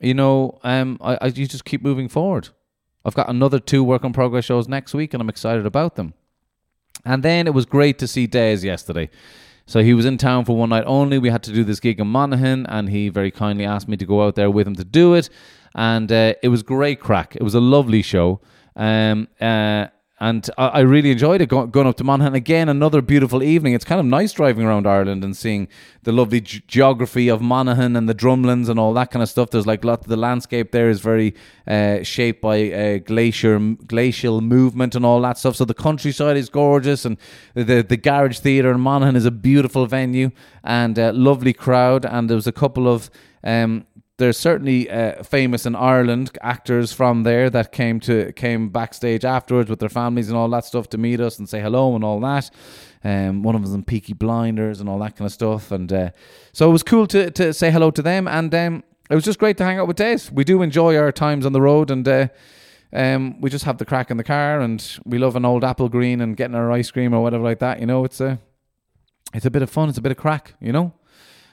you 0.01 0.13
know 0.13 0.59
um, 0.63 0.97
I, 1.01 1.17
I 1.21 1.27
you 1.27 1.47
just 1.47 1.65
keep 1.65 1.81
moving 1.83 2.09
forward. 2.09 2.49
I've 3.05 3.13
got 3.13 3.29
another 3.29 3.59
two 3.59 3.83
work 3.83 4.03
in 4.03 4.11
progress 4.11 4.45
shows 4.45 4.67
next 4.67 4.93
week 4.93 5.13
and 5.13 5.21
I'm 5.21 5.29
excited 5.29 5.65
about 5.65 5.95
them. 5.95 6.13
And 7.05 7.21
then 7.21 7.45
it 7.45 7.53
was 7.53 7.65
great 7.65 7.99
to 7.99 8.07
see 8.07 8.25
Des 8.25 8.57
yesterday. 8.57 9.09
So 9.67 9.81
he 9.81 9.93
was 9.93 10.05
in 10.05 10.17
town 10.17 10.45
for 10.45 10.55
one 10.55 10.69
night 10.69 10.83
only. 10.85 11.17
We 11.17 11.29
had 11.29 11.43
to 11.43 11.51
do 11.51 11.63
this 11.63 11.79
gig 11.79 11.99
in 11.99 12.07
Monaghan, 12.07 12.67
and 12.67 12.89
he 12.89 13.09
very 13.09 13.31
kindly 13.31 13.65
asked 13.65 13.87
me 13.87 13.97
to 13.97 14.05
go 14.05 14.23
out 14.23 14.35
there 14.35 14.51
with 14.51 14.67
him 14.67 14.75
to 14.75 14.83
do 14.83 15.15
it. 15.15 15.29
And 15.73 16.11
uh, 16.11 16.35
it 16.43 16.49
was 16.49 16.61
great 16.61 16.99
crack. 16.99 17.35
It 17.35 17.41
was 17.41 17.55
a 17.55 17.59
lovely 17.59 18.01
show. 18.01 18.41
Um, 18.75 19.27
uh, 19.41 19.87
and 20.19 20.49
I, 20.57 20.67
I 20.67 20.79
really 20.79 21.11
enjoyed 21.11 21.41
it 21.41 21.49
go- 21.49 21.67
going 21.67 21.87
up 21.87 21.97
to 21.97 22.03
Monaghan 22.03 22.35
again. 22.35 22.69
Another 22.69 23.01
beautiful 23.01 23.43
evening. 23.43 23.73
It's 23.73 23.83
kind 23.83 23.99
of 23.99 24.05
nice 24.05 24.31
driving 24.31 24.65
around 24.65 24.87
Ireland 24.87 25.23
and 25.23 25.35
seeing 25.35 25.67
the 26.03 26.13
lovely 26.13 26.39
ge- 26.39 26.65
geography 26.67 27.27
of 27.27 27.41
Monaghan 27.41 27.95
and 27.95 28.07
the 28.07 28.15
drumlins 28.15 28.69
and 28.69 28.79
all 28.79 28.93
that 28.93 29.11
kind 29.11 29.21
of 29.21 29.29
stuff. 29.29 29.49
There's 29.49 29.67
like 29.67 29.83
lot 29.83 30.03
the 30.03 30.15
landscape 30.15 30.71
there 30.71 30.89
is 30.89 31.01
very 31.01 31.35
uh, 31.67 32.01
shaped 32.03 32.41
by 32.41 32.71
uh, 32.71 32.97
glacier 32.99 33.59
glacial 33.59 34.39
movement 34.39 34.95
and 34.95 35.05
all 35.05 35.21
that 35.21 35.37
stuff. 35.37 35.57
So 35.57 35.65
the 35.65 35.73
countryside 35.73 36.37
is 36.37 36.49
gorgeous, 36.49 37.03
and 37.03 37.17
the 37.53 37.85
the 37.87 37.97
Garage 37.97 38.39
Theatre 38.39 38.71
in 38.71 38.79
Monaghan 38.79 39.17
is 39.17 39.25
a 39.25 39.31
beautiful 39.31 39.85
venue 39.85 40.31
and 40.63 40.97
a 40.97 41.11
lovely 41.11 41.53
crowd. 41.53 42.05
And 42.05 42.29
there 42.29 42.35
was 42.35 42.47
a 42.47 42.53
couple 42.53 42.87
of 42.87 43.09
um, 43.43 43.85
there's 44.17 44.37
certainly 44.37 44.89
uh, 44.89 45.23
famous 45.23 45.65
in 45.65 45.75
Ireland 45.75 46.37
actors 46.41 46.93
from 46.93 47.23
there 47.23 47.49
that 47.49 47.71
came 47.71 47.99
to 48.01 48.31
came 48.33 48.69
backstage 48.69 49.25
afterwards 49.25 49.69
with 49.69 49.79
their 49.79 49.89
families 49.89 50.29
and 50.29 50.37
all 50.37 50.47
that 50.49 50.63
stuff 50.63 50.89
to 50.89 50.97
meet 50.97 51.19
us 51.19 51.37
and 51.37 51.49
say 51.49 51.59
hello 51.59 51.95
and 51.95 52.03
all 52.03 52.19
that. 52.21 52.49
Um, 53.03 53.43
one 53.43 53.55
of 53.55 53.63
them 53.63 53.73
in 53.73 53.83
Peaky 53.83 54.13
Blinders 54.13 54.79
and 54.79 54.89
all 54.89 54.99
that 54.99 55.15
kind 55.15 55.25
of 55.25 55.33
stuff, 55.33 55.71
and 55.71 55.91
uh, 55.91 56.09
so 56.53 56.69
it 56.69 56.71
was 56.71 56.83
cool 56.83 57.07
to 57.07 57.29
to 57.31 57.53
say 57.53 57.71
hello 57.71 57.91
to 57.91 58.01
them. 58.01 58.27
And 58.27 58.53
um, 58.55 58.83
it 59.09 59.15
was 59.15 59.25
just 59.25 59.37
great 59.37 59.57
to 59.57 59.65
hang 59.65 59.79
out 59.79 59.87
with 59.87 59.97
Des. 59.97 60.31
We 60.31 60.43
do 60.43 60.61
enjoy 60.61 60.97
our 60.97 61.11
times 61.11 61.45
on 61.45 61.51
the 61.51 61.61
road, 61.61 61.91
and 61.91 62.07
uh, 62.07 62.27
um, 62.93 63.41
we 63.41 63.49
just 63.49 63.65
have 63.65 63.77
the 63.77 63.85
crack 63.85 64.11
in 64.11 64.17
the 64.17 64.23
car, 64.23 64.61
and 64.61 64.97
we 65.03 65.17
love 65.17 65.35
an 65.35 65.43
old 65.43 65.63
Applegreen 65.63 66.21
and 66.21 66.37
getting 66.37 66.55
our 66.55 66.71
ice 66.71 66.89
cream 66.89 67.13
or 67.13 67.21
whatever 67.21 67.43
like 67.43 67.59
that. 67.59 67.81
You 67.81 67.85
know, 67.85 68.05
it's 68.05 68.21
a 68.21 68.39
it's 69.33 69.45
a 69.45 69.51
bit 69.51 69.61
of 69.61 69.69
fun. 69.69 69.89
It's 69.89 69.97
a 69.97 70.01
bit 70.01 70.13
of 70.13 70.17
crack. 70.17 70.53
You 70.61 70.71
know. 70.71 70.93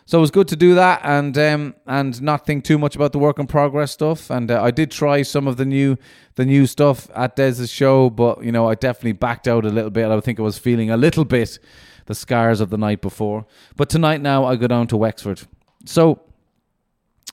So 0.04 0.18
it 0.18 0.20
was 0.20 0.30
good 0.30 0.48
to 0.48 0.56
do 0.56 0.74
that 0.74 1.00
and 1.04 1.36
um, 1.38 1.74
and 1.86 2.20
not 2.20 2.44
think 2.44 2.64
too 2.64 2.78
much 2.78 2.96
about 2.96 3.12
the 3.12 3.18
work 3.18 3.38
in 3.38 3.46
progress 3.46 3.92
stuff. 3.92 4.30
And 4.30 4.50
uh, 4.50 4.62
I 4.62 4.70
did 4.70 4.90
try 4.90 5.22
some 5.22 5.46
of 5.46 5.56
the 5.56 5.64
new 5.64 5.96
the 6.34 6.44
new 6.44 6.66
stuff 6.66 7.08
at 7.14 7.36
Des's 7.36 7.70
show, 7.70 8.10
but 8.10 8.44
you 8.44 8.52
know 8.52 8.68
I 8.68 8.74
definitely 8.74 9.12
backed 9.12 9.46
out 9.46 9.64
a 9.64 9.68
little 9.68 9.90
bit. 9.90 10.06
I 10.06 10.20
think 10.20 10.38
I 10.38 10.42
was 10.42 10.58
feeling 10.58 10.90
a 10.90 10.96
little 10.96 11.24
bit 11.24 11.58
the 12.06 12.14
scars 12.14 12.60
of 12.60 12.70
the 12.70 12.78
night 12.78 13.00
before. 13.00 13.46
But 13.76 13.88
tonight 13.88 14.20
now 14.20 14.44
I 14.44 14.56
go 14.56 14.66
down 14.66 14.88
to 14.88 14.96
Wexford. 14.96 15.42
So 15.86 16.20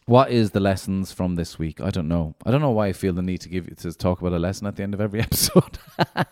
what 0.05 0.31
is 0.31 0.51
the 0.51 0.59
lessons 0.59 1.11
from 1.11 1.35
this 1.35 1.59
week? 1.59 1.79
I 1.81 1.91
don't 1.91 2.07
know. 2.07 2.33
I 2.43 2.49
don't 2.49 2.61
know 2.61 2.71
why 2.71 2.87
I 2.87 2.93
feel 2.93 3.13
the 3.13 3.21
need 3.21 3.41
to 3.41 3.49
give 3.49 3.75
to 3.77 3.93
talk 3.93 4.21
about 4.21 4.33
a 4.33 4.39
lesson 4.39 4.65
at 4.65 4.75
the 4.75 4.83
end 4.83 4.95
of 4.95 5.01
every 5.01 5.19
episode. 5.27 5.77
but 6.13 6.27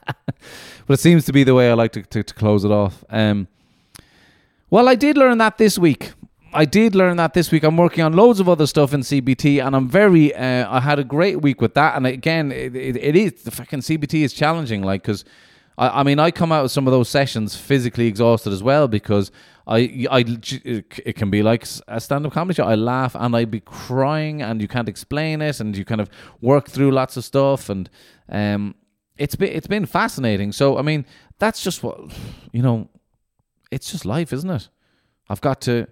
it 0.90 1.00
seems 1.00 1.26
to 1.26 1.34
be 1.34 1.44
the 1.44 1.54
way 1.54 1.70
I 1.70 1.74
like 1.74 1.92
to, 1.94 2.02
to, 2.02 2.24
to 2.24 2.34
close 2.34 2.66
it 2.66 2.72
off. 2.72 3.04
Um, 3.10 3.48
well, 4.70 4.90
I 4.90 4.96
did 4.96 5.16
learn 5.16 5.38
that 5.38 5.58
this 5.58 5.78
week. 5.78 6.14
I 6.58 6.66
did 6.66 6.96
learn 6.96 7.18
that 7.18 7.36
this 7.36 7.52
week. 7.52 7.62
I'm 7.64 7.78
working 7.78 8.04
on 8.04 8.14
loads 8.14 8.40
of 8.40 8.50
other 8.50 8.66
stuff 8.66 8.92
in 8.92 9.02
CBT, 9.02 9.64
and 9.64 9.76
I'm 9.76 9.88
very. 9.88 10.34
Uh, 10.34 10.68
I 10.68 10.80
had 10.80 10.98
a 10.98 11.04
great 11.04 11.40
week 11.40 11.62
with 11.62 11.76
that. 11.76 11.96
And 11.96 12.08
again, 12.08 12.52
it, 12.52 12.76
it, 12.76 12.96
it 12.98 13.16
is 13.16 13.44
the 13.44 13.52
fucking 13.52 13.82
CBT 13.82 14.24
is 14.24 14.34
challenging, 14.34 14.82
like 14.82 15.04
because. 15.04 15.24
I, 15.78 16.00
I 16.00 16.04
mean, 16.04 16.18
I 16.18 16.32
come 16.32 16.52
out 16.52 16.66
of 16.66 16.72
some 16.72 16.88
of 16.88 16.92
those 16.92 17.08
sessions 17.08 17.56
physically 17.56 18.08
exhausted 18.08 18.52
as 18.52 18.64
well 18.64 18.88
because 18.88 19.32
I, 19.68 20.08
I, 20.10 20.26
it 20.66 21.16
can 21.16 21.30
be 21.30 21.44
like 21.44 21.68
a 21.88 22.02
stand-up 22.02 22.34
comedy 22.34 22.56
show. 22.56 22.66
I 22.66 22.74
laugh 22.74 23.14
and 23.14 23.36
I 23.36 23.46
be 23.46 23.60
crying, 23.60 24.42
and 24.42 24.60
you 24.60 24.68
can't 24.68 24.90
explain 24.90 25.44
it, 25.44 25.60
and 25.60 25.78
you 25.78 25.86
kind 25.86 26.02
of 26.02 26.10
work 26.42 26.68
through 26.68 26.90
lots 26.90 27.16
of 27.18 27.24
stuff, 27.24 27.70
and 27.70 27.88
um, 28.30 28.74
it's 29.20 29.36
been 29.36 29.50
it's 29.50 29.68
been 29.68 29.86
fascinating. 29.86 30.52
So 30.52 30.80
I 30.80 30.82
mean, 30.82 31.06
that's 31.38 31.62
just 31.62 31.84
what 31.84 32.00
you 32.52 32.64
know. 32.64 32.90
It's 33.70 33.92
just 33.92 34.04
life, 34.06 34.34
isn't 34.34 34.50
it? 34.50 34.70
I've 35.30 35.42
got 35.42 35.62
to 35.62 35.88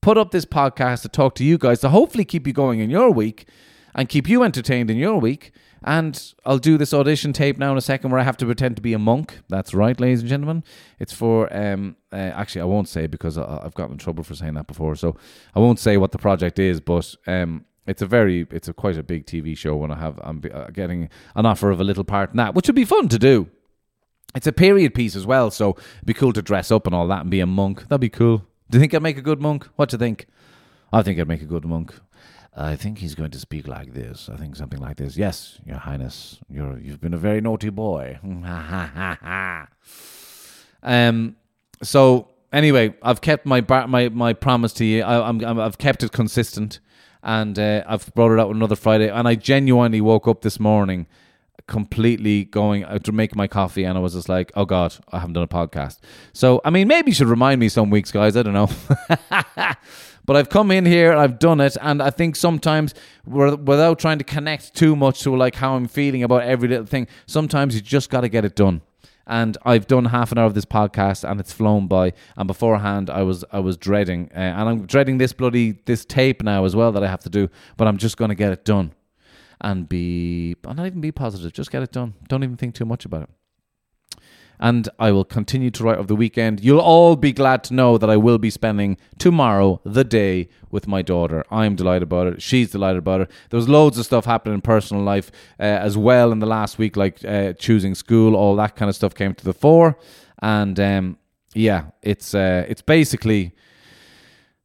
put 0.00 0.18
up 0.18 0.30
this 0.30 0.44
podcast 0.44 1.02
to 1.02 1.08
talk 1.08 1.34
to 1.36 1.44
you 1.44 1.58
guys 1.58 1.80
to 1.80 1.88
hopefully 1.88 2.24
keep 2.24 2.46
you 2.46 2.52
going 2.52 2.80
in 2.80 2.90
your 2.90 3.10
week 3.10 3.46
and 3.94 4.08
keep 4.08 4.28
you 4.28 4.42
entertained 4.42 4.90
in 4.90 4.96
your 4.96 5.18
week. 5.18 5.52
And 5.82 6.34
I'll 6.44 6.58
do 6.58 6.76
this 6.76 6.92
audition 6.92 7.32
tape 7.32 7.56
now 7.56 7.72
in 7.72 7.78
a 7.78 7.82
second 7.82 8.10
where 8.10 8.20
I 8.20 8.24
have 8.24 8.36
to 8.38 8.46
pretend 8.46 8.76
to 8.76 8.82
be 8.82 8.92
a 8.92 8.98
monk. 8.98 9.38
That's 9.48 9.72
right, 9.72 9.98
ladies 9.98 10.20
and 10.20 10.28
gentlemen. 10.28 10.62
It's 10.98 11.12
for, 11.12 11.54
um, 11.56 11.96
uh, 12.12 12.16
actually, 12.16 12.62
I 12.62 12.66
won't 12.66 12.88
say 12.88 13.06
because 13.06 13.38
I, 13.38 13.62
I've 13.64 13.74
gotten 13.74 13.92
in 13.92 13.98
trouble 13.98 14.22
for 14.22 14.34
saying 14.34 14.54
that 14.54 14.66
before. 14.66 14.94
So 14.94 15.16
I 15.54 15.58
won't 15.58 15.78
say 15.78 15.96
what 15.96 16.12
the 16.12 16.18
project 16.18 16.58
is, 16.58 16.80
but 16.80 17.14
um, 17.26 17.64
it's 17.86 18.02
a 18.02 18.06
very, 18.06 18.46
it's 18.50 18.68
a 18.68 18.74
quite 18.74 18.98
a 18.98 19.02
big 19.02 19.24
TV 19.24 19.56
show 19.56 19.74
when 19.76 19.90
I 19.90 19.98
have, 19.98 20.20
I'm 20.22 20.42
uh, 20.52 20.66
getting 20.66 21.08
an 21.34 21.46
offer 21.46 21.70
of 21.70 21.80
a 21.80 21.84
little 21.84 22.04
part 22.04 22.30
in 22.30 22.36
that, 22.36 22.54
which 22.54 22.68
would 22.68 22.76
be 22.76 22.84
fun 22.84 23.08
to 23.08 23.18
do. 23.18 23.48
It's 24.34 24.46
a 24.46 24.52
period 24.52 24.94
piece 24.94 25.16
as 25.16 25.26
well, 25.26 25.50
so 25.50 25.70
it'd 25.70 26.06
be 26.06 26.14
cool 26.14 26.34
to 26.34 26.42
dress 26.42 26.70
up 26.70 26.86
and 26.86 26.94
all 26.94 27.08
that 27.08 27.22
and 27.22 27.30
be 27.30 27.40
a 27.40 27.46
monk. 27.46 27.88
That'd 27.88 28.02
be 28.02 28.10
cool. 28.10 28.46
Do 28.70 28.78
you 28.78 28.80
think 28.80 28.94
I'd 28.94 29.02
make 29.02 29.18
a 29.18 29.22
good 29.22 29.40
monk? 29.40 29.68
What 29.74 29.88
do 29.88 29.94
you 29.94 29.98
think? 29.98 30.26
I 30.92 31.02
think 31.02 31.18
I'd 31.18 31.26
make 31.26 31.42
a 31.42 31.46
good 31.46 31.64
monk. 31.64 31.92
I 32.56 32.76
think 32.76 32.98
he's 32.98 33.16
going 33.16 33.32
to 33.32 33.38
speak 33.38 33.66
like 33.66 33.94
this. 33.94 34.28
I 34.32 34.36
think 34.36 34.54
something 34.54 34.78
like 34.80 34.96
this. 34.96 35.16
Yes, 35.16 35.58
Your 35.66 35.78
Highness, 35.78 36.38
you're 36.48 36.78
you've 36.78 37.00
been 37.00 37.14
a 37.14 37.18
very 37.18 37.40
naughty 37.40 37.70
boy. 37.70 38.18
um. 40.82 41.36
So 41.82 42.28
anyway, 42.52 42.94
I've 43.02 43.20
kept 43.20 43.44
my 43.44 43.60
bar- 43.60 43.88
my 43.88 44.08
my 44.08 44.32
promise 44.32 44.72
to 44.74 44.84
you. 44.84 45.02
I, 45.02 45.28
I'm, 45.28 45.44
I'm 45.44 45.58
I've 45.58 45.78
kept 45.78 46.04
it 46.04 46.12
consistent, 46.12 46.78
and 47.24 47.58
uh, 47.58 47.82
I've 47.88 48.14
brought 48.14 48.32
it 48.32 48.38
out 48.38 48.54
another 48.54 48.76
Friday. 48.76 49.08
And 49.10 49.26
I 49.26 49.34
genuinely 49.34 50.00
woke 50.00 50.28
up 50.28 50.42
this 50.42 50.60
morning 50.60 51.06
completely 51.70 52.44
going 52.44 52.84
out 52.84 53.04
to 53.04 53.12
make 53.12 53.34
my 53.34 53.46
coffee 53.46 53.84
and 53.84 53.96
I 53.96 54.00
was 54.00 54.12
just 54.12 54.28
like, 54.28 54.50
oh 54.54 54.66
God, 54.66 54.94
I 55.12 55.20
haven't 55.20 55.34
done 55.34 55.44
a 55.44 55.48
podcast. 55.48 56.00
So, 56.32 56.60
I 56.64 56.70
mean, 56.70 56.88
maybe 56.88 57.12
you 57.12 57.14
should 57.14 57.28
remind 57.28 57.60
me 57.60 57.68
some 57.70 57.88
weeks, 57.88 58.10
guys. 58.10 58.36
I 58.36 58.42
don't 58.42 58.52
know. 58.52 58.68
but 60.26 60.36
I've 60.36 60.50
come 60.50 60.72
in 60.72 60.84
here, 60.84 61.14
I've 61.14 61.38
done 61.38 61.60
it, 61.60 61.76
and 61.80 62.02
I 62.02 62.10
think 62.10 62.34
sometimes 62.34 62.92
without 63.24 64.00
trying 64.00 64.18
to 64.18 64.24
connect 64.24 64.74
too 64.74 64.96
much 64.96 65.20
to 65.20 65.34
like 65.34 65.54
how 65.54 65.76
I'm 65.76 65.86
feeling 65.86 66.24
about 66.24 66.42
every 66.42 66.68
little 66.68 66.86
thing, 66.86 67.06
sometimes 67.26 67.76
you 67.76 67.80
just 67.80 68.10
got 68.10 68.22
to 68.22 68.28
get 68.28 68.44
it 68.44 68.56
done. 68.56 68.82
And 69.26 69.56
I've 69.64 69.86
done 69.86 70.06
half 70.06 70.32
an 70.32 70.38
hour 70.38 70.46
of 70.46 70.54
this 70.54 70.64
podcast, 70.64 71.22
and 71.22 71.38
it's 71.38 71.52
flown 71.52 71.86
by. 71.86 72.14
And 72.36 72.48
beforehand, 72.48 73.08
I 73.10 73.22
was 73.22 73.44
I 73.52 73.60
was 73.60 73.76
dreading, 73.76 74.28
uh, 74.34 74.38
and 74.38 74.68
I'm 74.68 74.86
dreading 74.86 75.18
this 75.18 75.32
bloody 75.32 75.78
this 75.84 76.04
tape 76.04 76.42
now 76.42 76.64
as 76.64 76.74
well 76.74 76.90
that 76.90 77.04
I 77.04 77.06
have 77.06 77.22
to 77.22 77.30
do. 77.30 77.48
But 77.76 77.86
I'm 77.86 77.96
just 77.96 78.16
going 78.16 78.30
to 78.30 78.34
get 78.34 78.50
it 78.50 78.64
done 78.64 78.92
and 79.60 79.88
be, 79.88 80.56
I 80.66 80.72
not 80.72 80.86
even 80.86 81.00
be 81.00 81.12
positive, 81.12 81.52
just 81.52 81.70
get 81.70 81.82
it 81.82 81.92
done. 81.92 82.14
Don't 82.28 82.44
even 82.44 82.56
think 82.56 82.74
too 82.74 82.84
much 82.84 83.04
about 83.04 83.22
it. 83.22 83.30
And 84.62 84.90
I 84.98 85.10
will 85.10 85.24
continue 85.24 85.70
to 85.70 85.84
write 85.84 85.96
over 85.96 86.06
the 86.06 86.14
weekend. 86.14 86.62
You'll 86.62 86.80
all 86.80 87.16
be 87.16 87.32
glad 87.32 87.64
to 87.64 87.74
know 87.74 87.96
that 87.96 88.10
I 88.10 88.18
will 88.18 88.36
be 88.36 88.50
spending 88.50 88.98
tomorrow, 89.18 89.80
the 89.84 90.04
day, 90.04 90.50
with 90.70 90.86
my 90.86 91.00
daughter. 91.00 91.44
I'm 91.50 91.76
delighted 91.76 92.02
about 92.02 92.26
it. 92.26 92.42
She's 92.42 92.70
delighted 92.70 92.98
about 92.98 93.22
it. 93.22 93.30
There 93.48 93.56
was 93.56 93.70
loads 93.70 93.96
of 93.96 94.04
stuff 94.04 94.26
happening 94.26 94.56
in 94.56 94.60
personal 94.60 95.02
life 95.02 95.32
uh, 95.58 95.62
as 95.62 95.96
well 95.96 96.30
in 96.30 96.40
the 96.40 96.46
last 96.46 96.76
week, 96.76 96.94
like 96.94 97.24
uh, 97.24 97.54
choosing 97.54 97.94
school, 97.94 98.36
all 98.36 98.54
that 98.56 98.76
kind 98.76 98.90
of 98.90 98.94
stuff 98.94 99.14
came 99.14 99.34
to 99.34 99.44
the 99.44 99.54
fore. 99.54 99.98
And 100.42 100.78
um, 100.78 101.16
yeah, 101.54 101.86
it's 102.02 102.34
uh, 102.34 102.66
it's 102.68 102.82
basically 102.82 103.54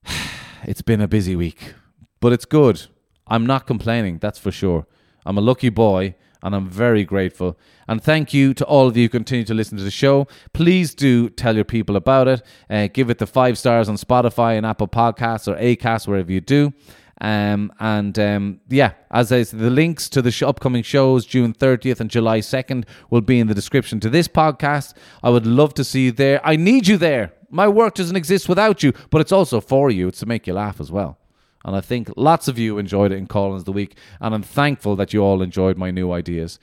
it's 0.64 0.82
been 0.82 1.00
a 1.00 1.08
busy 1.08 1.38
week, 1.38 1.74
but 2.20 2.34
it's 2.34 2.46
good. 2.46 2.86
I'm 3.28 3.46
not 3.46 3.68
complaining, 3.68 4.20
that's 4.20 4.40
for 4.40 4.52
sure. 4.52 4.88
I'm 5.26 5.38
a 5.38 5.42
lucky 5.42 5.70
boy 5.70 6.16
and 6.46 6.56
I'm 6.56 6.70
very 6.70 7.04
grateful. 7.04 7.58
And 7.88 8.02
thank 8.02 8.34
you 8.34 8.54
to 8.54 8.66
all 8.66 8.88
of 8.88 8.96
you 8.96 9.06
who 9.06 9.10
continue 9.10 9.46
to 9.46 9.54
listen 9.56 9.80
to 9.80 9.84
the 9.84 9.90
show. 9.90 10.28
Please 10.54 10.94
do 10.94 11.28
tell 11.30 11.56
your 11.56 11.66
people 11.66 11.96
about 11.96 12.28
it. 12.28 12.44
Uh, 12.70 12.88
give 12.88 13.10
it 13.10 13.18
the 13.18 13.26
five 13.26 13.58
stars 13.58 13.90
on 13.90 13.96
Spotify 13.96 14.56
and 14.56 14.66
Apple 14.66 14.88
Podcasts 14.88 15.48
or 15.48 15.56
Acast, 15.58 16.08
wherever 16.08 16.32
you 16.32 16.42
do. 16.42 16.72
Um, 17.20 17.72
and 17.80 18.20
um, 18.20 18.60
yeah, 18.70 18.92
as 19.10 19.32
I 19.32 19.42
said, 19.42 19.60
the 19.60 19.72
links 19.72 20.08
to 20.10 20.22
the 20.22 20.32
sh- 20.32 20.44
upcoming 20.44 20.84
shows, 20.84 21.26
June 21.26 21.54
30th 21.54 22.00
and 22.00 22.12
July 22.12 22.42
2nd, 22.42 22.86
will 23.10 23.22
be 23.22 23.40
in 23.40 23.48
the 23.48 23.56
description 23.56 24.00
to 24.02 24.10
this 24.10 24.28
podcast. 24.28 24.94
I 25.24 25.30
would 25.32 25.48
love 25.48 25.74
to 25.76 25.84
see 25.84 26.06
you 26.06 26.12
there. 26.12 26.42
I 26.46 26.58
need 26.58 26.88
you 26.88 26.98
there. 26.98 27.34
My 27.50 27.68
work 27.68 27.96
doesn't 27.96 28.16
exist 28.18 28.48
without 28.48 28.84
you, 28.84 28.94
but 29.10 29.22
it's 29.22 29.32
also 29.32 29.62
for 29.62 29.90
you. 29.90 30.10
It's 30.10 30.20
to 30.20 30.26
make 30.26 30.46
you 30.46 30.54
laugh 30.54 30.80
as 30.80 30.92
well. 30.92 31.18
And 31.66 31.76
I 31.76 31.82
think 31.82 32.12
lots 32.16 32.48
of 32.48 32.60
you 32.60 32.78
enjoyed 32.78 33.12
it 33.12 33.18
in 33.18 33.26
Collins 33.26 33.64
the 33.64 33.72
Week. 33.72 33.98
And 34.22 34.36
I'm 34.36 34.44
thankful 34.44 34.96
that 34.98 35.14
you 35.14 35.22
all 35.22 35.42
enjoyed 35.42 35.78
my 35.78 35.90
new 35.90 36.12
ideas. 36.12 36.60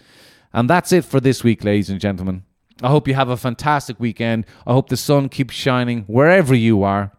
And 0.52 0.70
that's 0.70 0.92
it 0.92 1.04
for 1.04 1.18
this 1.18 1.42
week, 1.42 1.64
ladies 1.64 1.90
and 1.90 2.00
gentlemen. 2.00 2.44
I 2.82 2.88
hope 2.88 3.08
you 3.08 3.14
have 3.14 3.28
a 3.28 3.36
fantastic 3.36 3.98
weekend. 3.98 4.46
I 4.64 4.72
hope 4.72 4.88
the 4.88 4.96
sun 4.96 5.28
keeps 5.28 5.54
shining 5.54 6.04
wherever 6.04 6.54
you 6.54 6.84
are. 6.84 7.12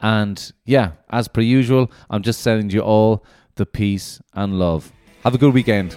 And 0.00 0.52
yeah, 0.64 0.92
as 1.10 1.28
per 1.28 1.40
usual, 1.40 1.90
I'm 2.10 2.22
just 2.22 2.40
sending 2.40 2.70
you 2.70 2.80
all 2.80 3.24
the 3.54 3.66
peace 3.66 4.20
and 4.34 4.58
love. 4.58 4.92
Have 5.22 5.34
a 5.34 5.38
good 5.38 5.54
weekend. 5.54 5.96